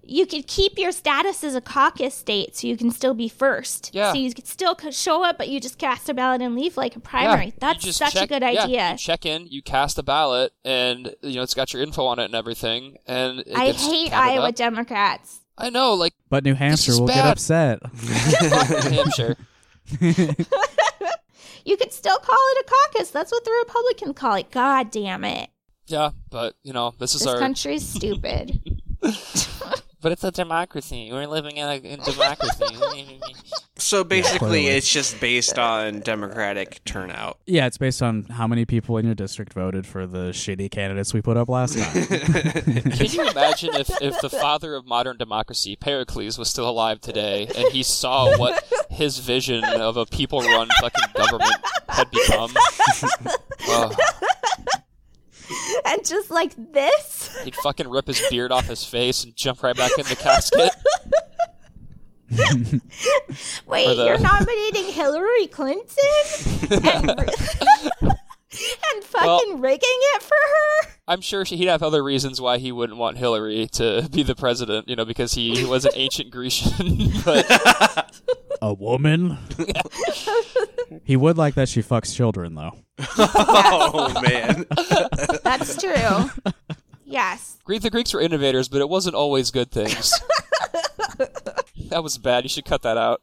you 0.10 0.26
could 0.26 0.48
keep 0.48 0.78
your 0.78 0.92
status 0.92 1.44
as 1.44 1.54
a 1.56 1.62
caucus 1.62 2.16
state, 2.16 2.56
so 2.56 2.68
you 2.68 2.78
can 2.78 2.92
still 2.92 3.14
be 3.14 3.28
first. 3.28 3.92
Yeah. 3.94 4.14
So 4.14 4.18
you 4.18 4.34
could 4.34 4.48
still 4.48 4.76
show 4.92 5.24
up, 5.24 5.38
but 5.38 5.50
you 5.50 5.60
just 5.60 5.78
cast 5.78 6.10
a 6.10 6.14
ballot 6.14 6.42
and 6.42 6.56
leave 6.56 6.78
like 6.78 6.96
a 6.96 7.00
primary. 7.00 7.48
Yeah, 7.48 7.52
That's 7.60 7.84
just 7.84 8.00
such 8.00 8.16
a 8.16 8.20
check- 8.20 8.30
good 8.30 8.42
yeah, 8.42 8.64
idea. 8.64 8.92
you 8.92 8.98
check 8.98 9.26
in, 9.26 9.48
you 9.48 9.62
cast 9.62 9.98
a 9.98 10.04
ballot, 10.04 10.54
and 10.64 11.14
you 11.22 11.36
know 11.36 11.44
it's 11.44 11.54
got 11.54 11.74
your 11.74 11.84
info 11.84 12.06
on 12.06 12.20
it 12.20 12.26
and 12.26 12.36
everything. 12.36 12.98
And 13.06 13.40
it 13.40 13.56
I 13.56 13.68
gets 13.68 13.86
hate 13.86 14.14
Iowa 14.14 14.50
up. 14.50 14.56
Democrats. 14.56 15.42
I 15.58 15.70
know, 15.70 15.94
like 15.96 16.14
But 16.30 16.44
New 16.44 16.54
Hampshire 16.54 16.92
is 16.92 17.00
will 17.00 17.08
get 17.08 17.16
bad. 17.16 17.32
upset. 17.32 17.80
New 18.92 18.98
Hampshire. 18.98 19.36
You 21.66 21.76
could 21.76 21.92
still 21.92 22.18
call 22.18 22.38
it 22.56 22.66
a 22.66 22.70
caucus. 22.94 23.10
That's 23.12 23.30
what 23.30 23.44
the 23.44 23.52
Republicans 23.52 24.16
call 24.16 24.36
it. 24.36 24.52
God 24.52 24.90
damn 24.90 25.26
it. 25.26 25.50
Yeah, 25.88 26.12
but 26.30 26.56
you 26.64 26.72
know 26.72 26.94
this 26.98 27.14
is 27.14 27.22
This 27.22 27.28
our. 27.28 27.40
country's 27.40 27.86
stupid. 27.86 28.62
But 30.02 30.12
it's 30.12 30.24
a 30.24 30.32
democracy. 30.32 31.10
We're 31.12 31.26
living 31.28 31.58
in 31.58 31.68
a 31.68 31.76
in 31.76 32.00
democracy. 32.06 33.20
So 33.78 34.04
basically, 34.04 34.40
clearly. 34.40 34.68
it's 34.68 34.92
just 34.92 35.20
based 35.20 35.58
on 35.60 36.00
Democratic 36.02 36.84
turnout. 36.84 37.38
Yeah, 37.46 37.68
it's 37.68 37.78
based 37.78 38.02
on 38.02 38.24
how 38.24 38.48
many 38.48 38.66
people 38.66 38.98
in 38.98 39.06
your 39.06 39.16
district 39.16 39.54
voted 39.54 39.86
for 39.86 40.08
the 40.08 40.30
shitty 40.30 40.72
candidates 40.72 41.14
we 41.14 41.22
put 41.22 41.38
up 41.38 41.48
last 41.48 41.78
time. 41.78 42.08
Can 42.08 43.12
you 43.12 43.28
imagine 43.30 43.70
if, 43.76 43.90
if 44.02 44.20
the 44.22 44.30
father 44.30 44.76
of 44.76 44.86
modern 44.86 45.18
democracy, 45.18 45.76
Pericles, 45.76 46.38
was 46.38 46.50
still 46.50 46.70
alive 46.70 47.02
today 47.02 47.48
and 47.56 47.72
he 47.72 47.84
saw 47.84 48.36
what 48.38 48.64
his 48.90 49.20
vision 49.20 49.64
of 49.64 49.96
a 49.96 50.06
people 50.06 50.42
run 50.42 50.68
fucking 50.82 51.14
government 51.16 51.56
had 51.90 52.10
become? 52.12 52.52
Oh, 53.70 53.94
and 55.86 56.06
just 56.06 56.30
like 56.32 56.54
this. 56.74 57.38
he'd 57.44 57.56
fucking 57.56 57.88
rip 57.90 58.08
his 58.08 58.22
beard 58.30 58.52
off 58.52 58.66
his 58.66 58.84
face 58.84 59.24
and 59.24 59.36
jump 59.36 59.64
right 59.64 59.76
back 59.76 59.92
in 59.98 60.06
the 60.06 60.16
casket. 60.16 60.72
Wait, 63.66 63.96
the- 63.96 64.06
you're 64.06 64.20
nominating 64.20 64.92
Hillary 64.92 65.48
Clinton 65.48 65.88
and, 66.84 68.16
and 68.94 69.04
fucking 69.04 69.62
rigging 69.62 69.80
it 70.16 70.22
for 70.24 70.36
her? 70.36 70.92
I'm 71.08 71.22
sure 71.22 71.46
she- 71.46 71.58
he'd 71.58 71.68
have 71.68 71.84
other 71.84 72.04
reasons 72.04 72.42
why 72.42 72.58
he 72.58 72.72
wouldn't 72.72 72.98
want 73.00 73.18
Hillary 73.18 73.68
to 73.74 74.08
be 74.12 74.24
the 74.24 74.36
president, 74.36 74.90
you 74.90 74.96
know, 74.96 75.06
because 75.06 75.34
he 75.34 75.64
was 75.70 75.86
an 75.86 75.92
ancient 75.96 76.32
Grecian. 76.32 77.12
but 77.26 78.22
A 78.62 78.74
woman? 78.74 79.38
he 81.04 81.16
would 81.16 81.38
like 81.38 81.54
that 81.56 81.70
she 81.70 81.82
fucks 81.84 82.14
children, 82.16 82.56
though. 82.56 82.72
oh 83.18 84.20
man, 84.22 84.66
That's 85.44 85.78
true. 85.80 86.32
Yes. 87.06 87.58
Greek, 87.64 87.84
the 87.84 87.90
Greeks 87.92 88.14
were 88.14 88.20
innovators, 88.22 88.68
but 88.68 88.82
it 88.82 88.90
wasn't 88.90 89.16
always 89.16 89.52
good 89.52 89.72
things. 89.72 90.12
that 91.90 92.02
was 92.04 92.18
bad. 92.18 92.44
You 92.44 92.50
should 92.50 92.66
cut 92.66 92.82
that 92.82 92.98
out. 92.98 93.22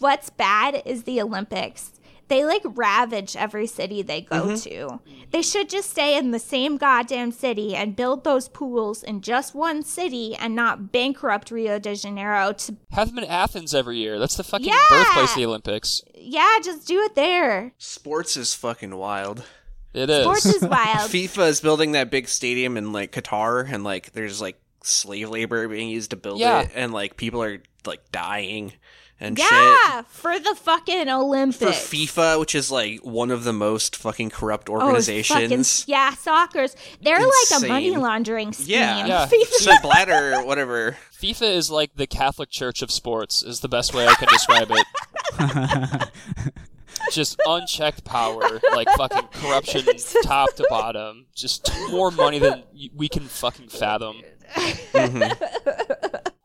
What's 0.00 0.28
bad 0.30 0.82
is 0.84 1.04
the 1.04 1.20
Olympics. 1.22 1.92
They 2.34 2.44
like 2.44 2.62
ravage 2.64 3.36
every 3.36 3.68
city 3.68 4.02
they 4.02 4.22
go 4.22 4.42
Mm-hmm. 4.46 4.54
to. 4.68 5.00
They 5.30 5.40
should 5.42 5.68
just 5.70 5.90
stay 5.90 6.16
in 6.18 6.32
the 6.32 6.40
same 6.40 6.76
goddamn 6.78 7.30
city 7.30 7.76
and 7.76 7.94
build 7.94 8.24
those 8.24 8.48
pools 8.48 9.04
in 9.04 9.20
just 9.20 9.54
one 9.54 9.84
city 9.84 10.34
and 10.34 10.54
not 10.56 10.90
bankrupt 10.90 11.52
Rio 11.52 11.78
de 11.78 11.94
Janeiro 11.94 12.52
to 12.52 12.76
Have 12.90 13.08
them 13.14 13.18
in 13.22 13.30
Athens 13.30 13.72
every 13.72 13.98
year. 13.98 14.18
That's 14.18 14.36
the 14.36 14.42
fucking 14.42 14.66
Yeah! 14.66 14.78
birthplace 14.90 15.30
of 15.30 15.36
the 15.36 15.46
Olympics. 15.46 16.02
yeah, 16.16 16.58
just 16.62 16.88
do 16.88 16.98
it 17.02 17.14
there. 17.14 17.72
sports 17.78 18.36
is 18.36 18.52
fucking 18.54 18.96
wild. 18.96 19.44
It 19.92 20.10
is. 20.10 20.22
Sports 20.24 20.46
is 20.46 20.62
wild. 20.62 21.10
FIFA 21.10 21.46
is 21.48 21.60
building 21.60 21.92
that 21.92 22.10
big 22.10 22.26
stadium 22.28 22.76
in 22.76 22.92
like 22.92 23.12
Qatar, 23.12 23.72
and 23.72 23.84
like 23.84 24.10
there's 24.12 24.40
like 24.40 24.60
slave 24.82 25.30
labor 25.30 25.68
being 25.68 25.88
used 25.88 26.10
to 26.10 26.16
build 26.16 26.40
Yeah. 26.40 26.62
it, 26.62 26.70
and 26.74 26.92
like 26.92 27.16
people 27.16 27.40
are 27.44 27.62
like 27.86 28.10
dying 28.12 28.72
and 29.20 29.38
shit. 29.38 29.48
yeah, 29.50 30.02
for 30.02 30.38
the 30.38 30.54
fucking 30.56 31.08
Olympics. 31.08 31.60
For 31.88 31.94
FIFA, 31.96 32.40
which 32.40 32.54
is 32.54 32.70
like 32.70 33.00
one 33.04 33.30
of 33.30 33.44
the 33.44 33.52
most 33.52 33.94
fucking 33.96 34.30
corrupt 34.30 34.68
Oh, 34.68 34.72
organizations. 34.74 35.80
fucking, 35.82 35.92
yeah, 35.92 36.14
soccer's. 36.14 36.74
They're 37.00 37.20
like 37.20 37.62
a 37.62 37.66
money 37.68 37.96
laundering 37.96 38.52
scheme. 38.52 38.66
Yeah. 38.68 39.06
Yeah. 39.30 39.44
so 39.52 39.72
Blatter, 39.82 40.42
whatever. 40.44 40.96
FIFA 41.20 41.54
is 41.54 41.70
like 41.70 41.94
the 41.94 42.06
Catholic 42.08 42.50
Church 42.50 42.82
of 42.82 42.90
sports. 42.90 43.42
Is 43.42 43.60
the 43.60 43.68
best 43.68 43.94
way 43.94 44.06
I 44.06 44.14
can 44.14 44.28
describe 44.28 44.68
it. 44.70 46.08
Just 47.12 47.40
unchecked 47.46 48.04
power, 48.04 48.60
like 48.74 48.88
fucking 48.96 49.28
corruption, 49.32 49.84
top 50.22 50.54
to 50.54 50.66
bottom. 50.70 51.26
Just 51.34 51.70
more 51.90 52.10
money 52.10 52.38
than 52.38 52.62
we 52.94 53.08
can 53.08 53.24
fucking 53.24 53.68
fathom. 53.68 54.22
Mm-hmm. 54.54 55.92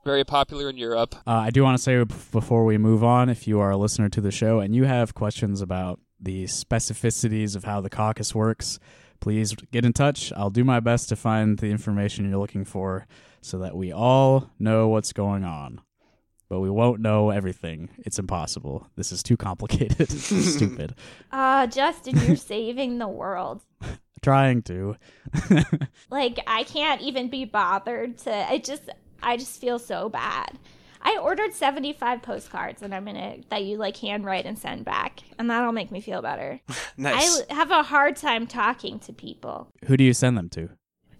Very 0.10 0.24
popular 0.24 0.72
in 0.72 0.78
Europe. 0.78 1.14
Uh, 1.28 1.34
I 1.34 1.52
do 1.52 1.62
want 1.62 1.78
to 1.78 1.84
say 1.84 2.04
before 2.04 2.66
we 2.66 2.80
move 2.80 3.04
on, 3.04 3.30
if 3.30 3.48
you 3.48 3.60
are 3.60 3.70
a 3.70 3.78
listener 3.78 4.10
to 4.10 4.22
the 4.22 4.32
show 4.32 4.60
and 4.60 4.76
you 4.76 4.86
have 4.86 5.14
questions 5.14 5.62
about 5.62 6.00
the 6.20 6.46
specificities 6.46 7.56
of 7.56 7.64
how 7.64 7.80
the 7.80 7.92
caucus 7.92 8.34
works, 8.34 8.80
please 9.20 9.54
get 9.72 9.86
in 9.86 9.94
touch. 9.94 10.34
I'll 10.36 10.50
do 10.50 10.64
my 10.64 10.80
best 10.80 11.10
to 11.10 11.16
find 11.16 11.60
the 11.60 11.68
information 11.68 12.28
you're 12.28 12.40
looking 12.40 12.66
for 12.66 13.06
so 13.42 13.60
that 13.60 13.78
we 13.78 13.92
all 13.92 14.50
know 14.58 14.88
what's 14.88 15.14
going 15.14 15.44
on. 15.44 15.80
But 16.50 16.62
we 16.62 16.72
won't 16.72 17.02
know 17.02 17.30
everything. 17.30 17.90
It's 18.00 18.18
impossible. 18.18 18.88
This 18.96 19.12
is 19.12 19.22
too 19.22 19.38
complicated. 19.38 20.10
Stupid. 20.12 20.96
Ah, 21.32 21.68
Justin, 21.68 22.20
you're 22.26 22.36
saving 22.36 22.98
the 22.98 23.08
world. 23.08 23.62
Trying 24.24 24.64
to. 24.64 24.96
Like 26.10 26.40
I 26.48 26.64
can't 26.64 27.02
even 27.02 27.30
be 27.30 27.46
bothered 27.46 28.18
to. 28.20 28.34
I 28.34 28.58
just, 28.58 28.90
I 29.22 29.38
just 29.38 29.60
feel 29.60 29.80
so 29.80 30.10
bad. 30.10 30.58
I 31.02 31.18
ordered 31.18 31.54
75 31.54 32.22
postcards, 32.22 32.82
and 32.82 32.94
I'm 32.94 33.06
gonna 33.06 33.38
that 33.50 33.64
you 33.64 33.78
like 33.78 33.96
handwrite 33.98 34.46
and 34.46 34.60
send 34.60 34.84
back, 34.86 35.22
and 35.38 35.50
that'll 35.50 35.72
make 35.72 35.92
me 35.92 36.02
feel 36.02 36.22
better. 36.22 36.60
Nice. 36.98 37.42
I 37.50 37.54
have 37.54 37.72
a 37.72 37.84
hard 37.84 38.18
time 38.18 38.46
talking 38.46 39.00
to 39.00 39.14
people. 39.14 39.70
Who 39.86 39.96
do 39.96 40.04
you 40.04 40.14
send 40.14 40.38
them 40.38 40.50
to? 40.50 40.70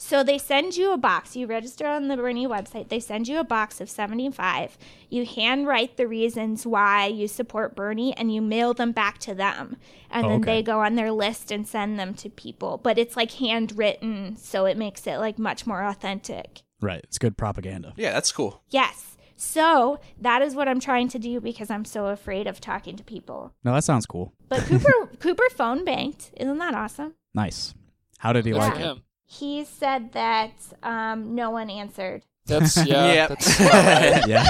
So 0.02 0.24
they 0.24 0.38
send 0.38 0.76
you 0.78 0.92
a 0.94 0.98
box. 0.98 1.36
You 1.38 1.46
register 1.48 1.86
on 1.86 2.08
the 2.10 2.16
Bernie 2.18 2.48
website. 2.48 2.88
They 2.90 3.00
send 3.02 3.28
you 3.30 3.40
a 3.40 3.44
box 3.46 3.80
of 3.82 3.90
75. 3.90 4.78
You 5.10 5.26
handwrite 5.26 5.96
the 5.98 6.08
reasons 6.08 6.66
why 6.66 7.08
you 7.08 7.28
support 7.30 7.76
Bernie 7.76 8.16
and 8.16 8.34
you 8.34 8.42
mail 8.42 8.74
them 8.74 8.92
back 8.94 9.18
to 9.20 9.34
them. 9.36 9.76
And 10.10 10.26
Oh, 10.26 10.30
then 10.30 10.42
okay. 10.42 10.56
they 10.58 10.64
go 10.64 10.82
on 10.82 10.96
their 10.96 11.12
list 11.12 11.52
and 11.52 11.68
send 11.68 12.00
them 12.00 12.14
to 12.16 12.30
people. 12.30 12.78
But 12.82 12.98
it's 12.98 13.18
like 13.18 13.32
handwritten, 13.32 14.36
so 14.38 14.66
it 14.66 14.78
makes 14.78 15.06
it 15.08 15.18
like 15.18 15.38
much 15.38 15.68
more 15.68 15.84
authentic. 15.84 16.62
Right. 16.82 17.02
It's 17.04 17.18
good 17.18 17.38
propaganda. 17.38 17.94
yeah, 17.98 18.14
that's 18.14 18.32
cool. 18.32 18.62
Yes. 18.70 19.18
So 19.36 20.00
that 20.20 20.42
is 20.42 20.54
what 20.54 20.68
I'm 20.68 20.80
trying 20.82 21.08
to 21.10 21.20
do 21.20 21.40
because 21.40 21.70
I'm 21.70 21.86
so 21.86 22.08
afraid 22.08 22.46
of 22.48 22.60
talking 22.60 22.98
to 22.98 23.04
people. 23.04 23.54
No, 23.64 23.74
that 23.74 23.84
sounds 23.86 24.06
cool. 24.06 24.34
But 24.50 24.60
Cooper 24.66 25.08
Cooper 25.20 25.50
phone 25.56 25.86
banked. 25.86 26.32
Isn't 26.38 26.58
that 26.58 26.74
awesome? 26.74 27.14
Nice. 27.34 27.74
How 28.18 28.34
did 28.34 28.46
he 28.46 28.52
Yeah. 28.52 28.58
like 28.58 28.76
it? 28.76 28.80
him. 28.82 29.04
He 29.26 29.64
said 29.64 30.12
that 30.14 30.52
um, 30.84 31.36
no 31.36 31.52
one 31.52 31.70
answered. 31.70 32.24
That's 32.48 32.76
yeah. 32.86 33.14
Yep. 33.14 33.30
That's. 33.30 33.60
Yeah. 34.28 34.46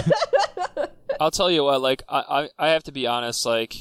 I'll 1.20 1.32
tell 1.32 1.52
you 1.52 1.64
what, 1.66 1.82
like 1.82 2.02
I, 2.10 2.50
I 2.58 2.68
I 2.68 2.70
have 2.70 2.84
to 2.84 2.92
be 2.92 3.06
honest, 3.06 3.46
like 3.46 3.76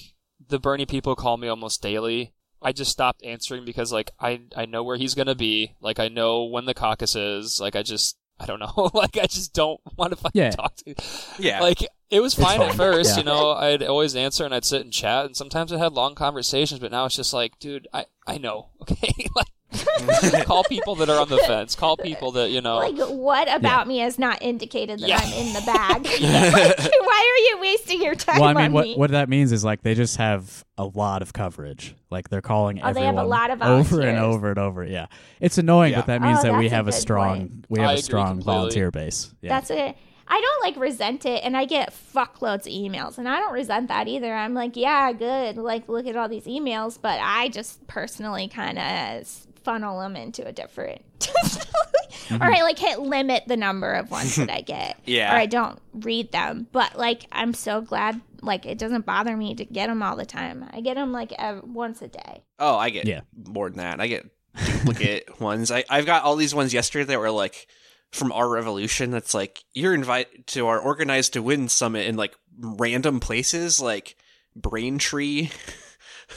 the 0.47 0.59
Bernie 0.59 0.87
people 0.87 1.15
call 1.17 1.37
me 1.37 1.49
almost 1.49 1.81
daily. 1.83 2.35
I 2.61 2.73
just 2.73 2.91
stopped 2.91 3.23
answering 3.25 3.65
because 3.65 3.93
like 3.93 4.11
I 4.21 4.41
I 4.57 4.67
know 4.67 4.83
where 4.83 4.97
he's 4.97 5.15
gonna 5.15 5.37
be. 5.37 5.75
Like 5.81 6.01
I 6.01 6.09
know 6.09 6.45
when 6.45 6.65
the 6.67 6.75
caucus 6.75 7.15
is. 7.17 7.61
Like 7.61 7.77
I 7.77 7.83
just 7.83 8.18
I 8.41 8.47
don't 8.47 8.61
know. 8.61 8.91
like 8.95 9.17
I 9.19 9.27
just 9.27 9.53
don't 9.55 9.81
want 9.97 10.11
to 10.11 10.17
fucking 10.17 10.41
Yeah. 10.41 10.51
talk 10.51 10.77
to 10.77 10.85
you. 10.91 10.95
Yeah. 11.39 11.61
Like 11.61 11.87
it 12.11 12.21
was 12.21 12.35
fine 12.35 12.61
at 12.63 12.75
first, 12.75 13.11
Yeah. 13.11 13.19
you 13.19 13.25
know, 13.25 13.51
I'd 13.53 13.83
always 13.83 14.15
answer 14.17 14.45
and 14.45 14.55
I'd 14.55 14.65
sit 14.65 14.83
and 14.83 14.93
chat 14.93 15.27
and 15.27 15.37
sometimes 15.37 15.73
I 15.73 15.79
had 15.79 15.93
long 15.93 16.15
conversations, 16.15 16.81
but 16.81 16.91
now 16.91 17.05
it's 17.07 17.17
just 17.17 17.33
like, 17.35 17.59
dude, 17.59 17.89
I 17.93 18.07
I 18.27 18.39
know. 18.39 18.69
Okay? 18.83 19.13
like 19.35 19.49
call 20.45 20.65
people 20.65 20.95
that 20.97 21.09
are 21.11 21.21
on 21.21 21.29
the 21.29 21.39
fence. 21.39 21.75
Call 21.75 21.97
people 21.97 22.33
that, 22.33 22.51
you 22.51 22.61
know 22.61 22.77
Like, 22.77 22.97
what 22.97 23.53
about 23.55 23.87
me 23.87 23.99
has 23.99 24.19
not 24.19 24.41
indicated 24.43 25.01
that 25.01 25.09
Yeah. 25.09 25.21
I'm 25.23 25.33
in 25.33 25.53
the 25.53 25.61
bag? 25.61 26.03
Like, 26.59 26.79
why 26.79 27.37
are 27.37 27.43
you 27.51 27.59
wasting 27.61 27.69
wasting 27.69 28.03
your 28.03 28.15
time 28.15 28.41
well, 28.41 28.49
I 28.49 28.55
mean, 28.55 28.65
on 28.67 28.73
what 28.73 28.85
me. 28.85 28.95
what 28.97 29.11
that 29.11 29.29
means 29.29 29.53
is 29.53 29.63
like 29.63 29.83
they 29.83 29.95
just 29.95 30.17
have 30.17 30.65
a 30.79 30.85
lot 30.85 31.21
of 31.21 31.33
coverage. 31.35 31.95
Like 32.11 32.31
they're 32.31 32.41
calling 32.41 32.81
Oh, 32.83 32.93
they 32.95 33.03
have 33.05 33.19
a 33.19 33.25
lot 33.25 33.51
of 33.51 33.61
over 33.61 34.01
and 34.01 34.19
over 34.19 34.49
and 34.49 34.59
over. 34.59 34.85
Yeah, 34.85 35.07
it's 35.41 35.59
annoying, 35.59 35.93
Yeah. 35.93 35.99
but 35.99 36.07
that 36.07 36.23
means 36.23 36.39
Oh, 36.39 36.43
that 36.45 36.53
we 36.59 36.65
that's 36.65 36.73
a 36.73 36.77
have 36.77 36.89
a 36.89 36.93
strong 36.93 37.39
point. 37.41 37.67
we 37.69 37.81
have 37.81 37.91
I 37.91 37.95
a 37.95 37.99
strong 37.99 38.27
completely. 38.39 38.53
volunteer 38.55 38.91
base. 38.91 39.35
Yeah. 39.43 39.49
That's 39.51 39.71
it. 39.71 39.97
I 40.31 40.41
don't 40.41 40.63
like 40.63 40.83
resent 40.83 41.25
it, 41.27 41.43
and 41.43 41.57
I 41.57 41.65
get 41.65 41.93
fuckloads 42.15 42.61
of 42.67 42.73
emails, 42.73 43.17
and 43.19 43.27
I 43.29 43.39
don't 43.39 43.53
resent 43.53 43.89
that 43.89 44.09
either. 44.09 44.33
I'm 44.35 44.53
like, 44.55 44.77
yeah, 44.77 45.11
good. 45.13 45.57
Like, 45.57 45.89
look 45.89 46.07
at 46.07 46.17
all 46.17 46.29
these 46.29 46.45
emails, 46.45 46.99
but 47.01 47.19
I 47.23 47.49
just 47.49 47.87
personally 47.87 48.47
kind 48.49 48.79
of 48.79 49.47
funnel 49.65 50.01
them 50.01 50.17
into 50.17 50.47
a 50.47 50.53
different, 50.53 51.03
mm-hmm. 51.21 52.43
or 52.43 52.47
I 52.53 52.63
like 52.63 52.79
hit 52.79 52.99
limit 53.01 53.45
the 53.47 53.57
number 53.57 53.93
of 53.93 54.11
ones 54.11 54.37
that 54.37 54.51
I 54.51 54.61
get. 54.61 54.99
Yeah. 55.07 55.33
Or 55.35 55.37
I 55.39 55.47
don't 55.47 55.79
read 55.95 56.33
them, 56.33 56.67
but 56.73 56.97
like, 56.99 57.25
I'm 57.33 57.55
so 57.55 57.81
glad. 57.81 58.21
Like, 58.41 58.67
it 58.67 58.79
doesn't 58.79 59.05
bother 59.07 59.37
me 59.37 59.55
to 59.57 59.65
get 59.65 59.89
them 59.89 60.03
all 60.03 60.15
the 60.17 60.27
time. 60.27 60.65
I 60.71 60.81
get 60.81 60.95
them 60.95 61.13
like 61.13 61.33
ev- 61.39 61.65
once 61.65 62.03
a 62.03 62.09
day. 62.09 62.45
Oh, 62.59 62.77
I 62.77 62.91
get 62.91 63.07
Yeah. 63.07 63.23
more 63.47 63.69
than 63.69 63.79
that. 63.79 64.01
I 64.01 64.07
get 64.07 64.27
duplicate 64.65 65.41
ones. 65.41 65.71
I, 65.71 65.85
I've 65.91 66.07
got 66.07 66.23
all 66.25 66.37
these 66.37 66.55
ones 66.55 66.73
yesterday 66.75 67.05
that 67.05 67.19
were 67.19 67.31
like 67.31 67.67
from 68.13 68.31
our 68.33 68.49
revolution. 68.49 69.11
That's 69.11 69.35
like 69.35 69.65
you're 69.75 69.95
invited 69.95 70.47
to 70.49 70.67
our 70.69 70.79
organized 70.79 71.33
to 71.35 71.43
win 71.43 71.69
summit 71.69 72.07
in 72.07 72.17
like 72.17 72.35
random 72.61 73.19
places 73.21 73.81
like 73.81 74.17
Braintree. 74.55 75.51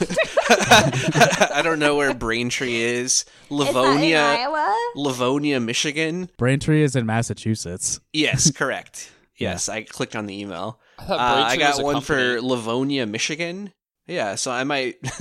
I 0.00 1.60
don't 1.62 1.78
know 1.78 1.96
where 1.96 2.14
Braintree 2.14 2.80
is. 2.80 3.12
Is 3.12 3.24
that 3.24 3.50
in 3.50 3.56
Livonia, 3.56 4.18
Iowa? 4.20 4.90
Livonia, 4.96 5.60
Michigan. 5.60 6.30
Braintree 6.38 6.82
is 6.82 6.96
in 6.96 7.04
Massachusetts. 7.06 8.00
Yes, 8.12 8.50
correct. 8.54 9.10
Yes, 9.36 9.68
I 9.68 9.82
clicked 9.82 10.14
on 10.16 10.26
the 10.26 10.40
email. 10.40 10.80
I 10.98 11.04
Uh, 11.12 11.16
I 11.18 11.56
got 11.56 11.82
one 11.82 11.94
company. 11.94 12.36
for 12.36 12.40
Livonia, 12.42 13.06
Michigan. 13.06 13.72
Yeah, 14.06 14.34
so 14.34 14.50
I 14.50 14.64
might, 14.64 14.96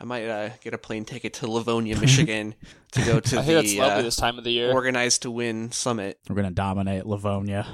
I 0.00 0.04
might 0.04 0.28
uh, 0.28 0.50
get 0.62 0.72
a 0.74 0.78
plane 0.78 1.04
ticket 1.04 1.34
to 1.34 1.50
Livonia, 1.50 1.98
Michigan, 1.98 2.54
to 2.92 3.02
go 3.04 3.20
to 3.20 3.38
I 3.38 3.42
hear 3.42 3.54
that's 3.56 3.72
the 3.72 3.78
lovely 3.78 4.00
uh, 4.00 4.02
this 4.02 4.16
time 4.16 4.38
of 4.38 4.44
the 4.44 4.52
year. 4.52 4.72
organized 4.72 5.22
to 5.22 5.30
win 5.30 5.72
summit. 5.72 6.18
We're 6.28 6.36
gonna 6.36 6.50
dominate 6.50 7.06
Livonia. 7.06 7.66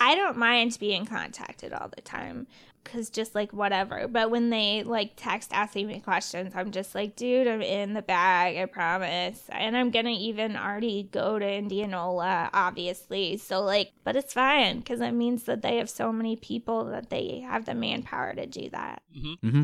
I 0.00 0.14
don't 0.14 0.36
mind 0.38 0.76
being 0.80 1.04
contacted 1.06 1.72
all 1.72 1.88
the 1.94 2.00
time 2.02 2.46
because 2.86 3.10
just 3.10 3.34
like 3.34 3.52
whatever. 3.52 4.08
But 4.08 4.30
when 4.30 4.50
they 4.50 4.82
like 4.82 5.12
text 5.16 5.50
asking 5.52 5.88
me 5.88 6.00
questions, 6.00 6.52
I'm 6.54 6.70
just 6.70 6.94
like, 6.94 7.16
dude, 7.16 7.46
I'm 7.46 7.62
in 7.62 7.92
the 7.94 8.02
bag, 8.02 8.56
I 8.56 8.66
promise. 8.66 9.42
And 9.50 9.76
I'm 9.76 9.90
gonna 9.90 10.10
even 10.10 10.56
already 10.56 11.08
go 11.10 11.38
to 11.38 11.46
Indianola, 11.46 12.50
obviously. 12.54 13.36
So, 13.36 13.60
like, 13.60 13.92
but 14.04 14.16
it's 14.16 14.32
fine 14.32 14.78
because 14.78 15.00
it 15.00 15.12
means 15.12 15.44
that 15.44 15.62
they 15.62 15.76
have 15.76 15.90
so 15.90 16.12
many 16.12 16.36
people 16.36 16.84
that 16.86 17.10
they 17.10 17.44
have 17.46 17.64
the 17.66 17.74
manpower 17.74 18.32
to 18.34 18.46
do 18.46 18.70
that. 18.70 19.02
hmm 19.42 19.62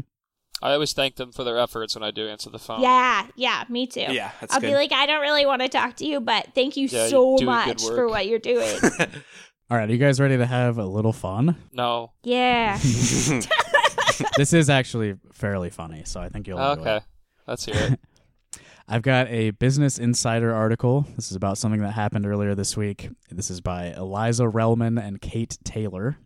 I 0.64 0.74
always 0.74 0.92
thank 0.92 1.16
them 1.16 1.32
for 1.32 1.42
their 1.42 1.58
efforts 1.58 1.96
when 1.96 2.04
I 2.04 2.12
do 2.12 2.28
answer 2.28 2.48
the 2.48 2.58
phone. 2.60 2.82
Yeah, 2.82 3.26
yeah, 3.34 3.64
me 3.68 3.88
too. 3.88 4.00
yeah, 4.08 4.30
that's 4.40 4.54
I'll 4.54 4.60
good. 4.60 4.68
be 4.68 4.74
like, 4.74 4.92
I 4.92 5.06
don't 5.06 5.20
really 5.20 5.44
want 5.44 5.60
to 5.62 5.68
talk 5.68 5.96
to 5.96 6.04
you, 6.06 6.20
but 6.20 6.48
thank 6.54 6.76
you 6.76 6.86
Yeah, 6.86 7.08
so 7.08 7.30
you're 7.30 7.38
doing 7.38 7.64
good 7.64 7.66
much 7.80 7.82
for 7.82 8.06
what 8.06 8.28
you're 8.28 8.38
doing. 8.38 8.78
All 9.72 9.78
right, 9.78 9.88
are 9.88 9.92
you 9.92 9.96
guys 9.96 10.20
ready 10.20 10.36
to 10.36 10.44
have 10.44 10.76
a 10.76 10.84
little 10.84 11.14
fun? 11.14 11.56
No. 11.72 12.12
yeah. 12.22 12.76
this 14.36 14.52
is 14.52 14.68
actually 14.68 15.14
fairly 15.32 15.70
funny, 15.70 16.02
so 16.04 16.20
I 16.20 16.28
think 16.28 16.46
you'll 16.46 16.58
enjoy 16.58 16.82
Okay. 16.82 16.96
it. 16.98 17.02
Let's 17.46 17.64
hear 17.64 17.76
it. 17.76 18.00
I've 18.86 19.00
got 19.00 19.28
a 19.28 19.52
Business 19.52 19.98
Insider 19.98 20.52
article. 20.52 21.06
This 21.16 21.30
is 21.30 21.36
about 21.38 21.56
something 21.56 21.80
that 21.80 21.92
happened 21.92 22.26
earlier 22.26 22.54
this 22.54 22.76
week. 22.76 23.08
This 23.30 23.50
is 23.50 23.62
by 23.62 23.94
Eliza 23.96 24.42
Relman 24.42 25.02
and 25.02 25.22
Kate 25.22 25.56
Taylor. 25.64 26.18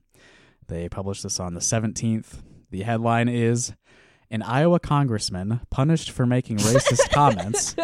They 0.66 0.88
published 0.88 1.22
this 1.22 1.38
on 1.38 1.54
the 1.54 1.60
17th. 1.60 2.42
The 2.72 2.82
headline 2.82 3.28
is 3.28 3.74
An 4.28 4.42
Iowa 4.42 4.80
congressman 4.80 5.60
punished 5.70 6.10
for 6.10 6.26
making 6.26 6.56
racist 6.56 7.10
comments 7.12 7.76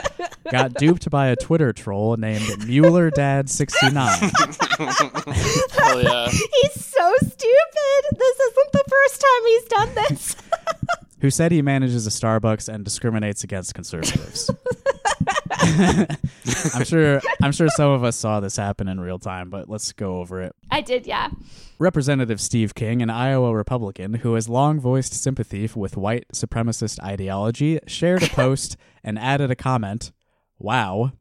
got 0.50 0.74
duped 0.74 1.08
by 1.10 1.28
a 1.28 1.36
Twitter 1.36 1.72
troll 1.72 2.16
named 2.16 2.66
Mueller 2.66 3.10
Dad 3.10 3.48
69. 3.48 3.94
Hell 3.96 6.02
yeah. 6.02 6.28
He's 6.28 6.84
so 6.84 7.14
stupid. 7.18 8.16
This 8.16 8.40
isn't 8.40 8.72
the 8.72 8.84
first 8.88 9.20
time 9.20 9.46
he's 9.46 9.64
done 9.64 9.94
this. 9.94 10.36
who 11.22 11.30
said 11.30 11.52
he 11.52 11.62
manages 11.62 12.06
a 12.06 12.10
Starbucks 12.10 12.68
and 12.68 12.84
discriminates 12.84 13.44
against 13.44 13.74
conservatives. 13.74 14.50
I'm 16.74 16.84
sure 16.84 17.22
I'm 17.40 17.52
sure 17.52 17.68
some 17.68 17.90
of 17.90 18.02
us 18.02 18.16
saw 18.16 18.40
this 18.40 18.56
happen 18.56 18.88
in 18.88 19.00
real 19.00 19.20
time, 19.20 19.48
but 19.48 19.68
let's 19.68 19.92
go 19.92 20.16
over 20.16 20.42
it. 20.42 20.54
I 20.70 20.80
did, 20.80 21.06
yeah. 21.06 21.30
Representative 21.78 22.40
Steve 22.40 22.74
King, 22.74 23.02
an 23.02 23.10
Iowa 23.10 23.54
Republican 23.54 24.14
who 24.14 24.34
has 24.34 24.48
long 24.48 24.80
voiced 24.80 25.14
sympathy 25.14 25.70
with 25.76 25.96
white 25.96 26.26
supremacist 26.34 27.00
ideology, 27.02 27.78
shared 27.86 28.24
a 28.24 28.28
post 28.28 28.76
and 29.04 29.16
added 29.16 29.52
a 29.52 29.56
comment, 29.56 30.10
"Wow." 30.62 31.12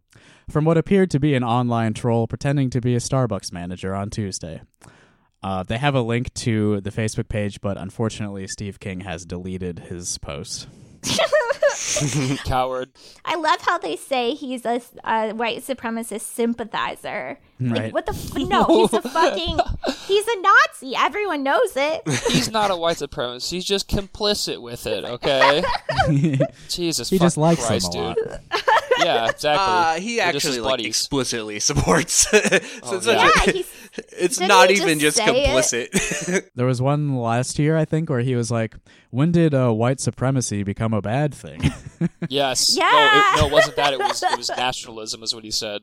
From 0.50 0.66
what 0.66 0.78
appeared 0.78 1.10
to 1.12 1.20
be 1.20 1.34
an 1.34 1.44
online 1.44 1.94
troll 1.94 2.28
pretending 2.28 2.70
to 2.72 2.82
be 2.82 2.94
a 2.94 3.00
Starbucks 3.00 3.54
manager 3.54 3.96
on 3.96 4.10
Tuesday. 4.10 4.62
Uh, 5.44 5.64
they 5.64 5.78
have 5.78 5.96
a 5.96 6.02
link 6.02 6.34
to 6.34 6.82
the 6.82 6.92
Facebook 6.92 7.30
page, 7.30 7.62
but 7.62 7.78
unfortunately, 7.78 8.48
Steve 8.48 8.80
King 8.80 9.02
has 9.02 9.26
deleted 9.26 9.80
his 9.80 10.18
post. 10.18 10.68
Coward. 12.46 12.92
I 13.26 13.36
love 13.36 13.62
how 13.62 13.78
they 13.78 13.96
say 13.96 14.34
he's 14.34 14.66
a, 14.66 14.82
a 15.04 15.34
white 15.34 15.64
supremacist 15.64 16.22
sympathizer. 16.22 17.40
Right. 17.62 17.84
Like, 17.84 17.94
what 17.94 18.06
the? 18.08 18.14
F- 18.14 18.36
no, 18.50 18.66
he's 18.66 18.94
a 18.94 19.02
fucking. 19.02 19.60
He's 20.08 20.26
a 20.28 20.42
Nazi. 20.42 20.96
Everyone 20.98 21.44
knows 21.44 21.76
it. 21.76 22.02
He's 22.32 22.50
not 22.50 22.72
a 22.72 22.76
white 22.76 22.98
supremacist. 22.98 23.52
He's 23.52 23.66
just 23.66 23.88
complicit 23.88 24.62
with 24.62 24.88
it, 24.88 25.06
okay? 25.06 25.64
Jesus 26.70 27.10
He 27.10 27.20
just 27.20 27.38
likes 27.38 27.66
Christ, 27.66 27.94
him 27.94 28.02
a 28.02 28.08
lot. 28.08 28.16
dude. 28.18 28.40
Yeah, 29.00 29.30
exactly. 29.30 29.52
Uh, 29.66 29.94
he 30.06 30.18
They're 30.18 30.28
actually 30.28 30.60
like 30.60 30.74
buddies. 30.74 30.88
explicitly 30.88 31.60
supports. 31.60 32.14
so 32.14 32.40
it's, 32.42 33.06
yeah. 33.08 33.30
such 33.32 33.48
a- 33.48 33.58
Yeah, 33.58 33.64
it's 34.18 34.38
Didn't 34.38 34.70
he 34.70 34.76
even 34.82 35.00
just 35.00 35.18
just 35.18 35.30
complicit. 35.30 36.50
There 36.56 36.66
was 36.66 36.82
one 36.82 37.18
last 37.18 37.60
year, 37.60 37.78
I 37.78 37.86
think, 37.86 38.10
where 38.10 38.22
he 38.22 38.36
was 38.36 38.50
like, 38.52 38.76
"When 39.10 39.32
did 39.32 39.54
uh, 39.54 39.72
white 39.72 40.00
supremacy 40.00 40.64
become 40.64 40.94
a 40.94 41.02
bad 41.02 41.34
thing?" 41.34 41.62
Yes. 42.30 42.76
Yeah. 42.78 42.90
No 42.90 42.98
it, 43.38 43.42
no, 43.42 43.48
it 43.48 43.52
wasn't 43.52 43.76
that. 43.76 43.94
It 43.94 44.00
was 44.00 44.24
it 44.24 44.38
was 44.38 44.50
nationalism, 44.50 45.24
is 45.24 45.36
what 45.36 45.44
he 45.44 45.52
said. 45.52 45.82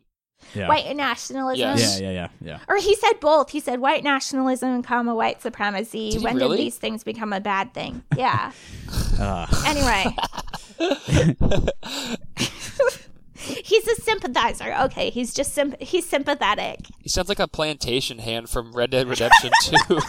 Yeah. 0.54 0.68
White 0.68 0.94
nationalism. 0.96 1.58
Yes. 1.58 2.00
Yeah, 2.00 2.10
yeah, 2.10 2.12
yeah, 2.12 2.28
yeah. 2.40 2.58
Or 2.68 2.76
he 2.76 2.94
said 2.96 3.20
both. 3.20 3.50
He 3.50 3.60
said 3.60 3.80
white 3.80 4.04
nationalism, 4.04 4.82
comma 4.82 5.14
white 5.14 5.42
supremacy. 5.42 6.10
Did 6.12 6.22
when 6.22 6.36
really? 6.36 6.56
did 6.56 6.66
these 6.66 6.76
things 6.76 7.04
become 7.04 7.32
a 7.32 7.40
bad 7.40 7.74
thing? 7.74 8.02
Yeah. 8.16 8.52
Uh, 9.18 9.46
anyway. 9.66 10.06
he's 13.34 13.88
a 13.88 13.94
sympathizer. 13.96 14.74
Okay, 14.82 15.10
he's 15.10 15.34
just 15.34 15.54
symp- 15.54 15.80
he's 15.80 16.06
sympathetic. 16.06 16.86
He 17.02 17.08
sounds 17.08 17.28
like 17.28 17.38
a 17.38 17.48
plantation 17.48 18.18
hand 18.18 18.48
from 18.48 18.72
Red 18.72 18.90
Dead 18.90 19.08
Redemption 19.08 19.50
2. 19.62 20.00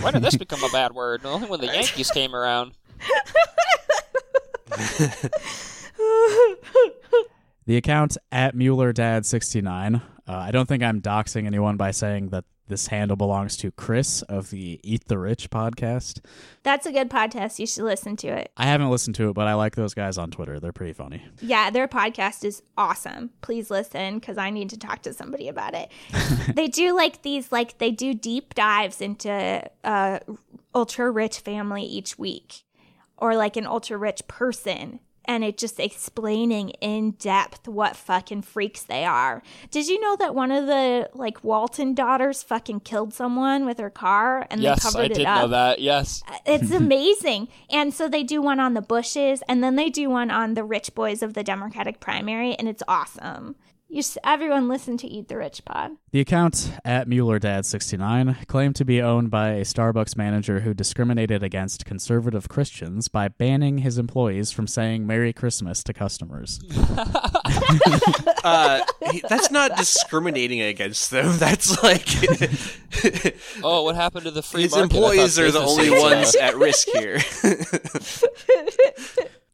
when 0.00 0.14
did 0.14 0.22
this 0.22 0.36
become 0.36 0.62
a 0.62 0.68
bad 0.70 0.92
word? 0.92 1.24
Only 1.24 1.48
when 1.48 1.60
the 1.60 1.66
Yankees 1.66 2.10
came 2.10 2.34
around. 2.34 2.72
The 7.66 7.76
account 7.76 8.16
at 8.30 8.54
Mueller 8.54 8.92
Dad 8.92 9.26
sixty 9.26 9.60
nine. 9.60 10.02
Uh, 10.26 10.36
I 10.36 10.50
don't 10.50 10.66
think 10.66 10.82
I'm 10.82 11.00
doxing 11.00 11.46
anyone 11.46 11.76
by 11.76 11.90
saying 11.90 12.28
that 12.28 12.44
this 12.68 12.86
handle 12.86 13.16
belongs 13.16 13.56
to 13.58 13.70
Chris 13.70 14.22
of 14.22 14.50
the 14.50 14.80
Eat 14.82 15.06
the 15.06 15.18
Rich 15.18 15.50
podcast. 15.50 16.24
That's 16.62 16.86
a 16.86 16.92
good 16.92 17.10
podcast. 17.10 17.58
You 17.58 17.66
should 17.66 17.84
listen 17.84 18.16
to 18.18 18.28
it. 18.28 18.50
I 18.56 18.64
haven't 18.64 18.88
listened 18.88 19.16
to 19.16 19.28
it, 19.28 19.34
but 19.34 19.46
I 19.46 19.54
like 19.54 19.74
those 19.76 19.94
guys 19.94 20.16
on 20.16 20.30
Twitter. 20.30 20.58
They're 20.58 20.72
pretty 20.72 20.92
funny. 20.92 21.22
Yeah, 21.40 21.70
their 21.70 21.88
podcast 21.88 22.44
is 22.44 22.62
awesome. 22.78 23.30
Please 23.42 23.70
listen 23.70 24.18
because 24.18 24.38
I 24.38 24.50
need 24.50 24.70
to 24.70 24.78
talk 24.78 25.02
to 25.02 25.12
somebody 25.12 25.48
about 25.48 25.74
it. 25.74 25.90
they 26.54 26.68
do 26.68 26.96
like 26.96 27.22
these, 27.22 27.52
like 27.52 27.78
they 27.78 27.90
do 27.90 28.14
deep 28.14 28.54
dives 28.54 29.00
into 29.00 29.62
uh, 29.84 30.20
ultra 30.74 31.10
rich 31.10 31.40
family 31.40 31.82
each 31.82 32.18
week, 32.18 32.62
or 33.18 33.36
like 33.36 33.56
an 33.56 33.66
ultra 33.66 33.98
rich 33.98 34.26
person, 34.28 35.00
and 35.24 35.44
it 35.44 35.56
just 35.58 35.78
explaining 35.80 36.70
in 36.80 37.12
depth 37.12 37.68
what 37.68 37.96
fucking 37.96 38.42
freaks 38.42 38.82
they 38.82 39.04
are. 39.04 39.42
Did 39.70 39.88
you 39.88 40.00
know 40.00 40.16
that 40.16 40.34
one 40.34 40.50
of 40.50 40.66
the 40.66 41.08
like 41.14 41.42
Walton 41.44 41.94
daughters 41.94 42.42
fucking 42.42 42.80
killed 42.80 43.14
someone 43.14 43.64
with 43.64 43.78
her 43.78 43.90
car 43.90 44.46
and 44.50 44.60
yes, 44.60 44.82
they 44.82 44.88
covered 44.90 45.02
I 45.02 45.04
it 45.06 45.14
did 45.14 45.26
up? 45.26 45.42
know 45.42 45.48
that. 45.48 45.80
Yes. 45.80 46.22
Uh, 46.28 46.38
it's 46.46 46.70
amazing. 46.82 47.48
and 47.70 47.92
so 47.94 48.08
they 48.08 48.22
do 48.22 48.42
one 48.42 48.60
on 48.60 48.74
the 48.74 48.82
Bushes 48.82 49.42
and 49.48 49.62
then 49.62 49.76
they 49.76 49.88
do 49.90 50.10
one 50.10 50.30
on 50.30 50.54
the 50.54 50.64
rich 50.64 50.94
boys 50.94 51.22
of 51.22 51.34
the 51.34 51.42
Democratic 51.44 52.00
primary 52.00 52.54
and 52.54 52.68
it's 52.68 52.82
awesome. 52.88 53.56
You 53.92 54.02
should, 54.02 54.22
everyone 54.24 54.68
listen 54.68 54.96
to 54.96 55.06
Eat 55.06 55.28
the 55.28 55.36
Rich 55.36 55.66
Pod. 55.66 55.90
The 56.12 56.20
account 56.20 56.72
at 56.82 57.06
MuellerDad69 57.06 58.46
claimed 58.46 58.74
to 58.76 58.86
be 58.86 59.02
owned 59.02 59.30
by 59.30 59.50
a 59.50 59.64
Starbucks 59.64 60.16
manager 60.16 60.60
who 60.60 60.72
discriminated 60.72 61.42
against 61.42 61.84
conservative 61.84 62.48
Christians 62.48 63.08
by 63.08 63.28
banning 63.28 63.78
his 63.78 63.98
employees 63.98 64.50
from 64.50 64.66
saying 64.66 65.06
Merry 65.06 65.34
Christmas 65.34 65.84
to 65.84 65.92
customers. 65.92 66.58
Uh, 68.44 68.82
that's 69.28 69.52
not 69.52 69.76
discriminating 69.76 70.60
against 70.60 71.12
them. 71.12 71.26
That's 71.38 71.80
like 71.80 72.08
Oh, 73.62 73.84
what 73.84 73.94
happened 73.94 74.24
to 74.24 74.32
the 74.32 74.42
free 74.42 74.62
his 74.62 74.72
market? 74.72 74.96
Employees 74.96 75.38
are 75.38 75.50
the 75.52 75.60
only 75.60 75.90
ones 75.90 76.34
at 76.34 76.56
risk 76.56 76.88
here. 76.88 77.20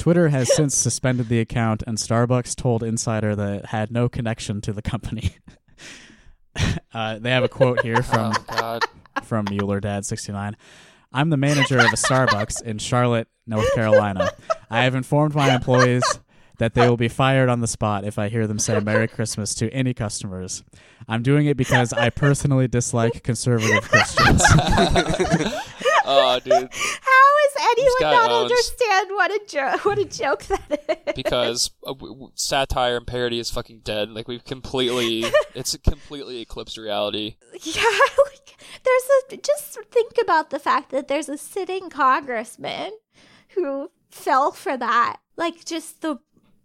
Twitter 0.09 0.31
has 0.31 0.51
since 0.57 0.75
suspended 0.75 1.29
the 1.29 1.39
account, 1.39 1.83
and 1.87 1.99
Starbucks 1.99 2.57
told 2.57 2.83
Insider 2.83 3.37
that 3.37 3.55
it 3.57 3.67
had 3.67 3.93
no 3.93 4.09
connection 4.09 4.63
to 4.63 4.73
the 4.73 4.81
company. 4.81 5.37
uh, 6.95 7.19
they 7.19 7.29
have 7.29 7.45
a 7.45 7.49
quote 7.51 7.83
here 7.83 8.03
from 8.03 8.33
Oh 8.49 8.81
from 9.23 9.45
Mueller 9.51 9.81
Dad 9.81 10.07
69. 10.07 10.57
I'm 11.13 11.29
the 11.29 11.37
manager 11.37 11.79
of 11.79 11.93
a 11.93 11.97
Starbucks 11.97 12.63
in 12.63 12.79
Charlotte, 12.79 13.29
North 13.47 13.71
Carolina. 13.75 14.31
I 14.71 14.85
have 14.85 14.95
informed 14.95 15.35
my 15.35 15.55
employees 15.55 16.21
that 16.57 16.73
they 16.73 16.89
will 16.89 16.97
be 16.97 17.09
fired 17.09 17.51
on 17.51 17.61
the 17.61 17.67
spot 17.67 18.05
if 18.05 18.19
I 18.19 18.29
hear 18.29 18.47
them 18.47 18.59
say 18.59 18.81
Merry 18.81 19.09
Christmas 19.09 19.55
to 19.57 19.71
any 19.75 19.93
customers. 19.93 20.65
I'm 21.07 21.23
doing 21.23 21.45
it 21.49 21.59
because 21.59 21.93
I 21.93 22.09
personally 22.09 22.67
dislike 22.67 23.23
conservative 23.23 23.87
Christians. 23.91 24.43
Oh, 26.09 26.41
dude. 26.41 26.53
How 26.73 27.29
is 27.47 27.79
anyone 27.79 28.15
not 28.15 28.31
owns- 28.31 28.51
understand 28.51 29.09
what 29.11 29.31
a 29.31 29.41
joke 29.47 29.85
what 29.85 29.99
a 29.99 30.05
joke 30.05 30.45
that 30.45 31.03
is? 31.07 31.15
Because 31.15 31.71
uh, 31.87 31.93
w- 31.93 32.15
w- 32.15 32.33
satire 32.35 32.97
and 32.97 33.07
parody 33.07 33.39
is 33.39 33.51
fucking 33.51 33.81
dead. 33.85 34.11
Like 34.11 34.29
we've 34.29 34.45
completely, 34.45 35.25
it's 35.55 35.77
completely 35.77 36.41
eclipsed 36.41 36.79
reality. 36.79 37.37
Yeah, 37.63 37.83
like 38.27 38.63
there's 38.85 39.33
a 39.33 39.37
just 39.37 39.79
think 39.91 40.13
about 40.21 40.51
the 40.51 40.59
fact 40.59 40.91
that 40.91 41.09
there's 41.09 41.29
a 41.29 41.39
sitting 41.39 41.91
congressman 41.91 42.93
who 43.51 43.91
fell 44.11 44.53
for 44.53 44.77
that. 44.77 45.19
Like 45.37 45.65
just 45.65 46.01
the 46.01 46.19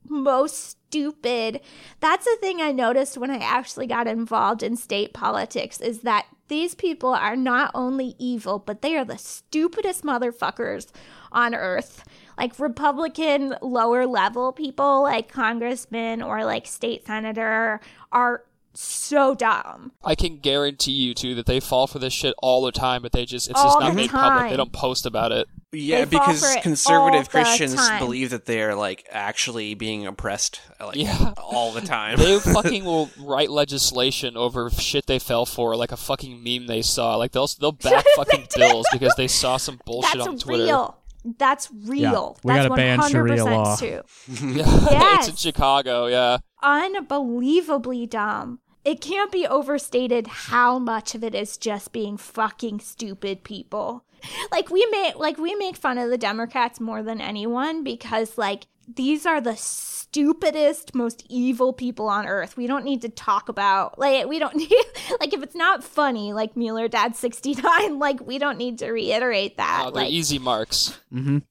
most 0.07 0.77
stupid. 0.87 1.61
That's 1.99 2.25
the 2.25 2.37
thing 2.39 2.61
I 2.61 2.71
noticed 2.71 3.17
when 3.17 3.31
I 3.31 3.37
actually 3.37 3.87
got 3.87 4.07
involved 4.07 4.63
in 4.63 4.75
state 4.75 5.13
politics 5.13 5.79
is 5.79 6.01
that 6.01 6.25
these 6.47 6.75
people 6.75 7.09
are 7.09 7.35
not 7.35 7.71
only 7.73 8.15
evil, 8.19 8.59
but 8.59 8.81
they 8.81 8.95
are 8.95 9.05
the 9.05 9.17
stupidest 9.17 10.03
motherfuckers 10.03 10.91
on 11.31 11.55
earth. 11.55 12.03
Like 12.37 12.59
Republican 12.59 13.55
lower 13.61 14.05
level 14.05 14.51
people, 14.51 15.03
like 15.03 15.31
congressmen 15.31 16.21
or 16.21 16.45
like 16.45 16.67
state 16.67 17.05
senator, 17.05 17.79
are 18.11 18.43
so 18.73 19.35
dumb. 19.35 19.91
I 20.03 20.15
can 20.15 20.37
guarantee 20.37 20.91
you 20.93 21.13
too 21.13 21.35
that 21.35 21.45
they 21.45 21.59
fall 21.59 21.87
for 21.87 21.99
this 21.99 22.13
shit 22.13 22.33
all 22.39 22.63
the 22.63 22.71
time, 22.71 23.01
but 23.01 23.11
they 23.11 23.25
just 23.25 23.49
it's 23.49 23.59
All 23.59 23.65
just 23.65 23.79
not 23.79 23.95
made 23.95 24.09
public. 24.09 24.49
They 24.49 24.57
don't 24.57 24.73
post 24.73 25.05
about 25.05 25.31
it. 25.31 25.47
Yeah, 25.73 26.05
because 26.05 26.41
for 26.41 26.51
it 26.51 26.55
all 26.57 26.61
conservative 26.63 27.29
Christians 27.29 27.75
time. 27.75 27.99
believe 27.99 28.29
that 28.29 28.45
they 28.45 28.61
are 28.61 28.75
like 28.75 29.05
actually 29.11 29.73
being 29.73 30.05
oppressed, 30.05 30.61
like 30.79 30.95
Yeah. 30.95 31.33
all 31.37 31.71
the 31.71 31.81
time. 31.81 32.17
They 32.17 32.39
fucking 32.53 32.85
will 32.85 33.09
write 33.19 33.49
legislation 33.49 34.37
over 34.37 34.69
shit 34.69 35.07
they 35.07 35.19
fell 35.19 35.45
for, 35.45 35.75
like 35.75 35.91
a 35.91 35.97
fucking 35.97 36.43
meme 36.43 36.67
they 36.67 36.81
saw. 36.81 37.15
Like 37.17 37.31
they'll 37.31 37.47
they'll 37.59 37.71
back 37.89 38.05
fucking 38.15 38.47
bills 38.55 38.85
because 38.91 39.13
they 39.17 39.27
saw 39.27 39.57
some 39.57 39.79
bullshit 39.85 40.13
That's 40.19 40.27
on 40.27 40.37
Twitter. 40.37 40.65
That's 40.65 40.71
real. 40.71 40.97
That's 41.37 41.69
real. 41.87 42.37
we 42.43 42.51
That's 42.53 42.67
gotta 42.67 42.75
ban 42.75 42.99
100% 42.99 43.09
Sharia 43.11 43.45
law. 43.45 43.75
true. 43.77 44.01
Yeah, 44.41 44.65
Yes. 44.91 45.27
it's 45.27 45.29
in 45.29 45.35
Chicago. 45.53 46.07
Yeah, 46.07 46.37
Unbelievably 46.61 48.07
dumb. 48.07 48.59
It 48.85 48.99
can't 48.99 49.31
be 49.31 49.47
overstated 49.47 50.27
how 50.27 50.77
much 50.77 51.15
of 51.15 51.23
it 51.23 51.33
is 51.33 51.55
just 51.57 51.93
being 51.93 52.17
fucking 52.17 52.81
stupid 52.81 53.43
people. 53.45 54.03
Like 54.51 54.69
we 54.69 54.85
make 54.91 55.15
like 55.15 55.37
we 55.37 55.55
make 55.55 55.75
fun 55.75 55.97
of 55.97 56.09
the 56.09 56.17
Democrats 56.17 56.79
more 56.79 57.01
than 57.03 57.19
anyone 57.21 57.83
because 57.83 58.37
like 58.37 58.67
these 58.87 59.25
are 59.25 59.39
the 59.41 59.55
stupidest, 59.55 60.93
most 60.93 61.25
evil 61.29 61.73
people 61.73 62.07
on 62.07 62.27
earth. 62.27 62.55
We 62.55 62.67
don't 62.67 62.85
need 62.85 63.01
to 63.01 63.09
talk 63.09 63.49
about 63.49 63.97
like 63.97 64.27
we 64.27 64.39
don't 64.39 64.55
need 64.63 64.71
like 65.19 65.33
if 65.33 65.41
it's 65.41 65.55
not 65.55 65.83
funny 65.83 66.33
like 66.33 66.55
Mueller 66.55 66.87
Dad 66.87 67.15
69 67.15 67.97
like 67.99 68.25
we 68.25 68.37
don't 68.37 68.57
need 68.57 68.79
to 68.79 68.91
reiterate 68.91 69.57
that. 69.57 69.81
oh, 69.85 69.91
they're 69.91 70.03
like 70.03 70.11
easy 70.11 70.39
marks. 70.39 70.99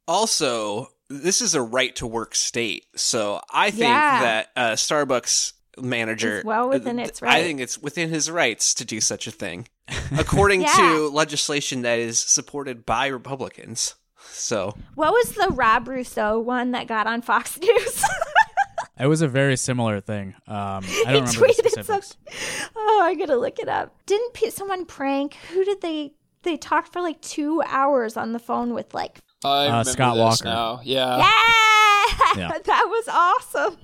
also, 0.07 0.89
this 1.09 1.41
is 1.43 1.55
a 1.55 1.63
right 1.63 1.95
to 1.97 2.07
work 2.07 2.35
state, 2.35 2.87
so 2.97 3.41
I 3.53 3.71
think 3.71 3.83
Yeah. 3.83 4.21
that 4.23 4.49
uh, 4.57 4.71
Starbucks 4.73 5.53
manager 5.79 6.39
It's 6.39 6.45
well 6.45 6.69
within 6.69 6.99
uh, 6.99 7.05
its 7.05 7.23
I 7.23 7.43
think 7.43 7.61
it's 7.61 7.79
within 7.79 8.11
his 8.11 8.31
rights 8.31 8.75
to 8.75 8.85
do 8.85 9.01
such 9.01 9.27
a 9.27 9.31
thing, 9.31 9.69
according 10.19 10.63
Yeah. 10.63 10.73
to 10.77 11.09
legislation 11.09 11.83
that 11.83 11.99
is 11.99 12.19
supported 12.21 12.85
by 12.85 13.07
Republicans. 13.07 13.95
So 14.31 14.75
What 14.95 15.13
was 15.13 15.33
the 15.33 15.49
Rob 15.53 15.89
Rousseau 15.89 16.39
one 16.39 16.73
that 16.73 16.87
got 16.87 17.07
on 17.07 17.23
Fox 17.23 17.59
News? 17.63 18.05
it 19.01 19.07
was 19.07 19.23
a 19.23 19.29
very 19.29 19.57
similar 19.57 20.01
thing. 20.01 20.35
Um, 20.47 20.57
I 20.57 20.81
he 20.83 20.95
don't 21.05 21.07
remember 21.07 21.31
the 21.33 21.39
tweeted 21.39 21.55
specifics. 21.71 21.87
something. 21.87 22.71
Oh, 22.77 23.01
I 23.03 23.15
gotta 23.15 23.37
look 23.37 23.59
it 23.59 23.69
up. 23.69 23.95
Didn't 24.07 24.35
pe- 24.35 24.51
someone 24.51 24.85
prank? 24.87 25.35
Who 25.53 25.65
did 25.65 25.81
they? 25.81 26.13
They 26.43 26.57
talked 26.57 26.93
for 26.93 27.01
like 27.01 27.21
two 27.21 27.63
hours 27.67 28.17
on 28.17 28.33
the 28.33 28.39
phone 28.39 28.75
with 28.75 28.93
like. 28.95 29.19
I 29.45 29.67
remember 29.67 29.91
Scott 29.91 30.15
this 30.15 30.21
Walker. 30.21 30.45
now. 30.45 30.81
Yeah. 30.85 31.17
Yeah, 31.17 32.37
Yeah. 32.37 32.59
that 32.65 32.85
was 32.89 33.09
awesome. 33.09 33.77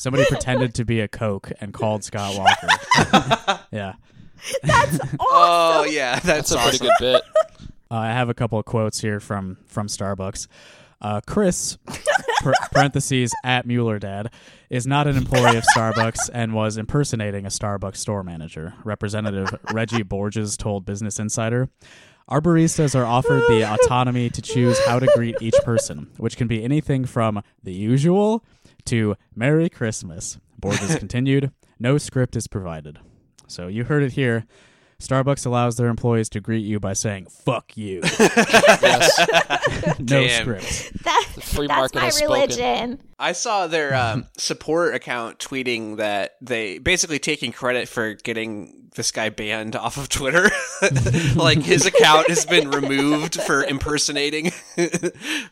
Somebody 0.00 0.24
pretended 0.30 0.72
to 0.76 0.86
be 0.86 1.00
a 1.00 1.08
Coke 1.08 1.52
and 1.60 1.74
called 1.74 2.02
Scott 2.04 2.34
Walker. 2.34 3.62
yeah. 3.70 3.96
that's 4.62 4.98
Oh 5.20 5.84
yeah, 5.84 6.14
that's, 6.14 6.24
That's 6.24 6.52
a 6.52 6.58
awesome. 6.58 6.70
pretty 6.70 6.84
good 6.86 6.92
bit. 7.00 7.22
Uh, 7.92 7.96
I 7.96 8.06
have 8.12 8.28
a 8.28 8.34
couple 8.34 8.56
of 8.56 8.64
quotes 8.64 9.00
here 9.00 9.18
from 9.18 9.58
from 9.66 9.88
Starbucks. 9.88 10.46
Uh, 11.02 11.20
Chris, 11.26 11.76
par- 12.40 12.54
parentheses 12.70 13.34
at 13.44 13.66
Mueller 13.66 13.98
Dad, 13.98 14.30
is 14.70 14.86
not 14.86 15.08
an 15.08 15.16
employee 15.16 15.56
of 15.56 15.64
Starbucks 15.76 16.30
and 16.32 16.54
was 16.54 16.76
impersonating 16.76 17.44
a 17.44 17.48
Starbucks 17.48 17.96
store 17.96 18.22
manager. 18.22 18.74
Representative 18.84 19.58
Reggie 19.72 20.04
Borges 20.04 20.56
told 20.56 20.86
Business 20.86 21.18
Insider. 21.18 21.68
Our 22.28 22.40
baristas 22.40 22.94
are 22.94 23.04
offered 23.04 23.42
the 23.48 23.64
autonomy 23.64 24.30
to 24.30 24.40
choose 24.40 24.78
how 24.86 25.00
to 25.00 25.08
greet 25.16 25.34
each 25.40 25.56
person, 25.64 26.12
which 26.16 26.36
can 26.36 26.46
be 26.46 26.62
anything 26.62 27.04
from 27.06 27.42
the 27.64 27.72
usual 27.72 28.44
to 28.86 29.16
Merry 29.34 29.68
Christmas. 29.68 30.38
Borges 30.58 30.94
continued, 30.98 31.52
No 31.78 31.98
script 31.98 32.36
is 32.36 32.46
provided. 32.46 32.98
So 33.46 33.66
you 33.66 33.84
heard 33.84 34.02
it 34.02 34.12
here. 34.12 34.46
Starbucks 35.00 35.44
allows 35.46 35.76
their 35.76 35.88
employees 35.88 36.28
to 36.30 36.40
greet 36.40 36.64
you 36.64 36.78
by 36.78 36.92
saying, 36.92 37.26
fuck 37.26 37.76
you. 37.76 38.02
No 39.98 40.04
Damn. 40.26 40.42
script. 40.42 41.04
That, 41.04 41.24
free 41.42 41.66
that's 41.66 41.94
my 41.94 42.04
has 42.04 42.16
spoken. 42.16 42.34
religion. 42.34 43.00
I 43.18 43.32
saw 43.32 43.66
their 43.66 43.94
um, 43.94 44.26
support 44.38 44.94
account 44.94 45.38
tweeting 45.38 45.96
that 45.98 46.32
they 46.40 46.78
basically 46.78 47.18
taking 47.18 47.52
credit 47.52 47.86
for 47.88 48.14
getting 48.14 48.88
this 48.96 49.12
guy 49.12 49.28
banned 49.28 49.76
off 49.76 49.96
of 49.98 50.08
Twitter. 50.08 50.50
like 51.36 51.62
his 51.62 51.86
account 51.86 52.28
has 52.28 52.44
been 52.44 52.70
removed 52.70 53.40
for 53.42 53.62
impersonating 53.62 54.50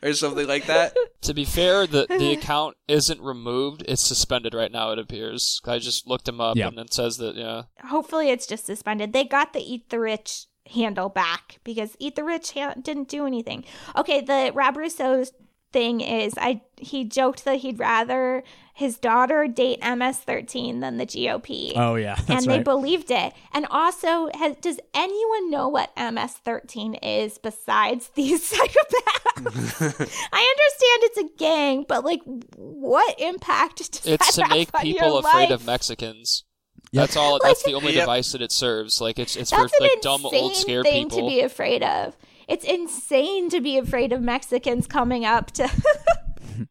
or 0.03 0.13
something 0.13 0.49
like 0.49 0.67
that. 0.67 0.97
To 1.23 1.35
be 1.35 1.45
fair, 1.45 1.87
the 1.87 2.07
the 2.09 2.33
account 2.33 2.77
isn't 2.89 3.21
removed; 3.21 3.85
it's 3.87 4.03
suspended 4.03 4.55
right 4.55 4.73
now. 4.73 4.91
It 4.91 4.99
appears. 4.99 5.61
I 5.65 5.79
just 5.79 6.09
looked 6.09 6.27
him 6.27 6.41
up, 6.41 6.57
Yeah. 6.57 6.69
and 6.69 6.79
it 6.81 6.93
says 6.93 7.19
that 7.19 7.37
yeah. 7.37 7.63
Hopefully, 7.87 8.31
it's 8.31 8.47
just 8.47 8.67
suspended. 8.67 9.13
They 9.13 9.25
got 9.25 9.38
the 9.53 9.61
Eat 9.61 9.91
the 9.91 10.01
Rich 10.01 10.47
handle 10.73 11.09
back 11.09 11.59
because 11.65 11.97
Eat 11.99 12.17
the 12.17 12.25
Rich 12.25 12.53
ha- 12.53 12.75
didn't 12.81 13.09
do 13.09 13.27
anything. 13.27 13.65
Okay, 13.97 14.21
the 14.21 14.53
Rob 14.55 14.77
Rousseau's 14.77 15.33
thing 15.73 16.01
is, 16.01 16.35
I 16.39 16.63
he 16.79 17.05
joked 17.05 17.45
that 17.45 17.57
he'd 17.57 17.79
rather 17.79 18.43
his 18.73 18.97
daughter 18.97 19.49
date 19.49 19.81
MS-13 19.81 20.81
than 20.81 20.99
the 20.99 21.05
GOP. 21.05 21.73
Oh, 21.75 21.97
yeah. 21.97 22.15
That's 22.15 22.31
and 22.31 22.43
they 22.45 22.59
right. 22.59 22.65
believed 22.65 23.11
it. 23.11 23.33
And 23.53 23.67
also, 23.71 24.29
has, 24.35 24.55
does 24.61 24.79
anyone 24.95 25.51
know 25.51 25.69
what 25.69 25.91
MS-13 25.97 27.01
is 27.03 27.39
besides 27.39 28.09
these 28.15 28.51
psychopaths? 28.51 30.19
I 30.33 30.55
understand 30.55 31.03
it's 31.03 31.19
a 31.19 31.37
gang, 31.37 31.85
but 31.89 32.05
like, 32.05 32.21
what 32.55 33.19
impact 33.21 33.79
does 33.79 34.07
It's 34.07 34.37
that 34.37 34.45
to 34.45 34.49
make 34.55 34.73
on 34.73 34.83
people 34.83 35.19
afraid 35.19 35.51
life? 35.51 35.51
of 35.51 35.67
Mexicans. 35.67 36.45
Yep. 36.93 37.03
That's 37.03 37.17
all. 37.17 37.39
That's 37.43 37.63
the 37.65 37.75
only 37.75 37.93
Yep. 37.93 38.03
device 38.03 38.33
that 38.33 38.43
it 38.43 38.53
serves. 38.53 39.01
Like 39.01 39.19
it's 39.19 39.37
it's 39.37 39.51
That's 39.51 39.61
for 39.77 39.85
an 39.85 39.91
like 39.93 40.01
dumb 40.01 40.23
insane 40.25 40.43
old 40.45 40.57
scared 40.57 40.85
thing 40.85 41.09
people. 41.09 41.29
to 41.29 41.35
be 41.35 41.41
afraid 41.41 41.83
of. 41.83 42.17
It's 42.49 42.65
insane 42.65 43.51
to 43.51 43.61
be 43.61 43.77
afraid 43.77 44.13
of 44.13 44.23
Mexicans 44.23 44.87
coming 44.87 45.25
up 45.25 45.51
to. 45.53 45.69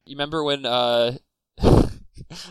You 0.05 0.15
remember 0.15 0.43
when 0.43 0.65
uh 0.65 1.13
I 1.61 1.63
don't 1.69 1.89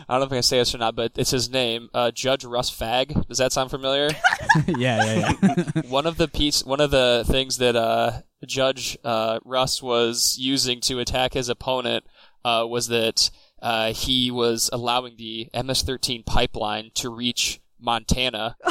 know 0.09 0.23
if 0.23 0.31
I 0.31 0.35
can 0.37 0.43
say 0.43 0.57
this 0.57 0.73
or 0.73 0.79
not, 0.79 0.95
but 0.95 1.11
it's 1.17 1.29
his 1.29 1.51
name, 1.51 1.89
uh, 1.93 2.09
Judge 2.09 2.43
Russ 2.43 2.71
Fagg. 2.71 3.27
Does 3.27 3.37
that 3.37 3.51
sound 3.51 3.69
familiar? 3.69 4.09
yeah, 4.67 5.03
yeah, 5.05 5.33
yeah. 5.43 5.81
one 5.87 6.07
of 6.07 6.17
the 6.17 6.27
piece, 6.27 6.63
one 6.65 6.81
of 6.81 6.89
the 6.89 7.23
things 7.27 7.57
that 7.57 7.75
uh, 7.75 8.21
Judge 8.47 8.97
uh, 9.03 9.39
Russ 9.45 9.83
was 9.83 10.35
using 10.39 10.81
to 10.81 10.97
attack 10.99 11.33
his 11.33 11.47
opponent 11.47 12.05
uh, 12.43 12.65
was 12.67 12.87
that 12.87 13.29
uh, 13.61 13.93
he 13.93 14.31
was 14.31 14.69
allowing 14.73 15.15
the 15.17 15.49
MS-13 15.53 16.25
pipeline 16.25 16.91
to 16.95 17.09
reach 17.09 17.59
Montana. 17.79 18.55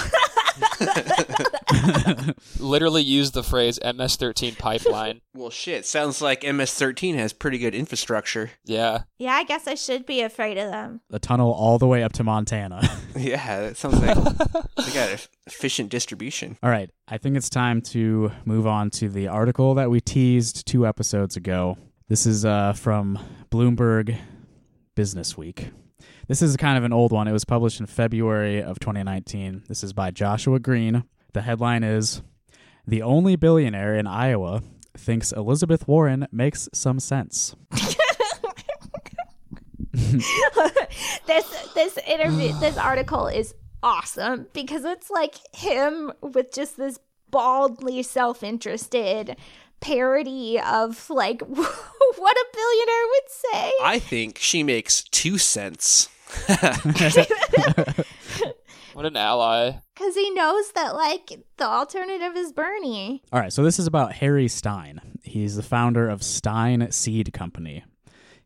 Literally 2.58 3.02
used 3.02 3.34
the 3.34 3.42
phrase 3.42 3.78
MS-13 3.82 4.58
pipeline. 4.58 5.20
Well, 5.36 5.50
shit. 5.50 5.84
Sounds 5.84 6.22
like 6.22 6.44
MS-13 6.44 7.14
has 7.16 7.34
pretty 7.34 7.58
good 7.58 7.74
infrastructure. 7.74 8.52
Yeah. 8.64 9.02
Yeah, 9.18 9.32
I 9.34 9.44
guess 9.44 9.66
I 9.68 9.74
should 9.74 10.06
be 10.06 10.22
afraid 10.22 10.56
of 10.56 10.70
them. 10.70 11.02
A 11.12 11.18
tunnel 11.18 11.52
all 11.52 11.78
the 11.78 11.86
way 11.86 12.02
up 12.02 12.12
to 12.14 12.24
Montana. 12.24 12.80
Yeah, 13.16 13.60
that 13.60 13.76
sounds 13.78 13.98
like 14.00 14.14
they 14.14 14.92
got 14.92 15.10
an 15.10 15.18
efficient 15.46 15.88
distribution. 15.88 16.58
All 16.62 16.68
right, 16.68 16.90
I 17.08 17.16
think 17.16 17.36
it's 17.36 17.48
time 17.48 17.80
to 17.82 18.30
move 18.44 18.66
on 18.66 18.90
to 18.90 19.08
the 19.08 19.28
article 19.28 19.74
that 19.74 19.88
we 19.88 20.02
teased 20.02 20.66
two 20.66 20.86
episodes 20.86 21.34
ago. 21.34 21.78
This 22.08 22.26
is 22.26 22.44
uh, 22.44 22.74
from 22.74 23.18
Bloomberg 23.50 24.18
Business 24.96 25.36
Week. 25.36 25.70
This 26.26 26.42
is 26.42 26.56
kind 26.56 26.76
of 26.76 26.82
an 26.82 26.92
old 26.92 27.12
one. 27.12 27.28
It 27.28 27.32
was 27.32 27.44
published 27.44 27.78
in 27.78 27.86
February 27.86 28.60
of 28.60 28.80
2019. 28.80 29.62
This 29.68 29.84
is 29.84 29.92
by 29.92 30.10
Joshua 30.10 30.58
Green. 30.58 31.04
The 31.34 31.42
headline 31.42 31.84
is 31.84 32.22
The 32.86 33.02
only 33.02 33.36
billionaire 33.36 33.94
in 33.94 34.08
Iowa 34.08 34.62
thinks 34.96 35.30
Elizabeth 35.32 35.86
Warren 35.86 36.26
makes 36.32 36.68
some 36.72 36.98
sense. 36.98 37.54
this 39.92 41.72
this 41.74 41.98
interview 42.06 42.52
this 42.60 42.76
article 42.76 43.26
is 43.26 43.54
awesome 43.82 44.46
because 44.52 44.84
it's 44.84 45.10
like 45.10 45.34
him 45.54 46.12
with 46.22 46.52
just 46.52 46.76
this 46.76 46.98
baldly 47.30 48.02
self-interested 48.02 49.36
parody 49.80 50.60
of 50.60 51.10
like 51.10 51.42
what 51.42 52.36
a 52.36 52.46
billionaire 52.54 53.06
would 53.08 53.28
say. 53.28 53.72
I 53.82 53.98
think 53.98 54.38
she 54.38 54.62
makes 54.62 55.02
two 55.04 55.38
cents. 55.38 56.08
What 58.96 59.04
an 59.04 59.14
ally. 59.14 59.72
Cuz 59.94 60.14
he 60.14 60.30
knows 60.30 60.72
that 60.72 60.94
like 60.94 61.30
the 61.58 61.66
alternative 61.66 62.34
is 62.34 62.50
Bernie. 62.50 63.22
All 63.30 63.38
right, 63.38 63.52
so 63.52 63.62
this 63.62 63.78
is 63.78 63.86
about 63.86 64.14
Harry 64.14 64.48
Stine. 64.48 65.02
He's 65.22 65.56
the 65.56 65.62
founder 65.62 66.08
of 66.08 66.22
Stine 66.22 66.90
Seed 66.90 67.34
Company. 67.34 67.84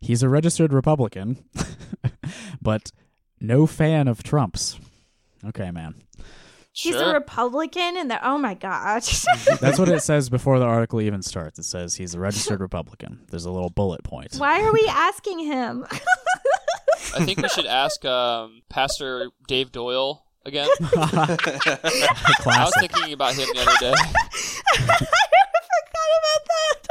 He's 0.00 0.24
a 0.24 0.28
registered 0.28 0.72
Republican, 0.72 1.44
but 2.60 2.90
no 3.38 3.68
fan 3.68 4.08
of 4.08 4.24
Trump's. 4.24 4.80
Okay, 5.44 5.70
man. 5.70 6.02
He's 6.72 6.94
Sure. 6.94 7.10
a 7.10 7.14
Republican 7.14 7.96
and 7.96 8.10
the 8.10 8.26
oh 8.26 8.38
my 8.38 8.54
gosh. 8.54 9.24
That's 9.60 9.78
what 9.78 9.88
it 9.88 10.02
says 10.02 10.28
before 10.30 10.58
the 10.58 10.64
article 10.64 11.00
even 11.00 11.22
starts. 11.22 11.58
It 11.58 11.64
says 11.64 11.96
he's 11.96 12.14
a 12.14 12.20
registered 12.20 12.60
Republican. 12.60 13.20
There's 13.30 13.44
a 13.44 13.50
little 13.50 13.70
bullet 13.70 14.04
point. 14.04 14.36
Why 14.36 14.62
are 14.62 14.72
we 14.72 14.86
asking 14.88 15.40
him? 15.40 15.86
I 17.16 17.24
think 17.24 17.42
we 17.42 17.48
should 17.48 17.66
ask 17.66 18.04
um, 18.04 18.62
Pastor 18.68 19.30
Dave 19.48 19.72
Doyle 19.72 20.24
again. 20.46 20.68
I 20.80 21.36
was 22.46 22.72
thinking 22.78 23.12
about 23.12 23.34
him 23.34 23.48
the 23.52 23.60
other 23.62 23.76
day. 23.80 23.92
I 23.92 24.76
forgot 24.76 25.02
about 26.20 26.46
that. 26.46 26.88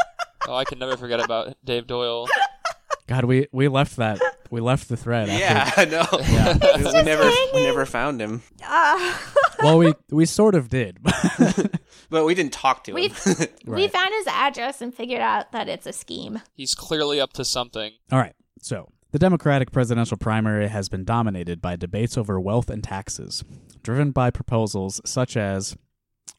Oh, 0.47 0.55
I 0.55 0.63
can 0.65 0.79
never 0.79 0.97
forget 0.97 1.21
about 1.23 1.55
Dave 1.63 1.87
Doyle. 1.87 2.27
God, 3.07 3.25
we, 3.25 3.47
we 3.51 3.67
left 3.69 3.95
that. 3.95 4.19
We 4.51 4.61
left 4.61 4.89
the 4.89 4.97
thread. 4.97 5.29
After, 5.29 5.39
Yeah, 5.39 5.71
I 5.77 5.85
know. 5.85 6.07
we, 6.83 6.85
we 6.93 7.03
never 7.03 7.29
we 7.53 7.63
never 7.63 7.85
found 7.85 8.21
him, 8.21 8.41
Uh, 8.65 9.17
Well, 9.61 9.77
we 9.77 9.93
we 10.09 10.25
sort 10.25 10.55
of 10.55 10.69
did. 10.69 10.99
but 12.09 12.25
we 12.25 12.33
didn't 12.35 12.53
talk 12.53 12.83
to 12.85 12.91
him. 12.91 12.95
We've 12.95 13.19
we 13.65 13.73
Right. 13.83 13.91
found 13.91 14.11
his 14.13 14.27
address 14.27 14.81
and 14.81 14.93
figured 14.93 15.21
out 15.21 15.51
that 15.51 15.69
it's 15.69 15.85
a 15.85 15.93
scheme. 15.93 16.41
He's 16.53 16.73
clearly 16.75 17.19
up 17.19 17.33
to 17.33 17.45
something. 17.45 17.91
All 18.11 18.19
right. 18.19 18.33
So, 18.61 18.89
the 19.11 19.19
Democratic 19.19 19.71
presidential 19.71 20.17
primary 20.17 20.67
has 20.67 20.89
been 20.89 21.03
dominated 21.03 21.61
by 21.61 21.75
debates 21.75 22.17
over 22.17 22.39
wealth 22.39 22.69
and 22.69 22.83
taxes, 22.83 23.43
driven 23.83 24.11
by 24.11 24.29
proposals 24.31 24.99
such 25.05 25.35
as 25.37 25.75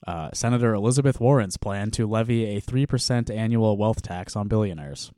uh, 0.07 0.31
Senator 0.33 0.75
Elizabeth 0.75 1.21
Warren's 1.21 1.57
plan 1.57 1.91
to 1.93 2.07
levy 2.07 2.57
a 2.57 2.61
3% 2.61 3.29
annual 3.35 3.77
wealth 3.77 4.03
tax 4.03 4.35
on 4.37 4.49
billionaires. 4.49 5.11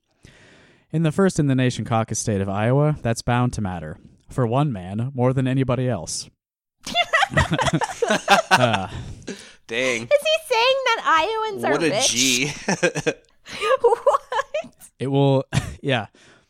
In 0.92 1.04
the 1.04 1.12
first 1.12 1.38
in 1.38 1.46
the 1.46 1.54
nation 1.54 1.86
caucus 1.86 2.18
state 2.18 2.42
of 2.42 2.50
Iowa, 2.50 2.96
that's 3.00 3.22
bound 3.22 3.54
to 3.54 3.62
matter. 3.62 3.96
For 4.28 4.46
one 4.46 4.70
man, 4.72 5.10
more 5.14 5.32
than 5.32 5.48
anybody 5.48 5.88
else. 5.88 6.28
Uh, 8.50 8.88
Dang, 9.66 10.02
Is 10.02 10.08
he 10.10 10.54
saying 10.54 10.76
that 10.84 11.48
Iowans 11.50 11.64
are 11.64 11.72
what 11.72 11.82
a 11.82 11.90
rich? 11.90 12.10
G. 12.10 12.52
what? 13.80 14.20
It 14.98 15.06
will, 15.06 15.44
yeah, 15.80 16.08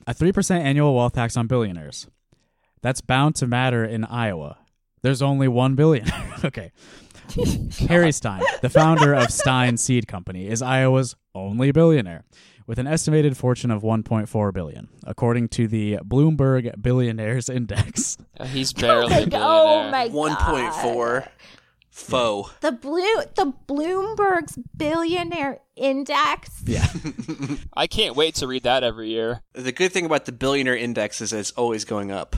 a 0.08 0.12
3% 0.12 0.50
annual 0.50 0.96
wealth 0.96 1.12
tax 1.12 1.36
on 1.36 1.46
billionaires. 1.46 2.08
That's 2.80 3.00
bound 3.00 3.36
to 3.36 3.46
matter 3.46 3.84
in 3.84 4.04
Iowa. 4.04 4.58
There's 5.02 5.22
only 5.22 5.46
one 5.46 5.76
billionaire. 5.76 6.34
okay. 6.44 6.72
Harry 7.88 8.10
Stine, 8.10 8.42
the 8.60 8.68
founder 8.68 9.14
of 9.14 9.30
Stine 9.30 9.76
Seed 9.76 10.08
Company, 10.08 10.48
is 10.48 10.60
Iowa's 10.62 11.14
only 11.32 11.70
billionaire 11.70 12.24
with 12.66 12.78
an 12.78 12.86
estimated 12.86 13.36
fortune 13.36 13.70
of 13.70 13.82
1.4 13.82 14.52
billion, 14.52 14.88
according 15.06 15.48
to 15.48 15.66
the 15.68 15.98
Bloomberg 16.04 16.80
Billionaires 16.80 17.48
Index. 17.48 18.18
Uh, 18.40 18.46
He's 18.46 18.72
barely 18.72 19.06
a 19.06 19.20
Like, 19.20 19.30
billionaire. 19.30 19.40
oh 19.42 19.90
my 19.90 20.08
One 20.08 20.34
point 20.36 20.74
four. 20.74 21.24
Foe. 21.90 22.50
The 22.60 22.72
blue 22.72 23.02
the 23.36 23.52
Bloomberg's 23.68 24.58
billionaire 24.76 25.60
index. 25.76 26.62
Yeah. 26.64 26.86
I 27.76 27.86
can't 27.86 28.16
wait 28.16 28.34
to 28.36 28.46
read 28.46 28.62
that 28.62 28.82
every 28.82 29.10
year. 29.10 29.42
The 29.52 29.70
good 29.72 29.92
thing 29.92 30.06
about 30.06 30.24
the 30.24 30.32
billionaire 30.32 30.76
index 30.76 31.20
is 31.20 31.32
it's 31.32 31.50
always 31.52 31.84
going 31.84 32.10
up. 32.10 32.36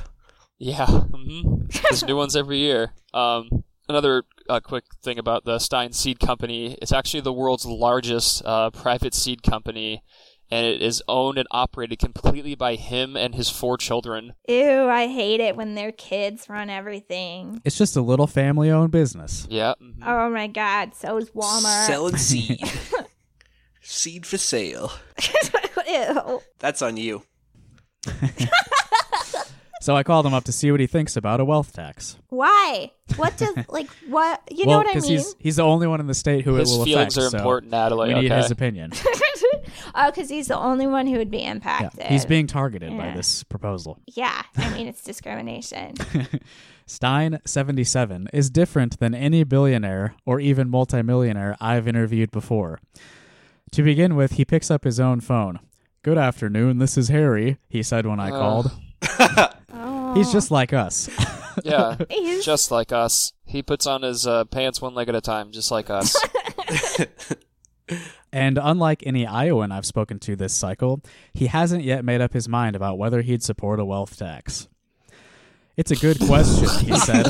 Yeah, 0.58 0.86
mm-hmm. 0.86 1.66
there's 1.82 2.04
new 2.04 2.16
ones 2.16 2.36
every 2.36 2.58
year. 2.58 2.92
Um, 3.12 3.63
another 3.89 4.24
uh, 4.49 4.61
quick 4.61 4.85
thing 5.03 5.18
about 5.18 5.45
the 5.45 5.59
Stine 5.59 5.93
Seed 5.93 6.20
Company: 6.20 6.76
it's 6.82 6.93
actually 6.93 7.20
the 7.20 7.32
world's 7.32 7.66
largest 7.66 8.43
uh, 8.45 8.70
private 8.70 9.14
seed 9.14 9.43
company, 9.43 10.03
and 10.51 10.66
it 10.66 10.82
is 10.82 11.03
owned 11.09 11.39
and 11.39 11.49
operated 11.51 11.99
completely 11.99 12.55
by 12.55 12.74
him 12.76 13.16
and 13.16 13.35
his 13.35 13.51
four 13.51 13.76
children. 13.76 14.35
Ew, 14.49 14.89
I 14.89 15.07
hate 15.09 15.41
it 15.41 15.57
when 15.57 15.74
their 15.74 15.93
kids 15.93 16.49
run 16.49 16.70
everything. 16.70 17.61
It's 17.64 17.78
just 17.78 17.97
a 17.97 18.03
little 18.03 18.26
family 18.26 18.70
owned 18.70 18.91
business. 18.93 19.47
Yeah, 19.51 19.74
mhm. 19.82 20.03
Oh 20.07 20.30
my 20.30 20.47
god, 20.47 20.95
so 20.95 21.16
is 21.16 21.30
Walmart. 21.30 21.87
Selling 21.87 22.16
seed. 22.16 22.61
seed 23.82 24.26
for 24.26 24.39
sale. 24.39 24.93
Ew. 25.89 26.41
That's 26.59 26.82
on 26.82 26.97
you. 26.97 27.22
So 29.85 29.95
I 29.95 30.03
called 30.03 30.24
him 30.24 30.32
up 30.32 30.45
to 30.45 30.53
see 30.53 30.70
what 30.70 30.80
he 30.80 30.87
thinks 30.87 31.14
about 31.14 31.41
a 31.41 31.45
wealth 31.45 31.74
tax. 31.74 32.16
Why? 32.30 32.91
What 33.16 33.37
does 33.37 33.55
like 33.68 33.91
what 34.09 34.41
you 34.51 34.64
know 34.64 34.78
what 34.78 34.87
I 34.87 34.95
because 34.95 35.03
mean? 35.07 35.18
he's 35.18 35.37
he's 35.39 35.57
the 35.57 35.62
only 35.62 35.87
one 35.87 36.01
in 36.01 36.07
the 36.07 36.14
state 36.14 36.43
who 36.43 36.55
his 36.55 36.72
it 36.72 36.78
will 36.78 36.85
feelings 36.87 37.18
affect. 37.18 37.26
are 37.26 37.30
so 37.32 37.37
important, 37.37 37.70
Natalie. 37.70 38.14
we 38.14 38.20
need 38.22 38.32
his 38.32 38.51
opinion. 38.51 38.93
oh, 39.95 40.11
because 40.11 40.30
he's 40.30 40.49
the 40.49 40.57
only 40.57 40.87
one 40.87 41.07
who 41.07 41.18
would 41.18 41.30
be 41.30 41.45
impacted. 41.45 41.82
Yeah. 41.82 42.05
impacted. 42.05 42.12
He's 42.12 42.24
being 42.24 42.47
targeted 42.47 42.97
by 42.97 43.11
this 43.11 43.45
proposal. 43.45 43.99
Yeah, 44.07 44.43
I 44.57 44.70
mean 44.74 44.87
it's 44.87 45.03
discrimination. 45.03 45.97
Stine 46.87 47.41
77 47.45 48.28
is 48.32 48.49
different 48.49 48.99
than 49.01 49.14
any 49.14 49.45
billionaire 49.45 50.14
or 50.24 50.41
even 50.41 50.70
multimillionaire 50.70 51.59
I've 51.61 51.87
interviewed 51.87 52.30
before. 52.30 52.80
To 53.72 53.82
begin 53.82 54.16
with, 54.16 54.32
he 54.32 54.47
picks 54.47 54.70
up 54.70 54.85
his 54.85 54.99
own 54.99 55.20
phone. 55.20 55.61
Good 56.03 56.16
afternoon, 56.16 56.78
this 56.78 56.97
is 56.97 57.09
Harry, 57.09 57.59
he 57.68 57.82
said 57.82 58.07
when 58.07 58.18
I 58.18 58.30
Uh. 58.30 58.39
called. 58.39 58.70
Oh, 59.72 60.14
He's 60.16 60.32
just 60.32 60.50
like 60.50 60.72
us. 60.72 61.09
yeah, 61.64 61.96
He's- 62.11 62.44
just 62.44 62.70
like 62.70 62.92
us. 62.92 63.32
He 63.46 63.62
puts 63.62 63.86
on 63.86 64.02
his 64.02 64.26
uh, 64.26 64.44
pants 64.46 64.80
one 64.80 64.94
leg 64.94 65.09
at 65.09 65.14
a 65.14 65.20
time, 65.20 65.52
just 65.52 65.70
like 65.70 65.88
us. 65.90 66.16
and 68.32 68.59
unlike 68.61 69.02
any 69.07 69.26
Iowan 69.26 69.70
I've 69.70 69.86
spoken 69.86 70.18
to 70.20 70.34
this 70.36 70.52
cycle, 70.55 71.02
he 71.32 71.46
hasn't 71.46 71.84
yet 71.84 72.05
made 72.05 72.20
up 72.20 72.32
his 72.32 72.48
mind 72.48 72.74
about 72.74 72.98
whether 72.98 73.22
he'd 73.22 73.42
support 73.42 73.78
a 73.80 73.84
wealth 73.84 74.16
tax. 74.16 74.68
It's 75.76 75.90
a 75.90 75.96
good 75.96 76.18
question, 76.20 76.68
he 76.86 76.96
said. 76.96 77.26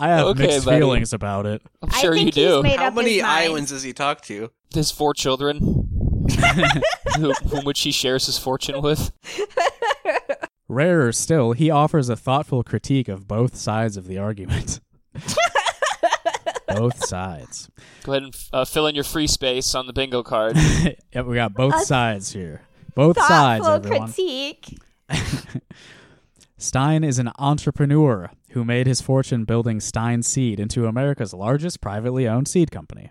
I 0.00 0.08
have 0.08 0.26
Okay, 0.26 0.46
mixed 0.48 0.64
buddy. 0.64 0.78
feelings 0.78 1.12
about 1.12 1.46
it. 1.46 1.62
I'm 1.82 1.90
sure 1.90 2.12
think 2.14 2.36
you 2.36 2.42
he's 2.44 2.52
do. 2.56 2.62
made 2.62 2.78
How 2.78 2.88
up 2.88 2.94
many 2.94 3.14
his 3.14 3.22
mind. 3.22 3.44
Iowans 3.44 3.68
does 3.70 3.82
he 3.84 3.92
talk 3.92 4.20
to? 4.22 4.50
His 4.74 4.90
four 4.90 5.14
children, 5.14 5.58
who, 7.16 7.32
whom 7.48 7.64
which 7.64 7.80
he 7.82 7.92
shares 7.92 8.26
his 8.26 8.38
fortune 8.38 8.82
with. 8.82 9.12
Rarer 10.70 11.10
still, 11.10 11.52
he 11.52 11.68
offers 11.68 12.08
a 12.08 12.16
thoughtful 12.16 12.62
critique 12.62 13.08
of 13.08 13.26
both 13.26 13.56
sides 13.56 13.96
of 13.96 14.06
the 14.06 14.18
argument. 14.18 14.78
both 16.68 17.04
sides. 17.04 17.68
Go 18.04 18.12
ahead 18.12 18.22
and 18.22 18.36
uh, 18.52 18.64
fill 18.64 18.86
in 18.86 18.94
your 18.94 19.02
free 19.04 19.26
space 19.26 19.74
on 19.74 19.86
the 19.88 19.92
bingo 19.92 20.22
card. 20.22 20.56
yep, 21.12 21.26
we 21.26 21.34
got 21.34 21.54
both 21.54 21.74
A 21.74 21.84
sides 21.84 22.32
here. 22.32 22.62
Both 22.94 23.18
sides, 23.18 23.64
Thoughtful 23.64 23.88
everyone. 23.88 24.12
critique. 24.12 24.78
Stine 26.56 27.02
is 27.02 27.18
an 27.18 27.32
entrepreneur 27.38 28.30
who 28.50 28.64
made 28.64 28.86
his 28.86 29.00
fortune 29.00 29.44
building 29.44 29.80
Stine 29.80 30.22
Seed 30.22 30.60
into 30.60 30.86
America's 30.86 31.32
largest 31.34 31.80
privately 31.80 32.28
owned 32.28 32.46
seed 32.46 32.70
company. 32.70 33.10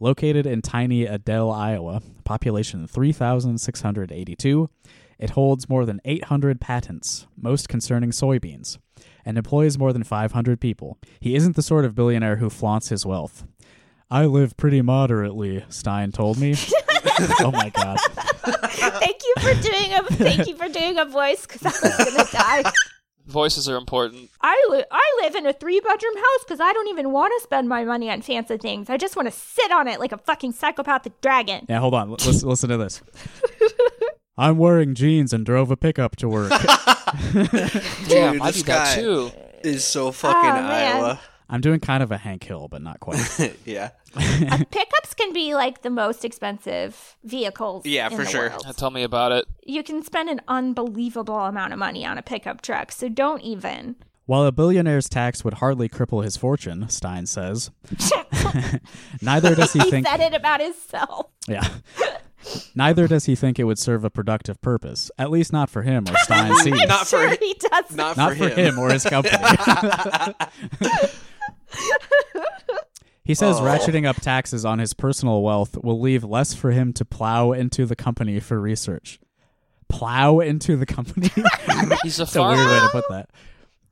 Located 0.00 0.44
in 0.44 0.60
tiny 0.60 1.06
Adel, 1.06 1.50
Iowa, 1.50 2.02
population 2.24 2.86
3,682, 2.86 4.68
It 5.24 5.30
holds 5.30 5.70
more 5.70 5.86
than 5.86 6.02
800 6.04 6.60
patents, 6.60 7.26
most 7.34 7.66
concerning 7.66 8.10
soybeans, 8.10 8.76
and 9.24 9.38
employs 9.38 9.78
more 9.78 9.90
than 9.90 10.04
500 10.04 10.60
people. 10.60 10.98
He 11.18 11.34
isn't 11.34 11.56
the 11.56 11.62
sort 11.62 11.86
of 11.86 11.94
billionaire 11.94 12.36
who 12.36 12.50
flaunts 12.50 12.90
his 12.90 13.06
wealth. 13.06 13.46
I 14.10 14.26
live 14.26 14.54
pretty 14.58 14.82
moderately, 14.82 15.64
Stine 15.70 16.12
told 16.12 16.38
me. 16.38 16.56
oh 17.40 17.50
my 17.50 17.70
god. 17.70 17.98
thank 19.00 19.22
you 19.24 19.34
for 19.40 19.54
doing 19.62 19.94
a 19.94 20.02
thank 20.02 20.46
you 20.46 20.56
for 20.56 20.68
doing 20.68 20.98
a 20.98 21.06
voice 21.06 21.46
because 21.46 21.64
I 21.64 21.70
was 21.70 22.14
gonna 22.14 22.30
die. 22.64 22.72
Voices 23.26 23.66
are 23.66 23.76
important. 23.76 24.28
I 24.42 24.62
li- 24.68 24.84
I 24.90 25.20
live 25.22 25.36
in 25.36 25.46
a 25.46 25.54
three 25.54 25.80
bedroom 25.80 26.16
house 26.16 26.44
because 26.46 26.60
I 26.60 26.70
don't 26.74 26.88
even 26.88 27.12
want 27.12 27.32
to 27.38 27.42
spend 27.42 27.66
my 27.66 27.82
money 27.84 28.10
on 28.10 28.20
fancy 28.20 28.58
things. 28.58 28.90
I 28.90 28.98
just 28.98 29.16
want 29.16 29.26
to 29.28 29.32
sit 29.32 29.72
on 29.72 29.88
it 29.88 30.00
like 30.00 30.12
a 30.12 30.18
fucking 30.18 30.52
psychopathic 30.52 31.22
dragon. 31.22 31.64
Yeah, 31.66 31.78
hold 31.78 31.94
on. 31.94 32.10
L- 32.10 32.16
listen, 32.26 32.46
listen 32.46 32.68
to 32.68 32.76
this. 32.76 33.00
I'm 34.36 34.58
wearing 34.58 34.94
jeans 34.94 35.32
and 35.32 35.44
drove 35.46 35.70
a 35.70 35.76
pickup 35.76 36.16
to 36.16 36.28
work. 36.28 36.50
Damn, 37.32 37.44
Dude, 38.08 38.40
I 38.42 38.46
this 38.50 38.56
do 38.56 38.62
that 38.64 38.64
guy- 38.64 38.94
too. 38.96 39.30
Is 39.62 39.84
so 39.84 40.12
fucking 40.12 40.50
Oh, 40.50 40.54
man. 40.54 40.96
Iowa. 40.96 41.20
I'm 41.48 41.60
doing 41.60 41.78
kind 41.80 42.02
of 42.02 42.10
a 42.10 42.16
Hank 42.18 42.42
Hill, 42.44 42.68
but 42.68 42.82
not 42.82 43.00
quite. 43.00 43.18
yeah. 43.64 43.90
Pickups 44.14 45.14
can 45.14 45.32
be 45.32 45.54
like 45.54 45.82
the 45.82 45.90
most 45.90 46.24
expensive 46.24 47.16
vehicles. 47.24 47.86
Yeah, 47.86 48.06
in 48.10 48.16
for 48.16 48.24
the 48.24 48.30
sure. 48.30 48.48
world. 48.50 48.62
Uh, 48.66 48.72
Tell 48.72 48.90
me 48.90 49.02
about 49.04 49.32
it. 49.32 49.44
You 49.64 49.82
can 49.82 50.02
spend 50.02 50.28
an 50.30 50.40
unbelievable 50.48 51.38
amount 51.38 51.72
of 51.72 51.78
money 51.78 52.04
on 52.04 52.18
a 52.18 52.22
pickup 52.22 52.62
truck, 52.62 52.92
so 52.92 53.08
don't 53.08 53.42
even. 53.42 53.96
While 54.26 54.46
a 54.46 54.52
billionaire's 54.52 55.08
tax 55.08 55.44
would 55.44 55.54
hardly 55.54 55.88
cripple 55.88 56.24
his 56.24 56.36
fortune, 56.36 56.88
Stine 56.88 57.26
says, 57.26 57.70
neither 59.20 59.54
does 59.54 59.72
he 59.74 59.80
he 59.80 59.90
think 59.90 60.06
said 60.06 60.20
it 60.20 60.34
about 60.34 60.60
himself. 60.62 61.26
Yeah. 61.46 61.68
Neither 62.74 63.08
does 63.08 63.24
he 63.26 63.34
think 63.34 63.58
it 63.58 63.64
would 63.64 63.78
serve 63.78 64.04
a 64.04 64.10
productive 64.10 64.60
purpose. 64.60 65.10
At 65.18 65.30
least 65.30 65.52
not 65.52 65.70
for 65.70 65.82
him 65.82 66.04
or 66.08 66.16
Stine 66.18 66.54
Seeds. 66.62 66.86
Not 66.86 67.06
sure 67.06 67.28
for 67.30 67.36
he 67.44 67.54
does. 67.54 67.94
not, 67.94 68.16
not 68.16 68.36
for, 68.36 68.48
for 68.48 68.54
him 68.54 68.78
or 68.78 68.90
his 68.92 69.04
company. 69.04 69.36
he 73.24 73.34
says 73.34 73.56
Oh. 73.58 73.62
ratcheting 73.62 74.06
up 74.06 74.16
taxes 74.16 74.64
on 74.64 74.78
his 74.78 74.92
personal 74.94 75.42
wealth 75.42 75.76
will 75.82 76.00
leave 76.00 76.24
less 76.24 76.54
for 76.54 76.70
him 76.70 76.92
to 76.94 77.04
plow 77.04 77.52
into 77.52 77.86
the 77.86 77.96
company 77.96 78.40
for 78.40 78.60
research. 78.60 79.18
Plow 79.88 80.40
into 80.40 80.76
the 80.76 80.86
company? 80.86 81.28
He's 82.02 82.18
a 82.18 82.24
That's 82.24 82.36
a 82.36 82.42
weird 82.42 82.58
way 82.58 82.80
to 82.80 82.88
put 82.92 83.04
that. 83.10 83.30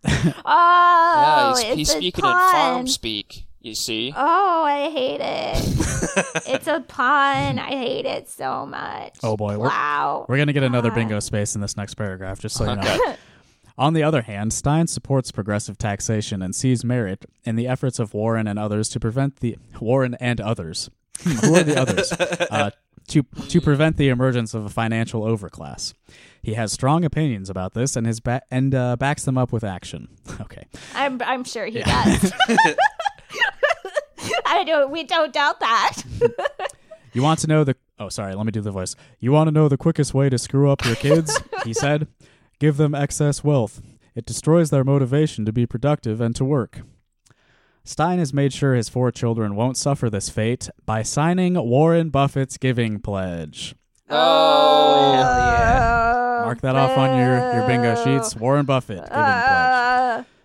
Oh, 0.05 0.11
yeah, 0.45 1.55
he's, 1.55 1.65
oh, 1.65 1.69
it's 1.69 1.77
he's 1.77 1.89
a 1.91 1.93
speaking 1.93 2.25
in 2.25 2.31
farm 2.33 2.87
speak. 2.89 3.47
You 3.63 3.75
see? 3.75 4.13
Oh, 4.17 4.65
I 4.65 4.91
hate 4.91 5.21
it. 5.23 6.47
it's 6.47 6.67
a 6.67 6.81
pun. 6.81 7.59
I 7.59 7.71
hate 7.71 8.05
it 8.07 8.29
so 8.29 8.67
much. 8.67 9.17
Oh, 9.23 9.37
boy, 9.37 9.57
we're- 9.57 9.69
Wow. 9.69 10.27
We're 10.29 10.37
going 10.37 10.49
to 10.49 10.53
get 10.53 10.63
another 10.65 10.91
bingo 10.91 11.21
space 11.21 11.55
in 11.55 11.61
this 11.61 11.77
next 11.77 11.95
paragraph, 11.95 12.41
just 12.41 12.57
so 12.57 12.69
you 12.69 12.77
know. 12.77 13.15
On 13.79 13.95
the 13.95 14.03
other 14.03 14.21
hand, 14.23 14.53
Stine 14.53 14.87
supports 14.87 15.33
progressive 15.33 15.79
taxation 15.79 16.43
and 16.43 16.55
sees 16.55 16.85
merit 16.85 17.25
in 17.45 17.57
the 17.57 17.67
efforts 17.67 17.99
of 17.99 18.13
Warren 18.13 18.47
and 18.47 18.59
others 18.59 18.89
to 18.91 19.01
prevent 19.01 19.37
the 19.37 19.57
Warren 19.81 20.15
and 20.21 20.41
others. 20.41 20.91
Who 21.25 21.55
are 21.55 21.63
the 21.63 21.81
others? 21.81 22.13
Uh, 22.13 22.71
to 23.09 23.23
to 23.49 23.61
prevent 23.61 23.97
the 23.97 24.09
emergence 24.11 24.55
of 24.55 24.65
a 24.65 24.69
financial 24.69 25.23
overclass. 25.23 25.95
He 26.43 26.55
has 26.55 26.73
strong 26.73 27.05
opinions 27.05 27.49
about 27.51 27.73
this 27.75 27.97
and 27.97 28.07
his 28.07 28.21
ba- 28.21 28.43
and 28.51 28.75
uh, 28.75 28.97
backs 28.97 29.25
them 29.25 29.37
up 29.39 29.53
with 29.53 29.65
action. 29.65 30.09
Okay. 30.41 30.67
I'm 30.95 31.21
I'm 31.23 31.43
sure 31.45 31.67
he 31.67 31.81
does. 31.83 32.33
I 34.47 34.65
don't. 34.65 34.91
We 34.91 35.05
don't 35.05 35.33
doubt 35.33 35.61
that. 35.61 36.03
You 37.15 37.23
want 37.23 37.41
to 37.41 37.47
know 37.47 37.63
the 37.63 37.77
Oh, 37.99 38.09
sorry, 38.09 38.35
let 38.35 38.47
me 38.47 38.53
do 38.53 38.61
the 38.61 38.71
voice. 38.71 38.97
You 39.21 39.31
want 39.31 39.49
to 39.49 39.53
know 39.53 39.69
the 39.69 39.77
quickest 39.77 40.13
way 40.13 40.29
to 40.29 40.39
screw 40.39 40.71
up 40.71 40.85
your 40.85 40.97
kids? 40.97 41.39
he 41.65 41.73
said. 41.73 42.09
Give 42.59 42.77
them 42.77 42.95
excess 42.95 43.45
wealth. 43.45 43.81
It 44.15 44.25
destroys 44.25 44.71
their 44.71 44.83
motivation 44.83 45.45
to 45.45 45.53
be 45.53 45.67
productive 45.67 46.21
and 46.21 46.35
to 46.37 46.45
work. 46.45 46.81
Stine 47.85 48.19
has 48.19 48.33
made 48.33 48.53
sure 48.53 48.75
his 48.75 48.89
four 48.89 49.13
children 49.13 49.55
won't 49.55 49.77
suffer 49.77 50.09
this 50.09 50.31
fate 50.31 50.69
by 50.87 51.03
signing 51.03 51.55
Warren 51.55 52.11
Buffett's 52.11 52.57
giving 52.57 52.99
pledge. 52.99 53.75
Oh, 54.09 55.13
yeah! 55.13 56.43
Mark 56.45 56.61
that 56.63 56.77
off 56.77 56.97
on 56.99 57.19
your, 57.19 57.55
your 57.55 57.67
bingo 57.67 57.95
sheets. 58.05 58.35
Warren 58.37 58.67
Buffett 58.67 58.97
giving 58.99 59.09
pledge. 59.13 59.45
Uh, 59.49 59.52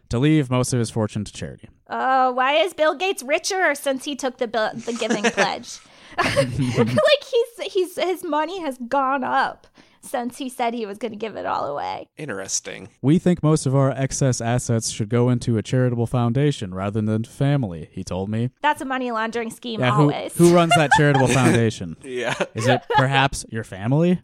To 0.10 0.20
leave 0.20 0.50
most 0.50 0.72
of 0.74 0.80
his 0.80 0.90
fortune 0.90 1.26
to 1.26 1.32
charity. 1.34 1.70
uh, 1.88 2.32
why 2.32 2.54
is 2.56 2.74
Bill 2.74 2.96
Gates 2.96 3.24
richer 3.24 3.76
since 3.76 4.06
he 4.06 4.16
took 4.16 4.38
the 4.38 4.48
bill, 4.48 4.72
the 4.74 4.94
giving 4.94 5.24
pledge? 5.34 5.80
like 6.18 6.48
he's 6.50 7.74
he's 7.74 7.96
his 7.96 8.24
money 8.24 8.60
has 8.62 8.78
gone 8.88 9.24
up 9.24 9.68
since 10.02 10.38
he 10.38 10.48
said 10.50 10.74
he 10.74 10.86
was 10.86 10.98
going 10.98 11.12
to 11.12 11.18
give 11.18 11.36
it 11.36 11.46
all 11.46 11.66
away. 11.66 12.08
Interesting. 12.18 12.88
We 13.02 13.20
think 13.20 13.44
most 13.44 13.66
of 13.66 13.76
our 13.76 13.92
excess 13.92 14.40
assets 14.40 14.90
should 14.90 15.10
go 15.10 15.30
into 15.30 15.58
a 15.58 15.62
charitable 15.62 16.08
foundation 16.08 16.74
rather 16.74 17.02
than 17.02 17.26
family, 17.26 17.90
he 17.92 18.04
told 18.06 18.30
me. 18.30 18.52
That's 18.62 18.82
a 18.82 18.86
money 18.86 19.12
laundering 19.12 19.52
scheme 19.52 19.82
Yeah, 19.82 19.92
who, 19.92 20.02
always. 20.04 20.34
who 20.38 20.54
runs 20.56 20.74
that 20.78 20.92
charitable 20.98 21.28
foundation? 21.28 21.98
Yeah. 22.04 22.36
Is 22.56 22.68
it 22.68 22.82
perhaps 22.96 23.46
your 23.50 23.66
family? 23.66 24.22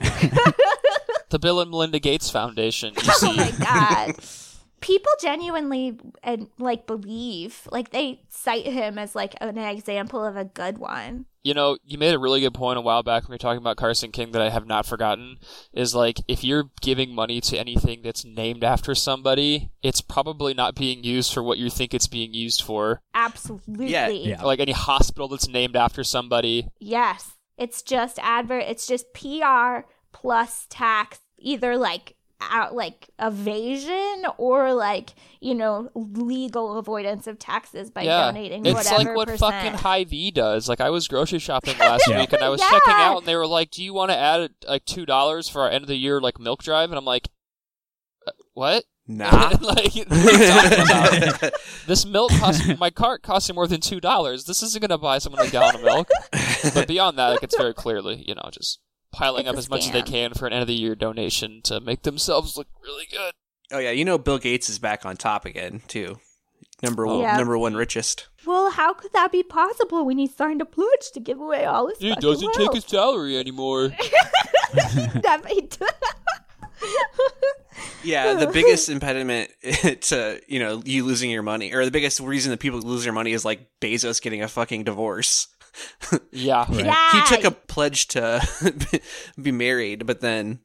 the 0.00 1.38
Bill 1.40 1.60
and 1.60 1.70
Melinda 1.70 2.00
Gates 2.00 2.28
Foundation. 2.30 2.94
You 2.94 3.12
oh 3.22 3.32
my 3.36 3.50
god. 3.52 4.16
People 4.80 5.12
genuinely 5.20 5.98
and 6.22 6.48
like 6.58 6.86
believe 6.86 7.68
like 7.70 7.90
they 7.90 8.22
cite 8.28 8.66
him 8.66 8.98
as 8.98 9.14
like 9.14 9.34
an 9.40 9.58
example 9.58 10.24
of 10.24 10.36
a 10.36 10.44
good 10.44 10.78
one. 10.78 11.26
you 11.42 11.54
know, 11.54 11.78
you 11.84 11.96
made 11.96 12.14
a 12.14 12.18
really 12.18 12.40
good 12.40 12.52
point 12.54 12.78
a 12.78 12.82
while 12.82 13.02
back 13.02 13.22
when 13.22 13.30
we 13.30 13.34
were 13.34 13.38
talking 13.38 13.60
about 13.60 13.76
Carson 13.76 14.10
King 14.12 14.32
that 14.32 14.42
I 14.42 14.50
have 14.50 14.66
not 14.66 14.86
forgotten. 14.86 15.38
Is 15.72 15.94
like 15.94 16.18
if 16.28 16.44
you're 16.44 16.70
giving 16.80 17.14
money 17.14 17.40
to 17.42 17.58
anything 17.58 18.02
that's 18.02 18.24
named 18.24 18.64
after 18.64 18.94
somebody, 18.94 19.70
it's 19.82 20.00
probably 20.00 20.54
not 20.54 20.74
being 20.74 21.02
used 21.04 21.32
for 21.32 21.42
what 21.42 21.58
you 21.58 21.70
think 21.70 21.94
it's 21.94 22.08
being 22.08 22.34
used 22.34 22.62
for. 22.62 23.00
Absolutely. 23.14 23.88
Yeah, 23.88 24.08
yeah. 24.08 24.42
Like 24.42 24.60
any 24.60 24.72
hospital 24.72 25.28
that's 25.28 25.48
named 25.48 25.76
after 25.76 26.04
somebody. 26.04 26.68
Yes. 26.78 27.32
It's 27.56 27.82
just 27.82 28.18
advert 28.22 28.64
it's 28.66 28.86
just 28.86 29.12
PR 29.12 29.86
plus 30.12 30.66
tax 30.70 31.20
either 31.38 31.76
like 31.76 32.16
out 32.40 32.74
like 32.74 33.10
evasion 33.18 34.24
or 34.38 34.72
like, 34.74 35.10
you 35.40 35.54
know, 35.54 35.90
legal 35.94 36.78
avoidance 36.78 37.26
of 37.26 37.38
taxes 37.38 37.90
by 37.90 38.02
yeah, 38.02 38.26
donating 38.26 38.64
it's 38.64 38.74
whatever 38.74 39.10
like 39.10 39.16
what 39.16 39.28
percent. 39.28 39.52
fucking 39.54 39.72
Hy-Vee 39.74 40.30
does. 40.30 40.68
Like 40.68 40.80
I 40.80 40.90
was 40.90 41.06
grocery 41.08 41.38
shopping 41.38 41.76
last 41.80 42.08
Yeah. 42.08 42.20
week 42.20 42.32
and 42.32 42.42
I 42.42 42.48
was 42.48 42.60
Yeah. 42.60 42.70
checking 42.70 42.94
out 42.94 43.18
and 43.18 43.26
they 43.26 43.36
were 43.36 43.46
like, 43.46 43.70
"Do 43.70 43.82
you 43.84 43.92
want 43.92 44.10
to 44.10 44.16
add 44.16 44.50
like 44.66 44.84
two 44.84 45.04
dollars 45.06 45.48
for 45.48 45.62
our 45.62 45.70
end 45.70 45.82
of 45.84 45.88
the 45.88 45.96
year 45.96 46.20
like 46.20 46.38
milk 46.38 46.62
drive?" 46.62 46.90
And 46.90 46.98
I'm 46.98 47.04
like, 47.04 47.28
"Uh, 48.26 48.32
"What?" 48.54 48.84
Nah. 49.06 49.30
like, 49.60 49.60
what 49.60 49.78
are 49.80 49.88
you 49.92 50.04
talking 50.04 51.28
about? 51.40 51.52
This 51.86 52.06
milk 52.06 52.30
cost 52.32 52.78
my 52.78 52.90
cart 52.90 53.22
costing 53.22 53.56
more 53.56 53.66
than 53.66 53.80
two 53.80 54.00
dollars. 54.00 54.44
This 54.44 54.62
isn't 54.62 54.80
gonna 54.80 54.98
buy 54.98 55.18
someone 55.18 55.44
a 55.46 55.50
gallon 55.50 55.74
of 55.76 55.82
milk. 55.82 56.08
But 56.74 56.86
beyond 56.86 57.18
that, 57.18 57.28
like 57.28 57.42
it's 57.42 57.56
very 57.56 57.74
clearly, 57.74 58.24
you 58.26 58.34
know, 58.34 58.48
just 58.52 58.78
piling 59.12 59.40
It's 59.46 59.50
up 59.50 59.54
a 59.56 59.58
as 59.58 59.70
much 59.70 59.86
as 59.86 59.90
they 59.92 60.02
can 60.02 60.34
for 60.34 60.46
an 60.46 60.52
end 60.52 60.62
of 60.62 60.68
the 60.68 60.74
year 60.74 60.94
donation 60.94 61.60
to 61.64 61.80
make 61.80 62.02
themselves 62.02 62.56
look 62.56 62.68
really 62.82 63.06
good. 63.10 63.32
oh 63.72 63.78
yeah, 63.78 63.90
you 63.90 64.04
know 64.04 64.18
Bill 64.18 64.38
Gates 64.38 64.68
is 64.68 64.78
back 64.78 65.04
on 65.06 65.16
top 65.16 65.44
again 65.44 65.82
too. 65.88 66.18
Number 66.82 67.06
one, 67.06 67.20
Yeah. 67.20 67.36
number 67.36 67.58
one 67.58 67.74
richest. 67.74 68.28
Well, 68.46 68.70
how 68.70 68.94
could 68.94 69.12
that 69.12 69.30
be 69.30 69.42
possible 69.42 70.04
when 70.06 70.16
he 70.16 70.26
signed 70.26 70.62
a 70.62 70.64
pledge 70.64 71.10
to 71.12 71.20
give 71.20 71.38
away 71.38 71.66
all 71.66 71.88
his 71.88 71.98
He 71.98 72.08
fucking 72.08 72.22
doesn't 72.22 72.54
take 72.54 72.72
his 72.72 72.84
salary 72.84 73.36
anymore. 73.38 73.90
That 74.72 75.42
made- 75.44 75.76
Yeah, 78.02 78.34
the 78.34 78.46
biggest 78.46 78.88
impediment 78.88 79.50
to 79.62 80.40
you 80.48 80.58
know 80.58 80.80
you 80.84 81.04
losing 81.04 81.30
your 81.30 81.42
money, 81.42 81.72
or 81.74 81.84
the 81.84 81.90
biggest 81.90 82.18
reason 82.20 82.50
that 82.50 82.58
people 82.60 82.80
lose 82.80 83.04
their 83.04 83.12
money 83.12 83.32
is 83.32 83.44
like 83.44 83.68
Bezos 83.80 84.22
getting 84.22 84.42
a 84.42 84.48
fucking 84.48 84.84
divorce. 84.84 85.48
Yeah. 86.32 86.64
Right. 86.68 86.84
yeah. 86.84 87.12
He 87.12 87.36
took 87.36 87.44
a 87.44 87.50
pledge 87.50 88.08
to 88.08 89.00
be 89.40 89.52
married, 89.52 90.06
but 90.06 90.20
then 90.20 90.60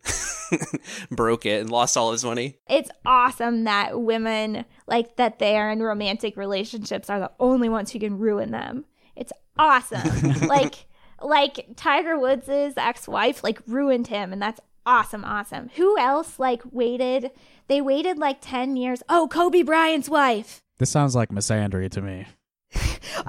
broke 1.12 1.45
it 1.45 1.62
and 1.62 1.70
lost 1.70 1.97
all 1.97 2.12
his 2.12 2.24
money. 2.24 2.58
it's 2.68 2.89
awesome 3.06 3.64
that 3.66 3.99
women 4.01 4.66
like 4.88 5.16
that 5.18 5.39
they 5.39 5.58
are 5.58 5.70
in 5.72 5.82
romantic 5.82 6.38
relationships 6.38 7.10
are 7.10 7.20
the 7.20 7.32
only 7.39 7.70
ones 7.70 7.91
who 7.91 7.99
can 7.99 8.18
ruin 8.18 8.51
them. 8.51 8.86
It's 9.16 9.32
awesome. 9.58 10.32
like 10.47 10.86
like 11.22 11.68
Tiger 11.76 12.18
Woods' 12.20 12.49
ex-wife 12.78 13.43
like 13.43 13.60
ruined 13.68 14.08
him 14.08 14.34
and 14.34 14.41
that's 14.41 14.60
awesome 14.86 15.24
awesome. 15.26 15.70
Who 15.76 15.97
else 15.97 16.39
like 16.39 16.62
waited? 16.72 17.32
They 17.68 17.82
waited 17.82 18.18
like 18.18 18.38
10 18.41 18.76
years. 18.76 19.01
Oh, 19.10 19.28
Kobe 19.32 19.64
Bryant's 19.64 20.10
wife. 20.10 20.62
This 20.78 20.89
sounds 20.89 21.16
like 21.16 21.30
misandry 21.30 21.89
to 21.91 22.01
me. 22.01 22.26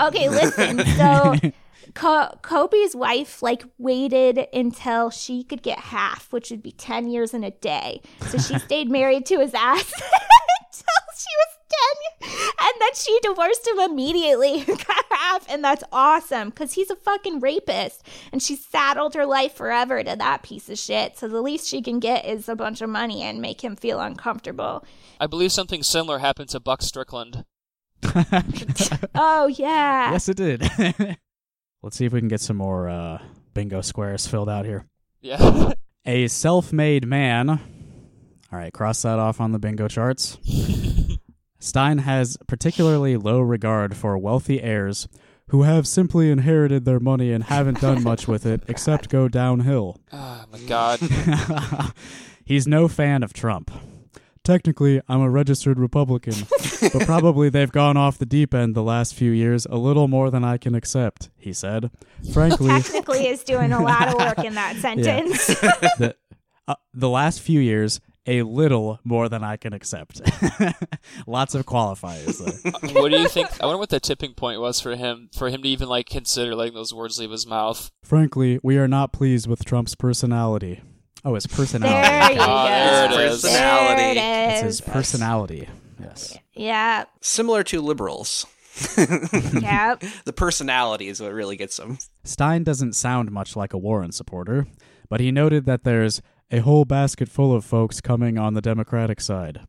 Okay, 0.00 0.28
listen. 0.28 0.84
So 0.84 1.34
Co- 1.96 2.38
Kobe's 2.42 2.94
wife 2.94 3.42
like 3.42 3.64
waited 3.78 4.48
until 4.52 5.08
she 5.08 5.42
could 5.42 5.62
get 5.62 5.78
half, 5.78 6.30
which 6.30 6.50
would 6.50 6.62
be 6.62 6.72
10 6.72 7.08
years 7.08 7.32
in 7.32 7.42
a 7.42 7.50
day. 7.50 8.02
So 8.28 8.36
she 8.36 8.58
stayed 8.66 8.90
married 8.90 9.24
to 9.26 9.38
his 9.40 9.54
ass 9.54 9.90
until 9.92 11.06
she 11.16 11.32
was 11.40 11.56
10 12.20 12.30
and 12.60 12.72
then 12.80 12.94
she 12.94 13.18
divorced 13.22 13.66
him 13.66 13.78
immediately 13.80 14.62
got 14.66 15.04
half 15.10 15.50
and 15.50 15.64
that's 15.64 15.82
awesome 15.90 16.50
because 16.50 16.74
he's 16.74 16.90
a 16.90 16.96
fucking 16.96 17.40
rapist 17.40 18.06
and 18.30 18.42
she 18.42 18.56
saddled 18.56 19.14
her 19.14 19.24
life 19.24 19.54
forever 19.54 20.02
to 20.02 20.16
that 20.16 20.42
piece 20.42 20.68
of 20.68 20.78
shit 20.78 21.16
so 21.16 21.28
the 21.28 21.40
least 21.40 21.66
she 21.66 21.80
can 21.80 21.98
get 21.98 22.24
is 22.26 22.48
a 22.48 22.56
bunch 22.56 22.80
of 22.82 22.90
money 22.90 23.22
and 23.22 23.40
make 23.40 23.62
him 23.62 23.74
feel 23.74 24.00
uncomfortable 24.00 24.84
I 25.18 25.26
believe 25.26 25.52
something 25.52 25.82
similar 25.82 26.18
happened 26.18 26.50
to 26.50 26.60
Buck 26.60 26.82
Strickland. 26.82 27.44
oh 29.14 29.46
yeah 29.56 30.12
yes, 30.12 30.28
it 30.28 30.36
did. 30.36 31.16
Let's 31.86 31.98
see 31.98 32.04
if 32.04 32.12
we 32.12 32.18
can 32.18 32.26
get 32.26 32.40
some 32.40 32.56
more 32.56 32.88
uh, 32.88 33.22
bingo 33.54 33.80
squares 33.80 34.26
filled 34.26 34.48
out 34.48 34.64
here. 34.64 34.86
Yeah. 35.20 35.70
A 36.04 36.26
self 36.26 36.72
made 36.72 37.06
man. 37.06 37.48
All 37.48 38.58
right, 38.58 38.72
cross 38.72 39.02
that 39.02 39.20
off 39.20 39.40
on 39.40 39.52
the 39.52 39.60
bingo 39.60 39.86
charts. 39.86 40.36
Stine 41.60 41.98
has 41.98 42.38
particularly 42.48 43.16
low 43.16 43.38
regard 43.38 43.96
for 43.96 44.18
wealthy 44.18 44.60
heirs 44.60 45.06
who 45.50 45.62
have 45.62 45.86
simply 45.86 46.28
inherited 46.28 46.86
their 46.86 46.98
money 46.98 47.30
and 47.30 47.44
haven't 47.44 47.80
done 47.80 48.02
much 48.02 48.26
with 48.26 48.46
it 48.46 48.64
except 48.68 49.08
go 49.08 49.28
downhill. 49.28 50.00
oh 50.12 50.44
my 50.50 50.58
god. 50.66 50.98
He's 52.44 52.66
no 52.66 52.88
fan 52.88 53.22
of 53.22 53.32
Trump. 53.32 53.70
Technically, 54.46 55.00
I'm 55.08 55.22
a 55.22 55.28
registered 55.28 55.76
Republican, 55.76 56.34
but 56.80 57.02
probably 57.04 57.48
they've 57.48 57.72
gone 57.72 57.96
off 57.96 58.16
the 58.16 58.24
deep 58.24 58.54
end 58.54 58.76
the 58.76 58.82
last 58.82 59.12
few 59.12 59.32
years 59.32 59.66
a 59.66 59.74
little 59.76 60.06
more 60.06 60.30
than 60.30 60.44
I 60.44 60.56
can 60.56 60.76
accept, 60.76 61.30
he 61.36 61.52
said. 61.52 61.90
Frankly, 62.32 62.68
technically 62.68 63.26
is 63.26 63.42
doing 63.42 63.72
a 63.72 63.82
lot 63.82 64.06
of 64.06 64.14
work 64.14 64.38
in 64.46 64.54
that 64.54 64.76
sentence 64.80 65.46
the, 65.98 66.14
uh, 66.68 66.76
the 66.94 67.08
last 67.08 67.40
few 67.40 67.58
years, 67.58 68.00
a 68.24 68.42
little 68.42 69.00
more 69.02 69.28
than 69.28 69.42
I 69.42 69.56
can 69.56 69.72
accept. 69.72 70.20
Lots 71.26 71.56
of 71.56 71.66
qualifiers 71.66 72.38
there. 72.38 73.02
what 73.02 73.10
do 73.10 73.18
you 73.18 73.28
think? 73.28 73.48
I 73.60 73.66
wonder 73.66 73.78
what 73.78 73.88
the 73.90 73.98
tipping 73.98 74.34
point 74.34 74.60
was 74.60 74.80
for 74.80 74.94
him 74.94 75.28
for 75.36 75.48
him 75.48 75.62
to 75.62 75.68
even 75.68 75.88
like 75.88 76.08
consider 76.08 76.54
letting 76.54 76.74
those 76.74 76.94
words 76.94 77.18
leave 77.18 77.32
his 77.32 77.48
mouth. 77.48 77.90
Frankly, 78.04 78.60
we 78.62 78.78
are 78.78 78.86
not 78.86 79.12
pleased 79.12 79.48
with 79.48 79.64
Trump's 79.64 79.96
personality. 79.96 80.82
Oh, 81.26 81.34
his 81.34 81.46
personality. 81.46 81.92
there 81.92 82.20
personality. 82.20 82.34
you 82.36 82.40
Ah, 82.40 82.66
there 82.66 83.08
go 83.10 83.18
it 83.18 83.26
is. 83.32 83.42
Personality. 83.42 84.14
there 84.14 84.48
it 84.48 84.52
It's 84.52 84.62
his 84.62 84.80
personality. 84.80 85.68
Yes. 86.00 86.38
yeah 86.54 87.04
Similar 87.20 87.62
to 87.64 87.80
liberals. 87.82 88.46
yep 88.98 90.02
the 90.24 90.32
personality 90.34 91.08
is 91.08 91.20
what 91.20 91.32
really 91.32 91.56
gets 91.56 91.76
them. 91.78 91.98
Stine 92.24 92.62
doesn't 92.62 92.92
sound 92.94 93.30
much 93.32 93.56
like 93.56 93.72
a 93.72 93.78
Warren 93.78 94.12
supporter, 94.12 94.66
but 95.08 95.20
he 95.20 95.32
noted 95.32 95.64
that 95.66 95.82
there's 95.84 96.22
a 96.50 96.58
whole 96.60 96.84
basket 96.84 97.28
full 97.28 97.54
of 97.54 97.64
folks 97.64 98.00
coming 98.00 98.38
on 98.38 98.54
the 98.54 98.60
Democratic 98.62 99.20
side. 99.20 99.60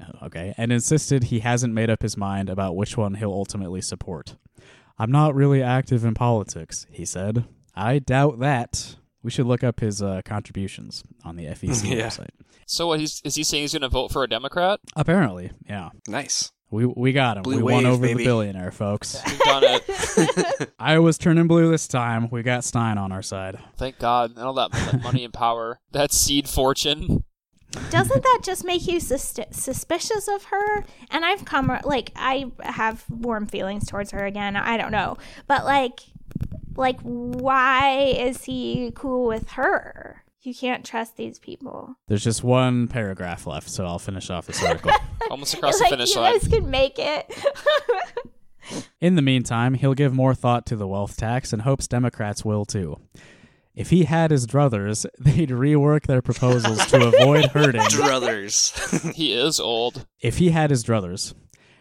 Uh, 0.00 0.26
Okay, 0.26 0.54
and 0.56 0.70
insisted 0.72 1.24
he 1.24 1.40
hasn't 1.40 1.74
made 1.74 1.88
up 1.90 2.02
his 2.02 2.16
mind 2.16 2.48
about 2.50 2.76
which 2.76 2.96
one 2.96 3.14
he'll 3.14 3.32
ultimately 3.32 3.80
support. 3.80 4.36
I'm 4.98 5.10
not 5.10 5.34
really 5.34 5.62
active 5.62 6.04
in 6.04 6.14
politics, 6.14 6.86
he 6.90 7.04
said. 7.04 7.44
I 7.74 7.98
doubt 7.98 8.38
that. 8.40 8.96
We 9.22 9.30
should 9.30 9.46
look 9.46 9.62
up 9.62 9.80
his 9.80 10.02
uh, 10.02 10.22
contributions 10.24 11.04
on 11.24 11.36
the 11.36 11.44
FEC 11.46 11.84
Yeah. 11.96 12.06
website. 12.08 12.30
So 12.66 12.86
what 12.88 13.00
he's 13.00 13.20
is 13.24 13.34
he 13.34 13.44
saying 13.44 13.62
he's 13.64 13.72
going 13.72 13.82
to 13.82 13.88
vote 13.88 14.10
for 14.12 14.22
a 14.24 14.28
Democrat? 14.28 14.80
Apparently, 14.96 15.50
yeah. 15.68 15.90
Nice. 16.08 16.50
We 16.70 16.86
we 16.86 17.12
got 17.12 17.36
him. 17.36 17.42
Blue 17.42 17.56
we 17.58 17.62
won 17.72 17.84
over 17.86 18.00
baby. 18.02 18.18
the 18.18 18.24
billionaire, 18.24 18.70
folks. 18.70 19.20
We've 19.26 19.38
done 19.40 19.62
it. 19.64 20.70
Iowa's 20.78 21.18
turning 21.18 21.46
blue 21.46 21.70
this 21.70 21.86
time. 21.86 22.28
We 22.30 22.42
got 22.42 22.64
Stine 22.64 22.96
on 22.98 23.12
our 23.12 23.20
side. 23.22 23.58
Thank 23.76 23.98
God. 23.98 24.30
And 24.30 24.40
all 24.40 24.54
that, 24.54 24.72
that 24.72 25.02
money 25.02 25.22
and 25.24 25.34
power. 25.34 25.80
That 25.92 26.12
seed 26.12 26.48
fortune. 26.48 27.24
doesn't 27.90 28.22
that 28.22 28.40
just 28.42 28.64
make 28.64 28.86
you 28.86 29.00
sus- 29.00 29.38
suspicious 29.50 30.28
of 30.28 30.44
her 30.44 30.84
and 31.10 31.24
i've 31.24 31.42
come 31.46 31.72
like 31.84 32.12
i 32.16 32.44
have 32.60 33.02
warm 33.08 33.46
feelings 33.46 33.86
towards 33.86 34.10
her 34.10 34.26
again 34.26 34.56
i 34.56 34.76
don't 34.76 34.92
know 34.92 35.16
but 35.46 35.64
like 35.64 36.00
like 36.76 37.00
why 37.02 38.14
is 38.16 38.44
he 38.44 38.92
cool 38.94 39.26
with 39.26 39.50
her 39.50 40.24
you 40.42 40.54
can't 40.54 40.84
trust 40.84 41.16
these 41.16 41.38
people 41.38 41.94
There's 42.08 42.24
just 42.24 42.42
one 42.42 42.88
paragraph 42.88 43.46
left, 43.46 43.70
so 43.70 43.86
I'll 43.86 44.00
finish 44.00 44.28
off 44.28 44.46
this 44.46 44.62
article. 44.62 44.90
Almost 45.30 45.54
across 45.54 45.78
the 45.78 45.84
like 45.84 45.90
finish 45.90 46.14
you 46.14 46.20
line. 46.20 46.32
guys 46.38 46.48
can 46.48 46.70
make 46.70 46.98
it 46.98 47.32
In 49.00 49.16
the 49.16 49.22
meantime, 49.22 49.74
he'll 49.74 49.94
give 49.94 50.14
more 50.14 50.34
thought 50.34 50.66
to 50.66 50.76
the 50.76 50.86
wealth 50.86 51.16
tax 51.16 51.52
and 51.52 51.62
hopes 51.62 51.88
Democrats 51.88 52.44
will 52.44 52.64
too. 52.64 52.96
If 53.74 53.90
he 53.90 54.04
had 54.04 54.30
his 54.30 54.46
druthers, 54.46 55.06
they'd 55.18 55.48
rework 55.50 56.06
their 56.06 56.22
proposals 56.22 56.84
to 56.86 57.08
avoid 57.08 57.46
hurting. 57.46 57.80
Druthers. 57.82 59.12
He 59.14 59.32
is 59.32 59.58
old. 59.58 60.06
If 60.20 60.38
he 60.38 60.50
had 60.50 60.70
his 60.70 60.84
druthers, 60.84 61.34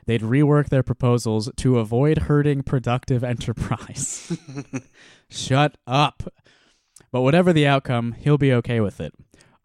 they'd 0.05 0.21
rework 0.21 0.69
their 0.69 0.83
proposals 0.83 1.49
to 1.57 1.79
avoid 1.79 2.19
hurting 2.19 2.63
productive 2.63 3.23
enterprise. 3.23 4.37
Shut 5.29 5.77
up. 5.87 6.23
But 7.11 7.21
whatever 7.21 7.51
the 7.51 7.67
outcome, 7.67 8.13
he'll 8.13 8.37
be 8.37 8.53
okay 8.53 8.79
with 8.79 9.01
it. 9.01 9.13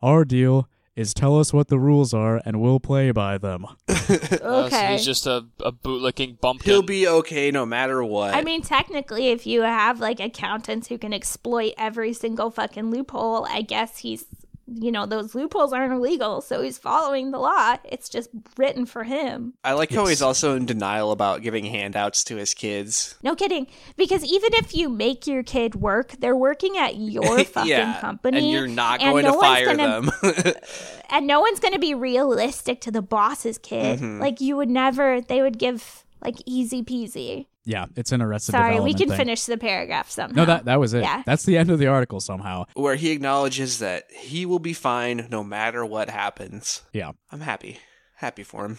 Our 0.03 0.25
deal 0.25 0.69
is 0.97 1.13
tell 1.13 1.39
us 1.39 1.53
what 1.53 1.69
the 1.69 1.79
rules 1.79 2.15
are 2.15 2.41
and 2.45 2.61
we'll 2.61 2.81
play 2.81 3.11
by 3.11 3.37
them. 3.37 3.67
Uh, 3.87 3.95
so 3.95 4.39
okay 4.65 4.93
he's 4.93 5.05
just 5.05 5.27
a, 5.27 5.45
a 5.61 5.71
bootlicking 5.71 6.41
bumpkin. 6.41 6.73
He'll 6.73 6.83
be 6.83 7.07
okay 7.07 7.51
no 7.51 7.67
matter 7.67 8.03
what. 8.03 8.35
I 8.35 8.43
mean, 8.43 8.63
technically, 8.63 9.29
if 9.29 9.47
you 9.47 9.63
have 9.63 10.01
like 10.01 10.19
accountants 10.21 10.89
who 10.89 10.97
can 10.97 11.13
exploit 11.13 11.75
every 11.77 12.15
single 12.15 12.51
fucking 12.51 12.91
loophole, 12.91 13.47
I 13.47 13.61
guess 13.61 13.99
he's, 13.99 14.25
you 14.67 14.91
know, 14.91 15.07
those 15.07 15.35
loopholes 15.35 15.73
aren't 15.73 15.93
illegal, 15.93 16.41
so 16.41 16.61
he's 16.63 16.77
following 16.79 17.31
the 17.31 17.39
law. 17.39 17.77
It's 17.85 18.09
just 18.09 18.31
written 18.57 18.85
for 18.87 19.05
him. 19.05 19.55
I 19.63 19.75
like 19.75 19.91
how 19.91 20.07
he's 20.07 20.23
also 20.23 20.57
in 20.57 20.67
denial 20.67 21.13
about 21.13 21.43
giving 21.43 21.65
handouts 21.65 22.25
to 22.25 22.37
his 22.37 22.53
kids. 22.55 23.17
No 23.23 23.35
kidding. 23.37 23.69
Because 23.97 24.25
even 24.25 24.51
if 24.55 24.75
you 24.75 24.89
make 24.89 25.27
your 25.27 25.43
kid 25.43 25.77
work, 25.77 26.13
they're 26.19 26.37
working 26.37 26.77
at 26.79 26.97
your 26.97 27.45
fucking 27.45 27.71
yeah, 27.71 28.01
company. 28.01 28.39
and 28.39 28.51
you're 28.51 28.67
not 28.67 29.01
and 29.01 29.13
going 29.13 29.25
no 29.25 29.33
to 29.33 29.39
one's 29.39 29.47
fire 29.47 29.77
gonna- 29.77 30.11
them. 30.11 30.55
And 31.11 31.29
no 31.29 31.41
one's 31.41 31.61
going 31.61 31.73
to 31.75 31.79
be 31.79 31.95
realistic 31.95 32.81
to 32.81 32.91
the 32.91 33.01
boss's 33.03 33.59
kid. 33.59 34.01
Mm-hmm. 34.01 34.21
Like, 34.21 34.41
you 34.41 34.57
would 34.57 34.69
never, 34.69 35.21
they 35.21 35.41
would 35.41 35.57
give, 35.57 36.05
like, 36.21 36.35
easy 36.45 36.83
peasy. 36.83 37.47
Yeah, 37.67 37.87
it's 37.97 38.13
an 38.13 38.23
arrested 38.23 38.53
Sorry, 38.53 38.79
we 38.79 38.95
can 38.95 39.09
thing. 39.09 39.19
finish 39.19 39.45
the 39.45 39.59
paragraph 39.59 40.09
somehow. 40.09 40.37
No, 40.37 40.45
that 40.47 40.67
that 40.67 40.79
was 40.79 40.95
it. 40.95 41.03
Yeah. 41.03 41.25
That's 41.27 41.43
the 41.43 41.59
end 41.59 41.69
of 41.69 41.81
the 41.81 41.89
article 41.89 42.21
somehow. 42.21 42.67
Where 42.75 42.95
he 42.95 43.11
acknowledges 43.11 43.81
that 43.81 44.05
he 44.13 44.47
will 44.47 44.61
be 44.61 44.73
fine 44.73 45.27
no 45.31 45.43
matter 45.43 45.85
what 45.85 46.09
happens. 46.09 46.83
Yeah. 46.93 47.13
I'm 47.33 47.41
happy. 47.41 47.81
Happy 48.15 48.45
for 48.45 48.65
him. 48.65 48.79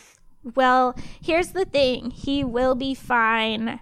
Well, 0.56 0.96
here's 1.22 1.50
the 1.50 1.66
thing 1.66 2.12
he 2.12 2.46
will 2.46 2.76
be 2.76 2.96
fine. 2.96 3.82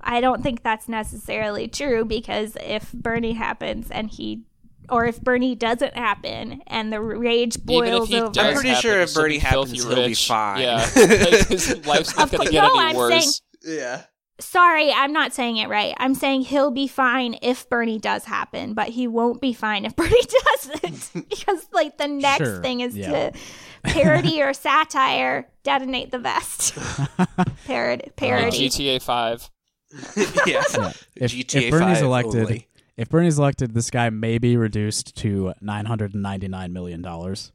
I 0.00 0.20
don't 0.20 0.42
think 0.42 0.64
that's 0.64 0.88
necessarily 0.88 1.68
true 1.68 2.04
because 2.04 2.56
if 2.60 2.92
Bernie 2.92 3.34
happens 3.34 3.88
and 3.90 4.10
he, 4.10 4.42
or 4.88 5.06
if 5.06 5.20
Bernie 5.20 5.54
doesn't 5.54 5.94
happen 5.94 6.60
and 6.66 6.92
the 6.92 7.00
rage 7.00 7.56
Even 7.68 7.84
if 7.84 7.90
boils 7.98 8.08
he 8.08 8.20
over. 8.20 8.32
does 8.32 8.44
I'm 8.44 8.54
pretty 8.54 8.68
happen, 8.70 8.82
sure 8.82 9.00
if 9.00 9.14
Bernie 9.14 9.34
be 9.34 9.38
happens, 9.38 9.84
he'll 9.84 10.06
be 10.06 10.14
fine. 10.14 10.62
Yeah, 10.62 10.86
his 10.90 11.86
life's 11.86 12.16
not 12.16 12.32
going 12.32 12.46
to 12.46 12.52
get 12.52 12.62
no, 12.62 12.70
any 12.70 12.90
I'm 12.90 12.96
worse. 12.96 13.40
Yeah. 13.64 14.02
Sorry, 14.40 14.92
I'm 14.92 15.12
not 15.12 15.32
saying 15.32 15.56
it 15.58 15.68
right. 15.68 15.94
I'm 15.98 16.14
saying 16.14 16.42
he'll 16.42 16.70
be 16.70 16.88
fine 16.88 17.36
if 17.42 17.68
Bernie 17.68 17.98
does 17.98 18.24
happen, 18.24 18.74
but 18.74 18.88
he 18.88 19.06
won't 19.06 19.40
be 19.40 19.52
fine 19.52 19.84
if 19.84 19.94
Bernie 19.96 20.16
doesn't. 20.56 21.28
because, 21.28 21.66
like, 21.72 21.98
the 21.98 22.08
next 22.08 22.38
Sure, 22.44 22.62
thing 22.62 22.80
is 22.80 22.96
yeah. 22.96 23.30
to 23.30 23.38
parody 23.84 24.42
or 24.42 24.52
satire, 24.52 25.46
detonate 25.62 26.10
the 26.10 26.18
vest. 26.18 26.74
Parod- 27.66 28.06
Uh, 28.08 28.10
parody. 28.16 28.68
GTA 28.68 29.02
Five. 29.02 29.48
yeah. 30.16 30.24
Yeah. 30.46 30.92
If, 31.16 31.32
GTA 31.32 31.62
if 31.62 31.70
Bernie's 31.70 31.98
5 31.98 32.02
elected, 32.04 32.40
only. 32.42 32.68
if 32.96 33.08
Bernie's 33.08 33.38
elected, 33.38 33.74
this 33.74 33.90
guy 33.90 34.08
may 34.10 34.38
be 34.38 34.56
reduced 34.56 35.16
to 35.16 35.52
nine 35.60 35.84
hundred 35.86 36.14
and 36.14 36.22
ninety 36.22 36.48
nine 36.48 36.72
million 36.72 37.02
dollars. 37.02 37.52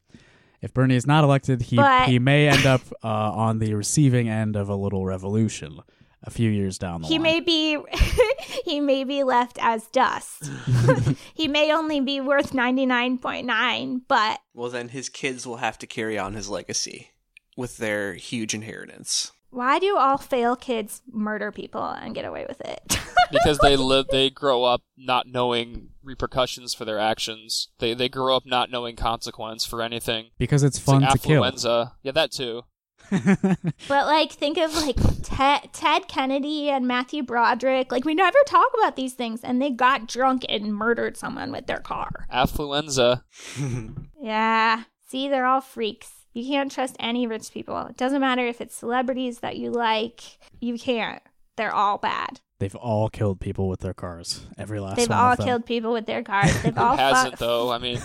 If 0.62 0.74
Bernie 0.74 0.96
is 0.96 1.06
not 1.08 1.24
elected, 1.24 1.62
he 1.64 1.76
But- 1.78 2.10
he 2.10 2.20
may 2.20 2.48
end 2.48 2.66
up 2.66 2.82
uh, 3.04 3.08
on 3.08 3.60
the 3.60 3.74
receiving 3.76 4.28
end 4.28 4.56
of 4.56 4.68
a 4.70 4.76
little 4.76 5.06
revolution 5.06 5.80
a 6.26 6.32
few 6.32 6.50
years 6.50 6.78
down 6.78 7.02
the 7.02 7.08
he 7.08 7.16
line. 7.16 7.24
may 7.24 7.40
be 7.40 7.78
he 8.66 8.80
may 8.80 9.04
be 9.04 9.24
left 9.24 9.58
as 9.62 9.88
dust. 9.88 10.50
he 11.34 11.48
may 11.48 11.72
only 11.74 12.00
be 12.02 12.20
worth 12.22 12.52
99.9, 12.54 14.02
but 14.08 14.40
Well, 14.54 14.70
then 14.70 14.90
his 14.90 15.10
kids 15.10 15.46
will 15.46 15.58
have 15.58 15.78
to 15.80 15.88
carry 15.88 16.18
on 16.18 16.34
his 16.34 16.50
legacy 16.50 17.12
with 17.58 17.78
their 17.78 18.14
huge 18.16 18.54
inheritance. 18.54 19.32
why 19.50 19.80
do 19.80 19.98
all 19.98 20.18
fail 20.18 20.56
kids 20.56 21.02
murder 21.12 21.52
people 21.52 21.84
and 21.84 22.14
get 22.16 22.26
away 22.26 22.46
with 22.48 22.60
it? 22.62 23.00
because 23.32 23.58
they 23.60 23.76
live 23.76 24.06
they 24.12 24.30
grow 24.30 24.64
up 24.64 24.82
not 24.98 25.28
knowing 25.28 25.90
repercussions 26.04 26.74
for 26.74 26.86
their 26.86 27.00
actions. 27.00 27.70
They 27.80 27.94
they 27.94 28.10
grow 28.10 28.36
up 28.36 28.44
not 28.46 28.70
knowing 28.70 28.96
consequence 28.96 29.66
for 29.66 29.82
anything. 29.82 30.28
because 30.38 30.64
it's 30.64 30.78
It's 30.78 30.86
fun 30.86 31.02
like 31.02 31.14
to 31.14 31.20
kill. 31.20 31.42
affluenza. 31.42 31.94
Yeah, 32.04 32.12
that 32.12 32.32
too. 32.32 32.64
But 33.88 34.08
like, 34.08 34.32
think 34.32 34.58
of 34.58 34.76
like 34.76 34.98
Ted, 35.24 35.70
Ted 35.74 36.08
Kennedy 36.08 36.70
and 36.70 36.88
Matthew 36.88 37.24
Broderick. 37.24 37.92
Like, 37.92 38.06
we 38.06 38.16
never 38.16 38.38
talk 38.48 38.68
about 38.78 38.96
these 38.96 39.14
things, 39.14 39.44
and 39.44 39.62
they 39.62 39.70
got 39.72 40.08
drunk 40.08 40.46
and 40.50 40.74
murdered 40.74 41.18
someone 41.18 41.52
with 41.52 41.68
their 41.68 41.80
car. 41.80 42.28
Affluenza. 42.32 43.24
Yeah. 44.22 44.84
See, 45.08 45.28
they're 45.30 45.46
all 45.46 45.62
freaks. 45.62 46.12
You 46.34 46.44
can't 46.46 46.72
trust 46.72 46.96
any 47.00 47.28
rich 47.28 47.52
people. 47.52 47.78
It 47.88 47.96
doesn't 47.96 48.22
matter 48.22 48.48
if 48.48 48.60
it's 48.60 48.74
celebrities 48.76 49.40
that 49.40 49.56
you 49.58 49.70
like. 49.70 50.22
You 50.60 50.80
can't. 50.80 51.22
They're 51.58 51.74
all 51.74 52.00
bad. 52.00 52.40
They've 52.60 52.76
all 52.76 53.10
killed 53.10 53.40
people 53.40 53.68
with 53.70 53.82
their 53.82 53.94
cars. 53.94 54.48
Every 54.58 54.80
last 54.80 54.96
They've 54.96 55.10
one 55.10 55.18
all 55.20 55.32
of 55.34 55.38
them. 55.38 55.46
killed 55.46 55.66
people 55.68 55.94
with 55.94 56.08
their 56.08 56.24
cars. 56.24 56.52
They've 56.64 56.74
Who 56.76 56.82
all 56.82 56.98
hasn't 56.98 57.34
fucked, 57.34 57.40
though? 57.40 57.72
I 57.72 57.78
mean, 57.78 58.00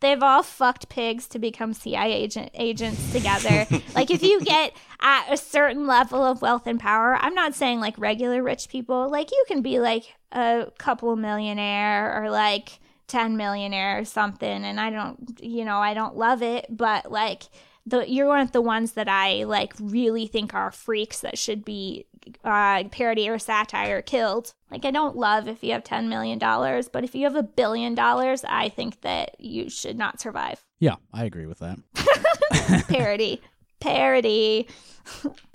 they've 0.00 0.22
all 0.22 0.42
fucked 0.42 0.88
pigs 0.88 1.26
to 1.28 1.38
become 1.38 1.72
CIA 1.72 2.12
agent, 2.12 2.50
agents 2.54 3.12
together. 3.12 3.66
like 3.94 4.10
if 4.10 4.22
you 4.22 4.40
get 4.44 4.72
at 5.00 5.32
a 5.32 5.36
certain 5.36 5.86
level 5.86 6.24
of 6.24 6.42
wealth 6.42 6.66
and 6.66 6.78
power, 6.78 7.16
I'm 7.16 7.34
not 7.34 7.54
saying 7.54 7.80
like 7.80 7.98
regular 7.98 8.42
rich 8.42 8.68
people. 8.68 9.10
Like 9.10 9.30
you 9.30 9.44
can 9.48 9.62
be 9.62 9.80
like 9.80 10.14
a 10.32 10.66
couple 10.78 11.14
millionaire 11.16 12.22
or 12.22 12.30
like 12.30 12.80
10 13.08 13.36
millionaire 13.36 13.98
or 13.98 14.04
something 14.04 14.64
and 14.64 14.78
I 14.78 14.90
don't 14.90 15.40
you 15.42 15.64
know, 15.64 15.78
I 15.78 15.94
don't 15.94 16.16
love 16.16 16.42
it, 16.42 16.66
but 16.68 17.10
like 17.10 17.44
the 17.88 18.08
you're 18.10 18.26
one 18.28 18.40
of 18.40 18.52
the 18.52 18.60
ones 18.60 18.92
that 18.92 19.08
I 19.08 19.44
like 19.44 19.72
really 19.80 20.26
think 20.26 20.54
are 20.54 20.70
freaks 20.70 21.20
that 21.20 21.38
should 21.38 21.64
be 21.64 22.06
uh, 22.44 22.84
parody 22.90 23.28
or 23.28 23.38
satire 23.38 24.02
killed. 24.02 24.52
Like 24.70 24.84
I 24.84 24.90
don't 24.90 25.16
love 25.16 25.48
if 25.48 25.62
you 25.64 25.72
have 25.72 25.84
ten 25.84 26.08
million 26.08 26.38
dollars, 26.38 26.88
but 26.88 27.04
if 27.04 27.14
you 27.14 27.24
have 27.24 27.36
a 27.36 27.42
billion 27.42 27.94
dollars, 27.94 28.44
I 28.48 28.68
think 28.68 29.00
that 29.02 29.40
you 29.40 29.70
should 29.70 29.96
not 29.98 30.20
survive. 30.20 30.64
yeah, 30.78 30.96
I 31.12 31.24
agree 31.24 31.46
with 31.46 31.58
that. 31.60 31.78
Parody, 32.88 33.40
parody, 33.80 34.68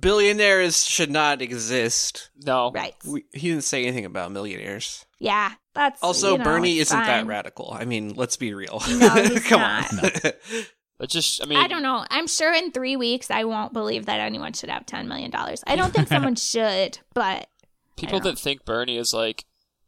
Billionaires 0.00 0.84
should 0.84 1.10
not 1.10 1.40
exist. 1.40 2.30
no. 2.44 2.72
right? 2.72 2.94
We, 3.06 3.24
he 3.32 3.48
didn't 3.50 3.64
say 3.64 3.84
anything 3.84 4.04
about 4.04 4.32
millionaires. 4.32 5.06
Yeah, 5.20 5.52
that's 5.74 6.02
Also, 6.02 6.32
you 6.32 6.38
know, 6.38 6.44
Bernie 6.44 6.78
isn't 6.78 6.98
that 6.98 7.26
radical. 7.26 7.70
I 7.72 7.84
mean, 7.84 8.14
let's 8.14 8.36
be 8.36 8.52
real. 8.52 8.82
No, 8.88 9.08
he's 9.10 9.44
Come 9.48 9.60
not. 9.60 9.92
on. 10.04 10.30
But 10.98 11.08
just, 11.08 11.42
I 11.42 11.46
mean, 11.46 11.58
I 11.58 11.66
don't 11.66 11.82
know. 11.82 12.04
I'm 12.08 12.28
sure 12.28 12.52
in 12.54 12.70
three 12.70 12.96
weeks 12.96 13.30
I 13.30 13.44
won't 13.44 13.72
believe 13.72 14.06
that 14.06 14.20
anyone 14.20 14.52
should 14.52 14.70
have 14.70 14.86
ten 14.86 15.08
million 15.08 15.30
dollars. 15.30 15.64
I 15.66 15.76
don't 15.76 15.92
think 15.92 16.08
someone 16.08 16.34
should, 16.36 16.98
but 17.14 17.48
people 17.96 18.20
that 18.20 18.38
think 18.38 18.64
Bernie 18.64 18.96
is 18.96 19.12
like 19.12 19.44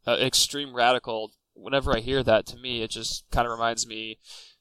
uh, 0.06 0.16
extreme 0.20 0.74
radical, 0.74 1.32
whenever 1.54 1.96
I 1.96 2.00
hear 2.00 2.22
that, 2.22 2.46
to 2.46 2.56
me, 2.56 2.82
it 2.82 2.90
just 2.90 3.24
kind 3.30 3.46
of 3.46 3.52
reminds 3.52 3.86
me 3.86 4.18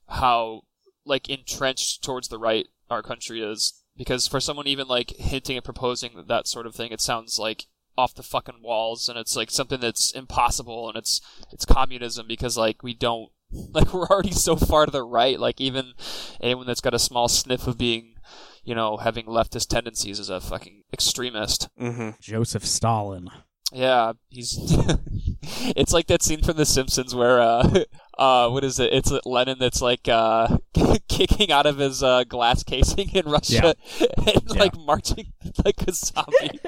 how 0.08 0.62
like 1.06 1.30
entrenched 1.30 2.04
towards 2.04 2.28
the 2.28 2.40
right 2.40 2.68
our 2.90 3.02
country 3.02 3.42
is. 3.42 3.82
Because 3.98 4.28
for 4.28 4.42
someone 4.42 4.68
even 4.68 4.88
like 4.88 5.12
hinting 5.12 5.56
at 5.56 5.64
proposing 5.64 6.26
that 6.28 6.48
sort 6.48 6.66
of 6.66 6.76
thing, 6.76 6.92
it 6.92 7.00
sounds 7.00 7.40
like 7.40 7.66
off 7.98 8.14
the 8.14 8.24
fucking 8.24 8.62
walls, 8.62 9.08
and 9.08 9.18
it's 9.18 9.38
like 9.38 9.50
something 9.50 9.80
that's 9.80 10.12
impossible, 10.12 10.90
and 10.90 10.98
it's 10.98 11.22
it's 11.52 11.66
communism 11.66 12.28
because 12.28 12.58
like 12.58 12.84
we 12.84 12.94
don't 12.94 13.32
like 13.74 13.94
we're 13.94 14.08
already 14.08 14.32
so 14.32 14.56
far 14.56 14.86
to 14.86 14.92
the 14.92 15.04
right. 15.04 15.40
Like 15.40 15.60
even 15.62 15.94
anyone 16.42 16.68
that's 16.68 16.82
got 16.82 16.94
a 16.94 17.00
small 17.00 17.28
sniff 17.28 17.68
of 17.68 17.78
being, 17.78 18.16
you 18.64 18.76
know, 18.76 18.98
having 18.98 19.26
leftist 19.26 19.68
tendencies 19.68 20.20
is 20.20 20.30
a 20.30 20.40
fucking 20.42 20.84
extremist. 20.94 21.70
hmm 21.78 22.12
Joseph 22.22 22.66
Stalin. 22.66 23.30
Yeah, 23.74 24.14
he's. 24.30 24.58
it's 25.76 25.92
like 25.92 26.06
that 26.08 26.22
scene 26.22 26.44
from 26.44 26.56
The 26.56 26.66
Simpsons 26.68 27.16
where, 27.16 27.42
uh, 27.42 27.84
uh, 28.18 28.48
what 28.50 28.64
is 28.64 28.80
it? 28.80 28.94
It's 28.94 29.12
Lennon 29.26 29.58
that's 29.60 29.82
like 29.82 30.08
uh, 30.08 30.60
kicking 31.10 31.52
out 31.52 31.66
of 31.66 31.80
his 31.80 32.04
uh, 32.04 32.24
glass 32.26 32.64
casing 32.64 33.10
in 33.10 33.26
Russia 33.26 33.76
and 34.00 34.42
Yeah. 34.54 34.60
like 34.60 34.78
marching 34.78 35.34
like 35.66 35.82
a 35.88 35.92
zombie. 35.94 36.60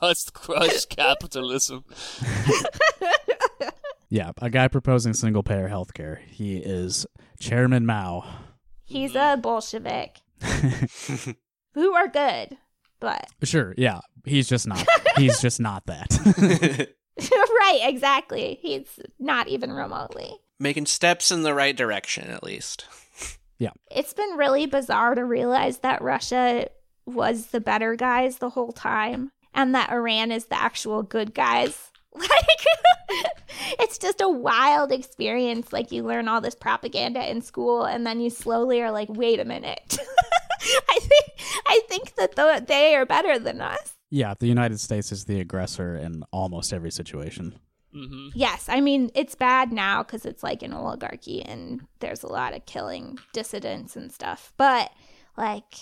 Must 0.00 0.32
crush 0.32 0.84
capitalism. 0.86 1.84
Yeah, 4.12 4.32
a 4.42 4.50
guy 4.50 4.68
proposing 4.68 5.14
single 5.14 5.42
payer 5.42 5.70
healthcare. 5.70 6.18
He 6.26 6.58
is 6.58 7.06
Chairman 7.40 7.86
Mao. 7.86 8.26
he's 8.84 9.14
a 9.14 9.38
Bolshevik 9.40 10.18
who 11.72 11.94
are 11.94 12.08
good, 12.08 12.58
but 13.00 13.26
Sure, 13.42 13.72
yeah. 13.78 14.00
He's 14.26 14.50
just 14.50 14.68
not. 14.68 14.86
he's 15.16 15.40
just 15.40 15.60
not 15.60 15.86
that. 15.86 16.90
right, 17.18 17.80
exactly. 17.84 18.58
He's 18.60 19.00
not 19.18 19.48
even 19.48 19.72
remotely. 19.72 20.30
Making 20.60 20.84
steps 20.84 21.32
in 21.32 21.42
the 21.42 21.54
right 21.54 21.74
direction, 21.74 22.28
at 22.28 22.44
least. 22.44 22.84
Yeah, 23.58 23.70
it's 23.90 24.12
been 24.12 24.36
really 24.36 24.66
bizarre 24.66 25.14
to 25.14 25.24
realize 25.24 25.78
that 25.78 26.02
Russia 26.02 26.68
was 27.06 27.46
the 27.46 27.62
better 27.62 27.96
guys 27.96 28.36
the 28.36 28.50
whole 28.50 28.72
time 28.72 29.32
and 29.54 29.74
that 29.74 29.90
Iran 29.90 30.30
is 30.30 30.44
the 30.46 30.60
actual 30.60 31.02
good 31.02 31.32
guys. 31.32 31.91
Like, 32.18 32.64
it's 33.80 33.98
just 33.98 34.20
a 34.20 34.28
wild 34.28 34.92
experience. 34.92 35.72
Like, 35.72 35.92
you 35.92 36.02
learn 36.02 36.28
all 36.28 36.40
this 36.40 36.54
propaganda 36.54 37.28
in 37.30 37.40
school, 37.42 37.84
and 37.84 38.06
then 38.06 38.20
you 38.20 38.30
slowly 38.30 38.80
are 38.82 38.90
like, 38.90 39.08
wait 39.10 39.40
a 39.40 39.44
minute. 39.44 39.98
I 40.88 40.98
think 41.00 41.24
I 41.66 41.80
think 41.88 42.14
that 42.16 42.36
the, 42.36 42.64
they 42.66 42.94
are 42.94 43.04
better 43.06 43.38
than 43.38 43.60
us. 43.60 43.94
yeah, 44.10 44.34
the 44.38 44.46
United 44.46 44.78
States 44.80 45.10
is 45.10 45.24
the 45.24 45.40
aggressor 45.40 45.96
in 45.96 46.22
almost 46.32 46.72
every 46.72 46.90
situation. 46.92 47.58
hmm 47.92 48.28
Yes, 48.34 48.66
I 48.68 48.80
mean 48.80 49.10
it's 49.14 49.34
bad 49.34 49.72
now 49.72 50.02
because 50.02 50.24
it's 50.24 50.42
like 50.42 50.62
an 50.62 50.72
oligarchy 50.72 51.42
and 51.42 51.86
there's 52.00 52.22
a 52.22 52.28
lot 52.32 52.54
of 52.54 52.64
killing 52.66 53.18
dissidents 53.32 53.96
and 53.96 54.12
stuff. 54.12 54.52
But 54.56 54.92
like, 55.36 55.74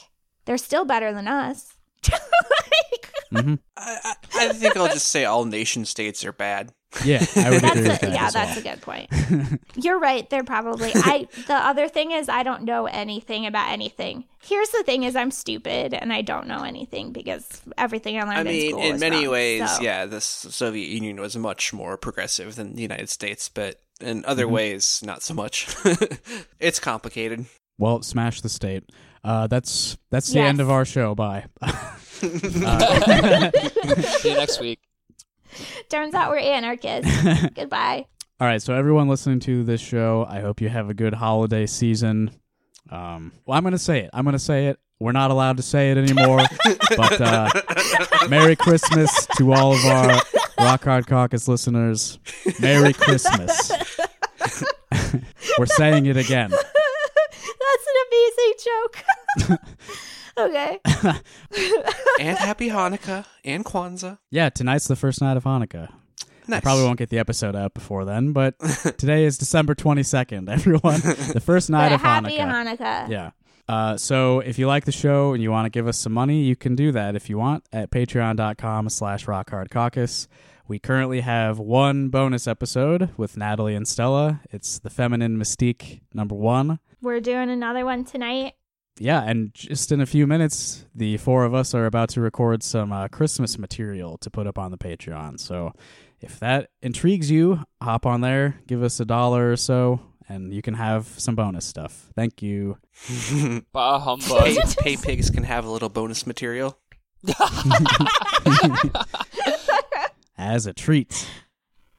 they're 0.47 0.57
still 0.59 0.85
better 0.87 1.13
than 1.13 1.29
us. 1.29 1.75
Like, 2.09 3.13
hmm 3.45 3.55
I, 3.77 3.99
I, 4.05 4.15
I 4.49 4.53
think 4.53 4.77
I'll 4.77 4.89
just 4.89 5.09
say 5.09 5.25
all 5.25 5.45
nation 5.45 5.85
states 5.85 6.25
are 6.25 6.33
bad. 6.33 6.73
Yeah, 7.05 7.25
I 7.37 7.51
would 7.51 7.61
that's 7.61 7.77
agree 7.77 7.87
a, 7.87 7.93
with 7.93 8.01
that. 8.01 8.13
yeah, 8.13 8.27
as 8.27 8.33
that's 8.33 8.57
a 8.59 8.63
good 8.63 8.81
point. 8.81 9.09
You're 9.77 10.01
right. 10.01 10.29
They're 10.29 10.43
probably. 10.43 10.91
I. 10.93 11.29
The 11.47 11.55
other 11.55 11.87
thing 11.89 12.11
is, 12.11 12.29
I 12.29 12.43
don't 12.43 12.63
know 12.65 12.87
anything 12.87 13.47
about 13.47 13.71
anything. 13.71 14.25
Here's 14.43 14.71
the 14.71 14.83
thing: 14.83 15.05
is 15.05 15.15
I'm 15.15 15.31
stupid 15.31 15.95
and 15.95 16.13
I 16.13 16.23
don't 16.23 16.49
know 16.49 16.65
anything 16.65 17.13
because 17.13 17.63
everything 17.79 18.19
I 18.19 18.25
learned 18.25 18.33
I 18.39 18.41
in 18.41 18.47
mean, 18.49 18.71
school 18.71 18.83
in 18.83 18.93
was 18.95 19.01
many 19.01 19.25
wrong, 19.27 19.33
ways, 19.33 19.71
so- 19.77 19.83
yeah, 19.83 20.05
the 20.07 20.21
Soviet 20.21 20.89
Union 20.89 21.21
was 21.21 21.37
much 21.37 21.73
more 21.73 21.97
progressive 21.97 22.57
than 22.57 22.75
the 22.75 22.83
United 22.83 23.09
States, 23.09 23.49
but 23.49 23.81
in 24.01 24.25
other 24.25 24.47
Mm-hmm. 24.47 24.55
ways, 24.55 25.01
not 25.07 25.23
so 25.23 25.33
much. 25.33 25.69
it's 26.59 26.81
complicated. 26.81 27.47
well, 27.79 28.03
smash 28.03 28.41
the 28.41 28.49
state. 28.49 28.83
Uh, 29.23 29.47
that's 29.47 29.97
that's 30.11 30.29
the 30.29 30.39
Yes. 30.41 30.49
end 30.49 30.61
of 30.61 30.71
our 30.71 30.85
show. 30.85 31.15
Bye. 31.15 31.47
See 32.21 32.29
you 34.29 34.35
next 34.37 34.61
week. 34.61 34.81
Turns 35.89 36.15
out 36.15 36.31
we're 36.31 36.39
anarchists. 36.39 37.11
Goodbye. 37.55 38.07
All 38.41 38.47
right, 38.47 38.63
so 38.63 38.75
everyone 38.75 39.09
listening 39.09 39.41
to 39.41 39.65
this 39.65 39.81
show, 39.81 40.27
I 40.29 40.41
hope 40.41 40.61
you 40.61 40.69
have 40.71 40.89
a 40.89 40.95
good 40.95 41.13
holiday 41.15 41.67
season. 41.67 42.31
Um, 42.91 43.33
well, 43.45 43.57
I'm 43.59 43.63
going 43.63 43.73
to 43.73 43.79
say 43.79 44.01
it. 44.01 44.11
I'm 44.15 44.25
going 44.25 44.33
to 44.33 44.39
say 44.39 44.67
it. 44.69 44.79
We're 44.99 45.13
not 45.13 45.31
allowed 45.31 45.57
to 45.59 45.63
say 45.63 45.91
it 45.91 45.99
anymore. 45.99 46.41
but 46.97 47.21
uh, 47.21 47.49
Merry 48.29 48.57
Christmas 48.57 49.27
to 49.39 49.53
all 49.53 49.73
of 49.75 49.85
our 49.85 50.21
Rock 50.59 50.85
Hard 50.85 51.07
Caucus 51.07 51.49
listeners. 51.49 52.19
Merry 52.61 52.93
Christmas. 52.93 53.73
We're 55.59 55.67
saying 55.67 56.07
it 56.07 56.17
again. 56.17 56.51
That's 56.51 57.87
an 57.87 57.97
amazing 58.09 58.53
joke. 58.65 59.03
okay. 60.39 60.81
and 62.21 62.39
Happy 62.39 62.69
Hanukkah 62.69 63.25
and 63.45 63.65
Kwanzaa. 63.65 64.19
Yeah, 64.31 64.51
tonight's 64.51 64.89
the 64.89 64.97
first 64.97 65.21
night 65.21 65.37
of 65.37 65.45
Hanukkah. 65.45 65.93
I 66.53 66.61
probably 66.61 66.85
won't 66.85 66.99
get 66.99 67.11
the 67.11 67.19
episode 67.19 67.55
out 67.55 67.75
before 67.75 68.05
then, 68.05 68.33
but 68.33 68.59
today 68.99 69.25
is 69.25 69.39
December 69.39 69.75
22nd, 69.75 70.49
everyone. 70.49 71.01
The 71.01 71.43
first 71.45 71.71
night 71.71 71.91
But 71.91 71.95
of 71.97 72.01
happy 72.01 72.39
Hanukkah. 72.39 72.77
Hanukkah. 72.79 73.09
Yeah. 73.09 73.31
Uh, 73.69 73.97
so 73.97 74.41
if 74.41 74.59
you 74.59 74.67
like 74.67 74.85
the 74.85 74.91
show 74.93 75.33
and 75.33 75.41
you 75.41 75.51
want 75.53 75.67
to 75.67 75.71
give 75.71 75.87
us 75.87 75.97
some 75.97 76.13
money, 76.13 76.43
you 76.43 76.57
can 76.57 76.75
do 76.75 76.91
that 76.91 77.15
if 77.15 77.31
you 77.31 77.39
want 77.39 77.65
at 77.73 77.91
patreon.com 77.93 78.89
slash 78.89 79.27
rockhardcaucus. 79.27 80.27
We 80.67 80.81
currently 80.81 81.21
have 81.21 81.59
one 81.61 82.09
bonus 82.09 82.49
episode 82.49 83.11
with 83.17 83.37
Natalie 83.37 83.75
and 83.77 83.87
Stella. 83.87 84.41
It's 84.51 84.81
the 84.81 84.91
Feminine 84.91 85.37
Mystique 85.37 86.01
number 86.13 86.35
one. 86.35 86.81
We're 87.01 87.21
doing 87.21 87.49
another 87.49 87.85
one 87.85 88.05
tonight. 88.05 88.55
Yeah, 89.01 89.23
and 89.23 89.53
just 89.55 89.93
in 89.93 90.03
a 90.03 90.07
few 90.07 90.27
minutes, 90.27 90.85
the 90.95 91.17
four 91.17 91.45
of 91.47 91.55
us 91.55 91.75
are 91.75 91.87
about 91.87 92.11
to 92.11 92.21
record 92.21 92.63
some 92.63 92.93
uh, 92.93 93.09
Christmas 93.09 93.59
material 93.59 94.19
to 94.19 94.29
put 94.29 94.47
up 94.47 94.59
on 94.59 94.71
the 94.73 94.77
Patreon. 94.77 95.41
So 95.41 95.73
if 96.21 96.39
that 96.41 96.69
intrigues 96.83 97.31
you, 97.31 97.61
hop 97.81 98.05
on 98.05 98.21
there, 98.21 98.61
give 98.67 98.83
us 98.83 99.01
a 99.01 99.07
dollar 99.07 99.51
or 99.51 99.57
so, 99.57 100.01
and 100.29 100.53
you 100.53 100.61
can 100.61 100.75
have 100.75 101.07
some 101.17 101.35
bonus 101.35 101.65
stuff. 101.65 102.11
Thank 102.15 102.43
you. 102.43 102.77
Bah 103.73 104.01
humbug. 104.01 104.45
Pay, 104.45 104.59
pay 104.79 104.97
pigs 104.99 105.31
can 105.31 105.45
have 105.45 105.65
a 105.65 105.71
little 105.71 105.89
bonus 105.89 106.27
material. 106.27 106.79
As 110.37 110.67
a 110.67 110.75
treat. 110.75 111.27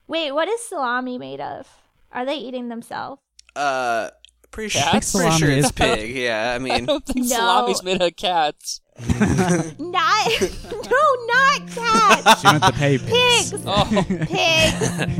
Wait, 0.07 0.31
what 0.33 0.47
is 0.47 0.61
salami 0.61 1.17
made 1.17 1.41
of? 1.41 1.67
Are 2.11 2.25
they 2.27 2.35
eating 2.35 2.69
themselves? 2.69 3.23
Uh, 3.55 4.09
pretty 4.51 4.69
sure, 4.69 4.81
Cats? 4.83 5.11
pretty 5.15 5.31
sure 5.37 5.49
it's 5.49 5.65
is- 5.67 5.71
pig. 5.71 6.15
Yeah, 6.15 6.51
I 6.51 6.55
I 6.55 6.59
mean, 6.59 6.85
don't 6.85 7.05
think 7.05 7.19
No. 7.27 7.35
salami's 7.35 7.83
made 7.83 8.01
of 8.01 8.15
cats. 8.15 8.81
Not, 8.99 9.79
no, 9.79 11.01
not 11.25 11.67
cats. 11.73 12.41
She 12.41 12.47
meant 12.47 12.63
the 12.63 12.73
pay 12.75 12.97
pigs. 12.99 13.51
Pigs. 13.51 13.63
Oh, 13.65 13.85
Pigs. 14.27 15.17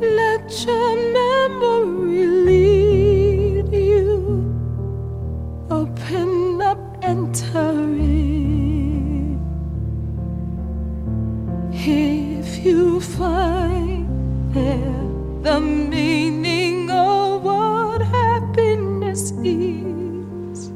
Let 0.00 0.66
your 0.66 0.96
memory 1.12 2.26
lead 2.26 3.72
you. 3.74 4.10
Open 5.70 6.60
up, 6.62 6.78
enter 7.02 7.94
it. 7.98 8.21
if 11.84 12.64
you 12.64 13.00
find 13.00 14.54
there 14.54 15.02
the 15.42 15.60
meaning 15.60 16.88
of 16.88 17.42
what 17.42 18.00
happiness 18.02 19.32
is, 19.42 20.70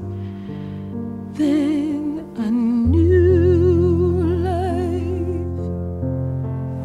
then 1.35 2.27
a 2.37 2.51
new 2.51 4.25
life 4.43 5.59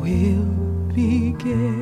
will 0.01 0.45
begin. 0.93 1.80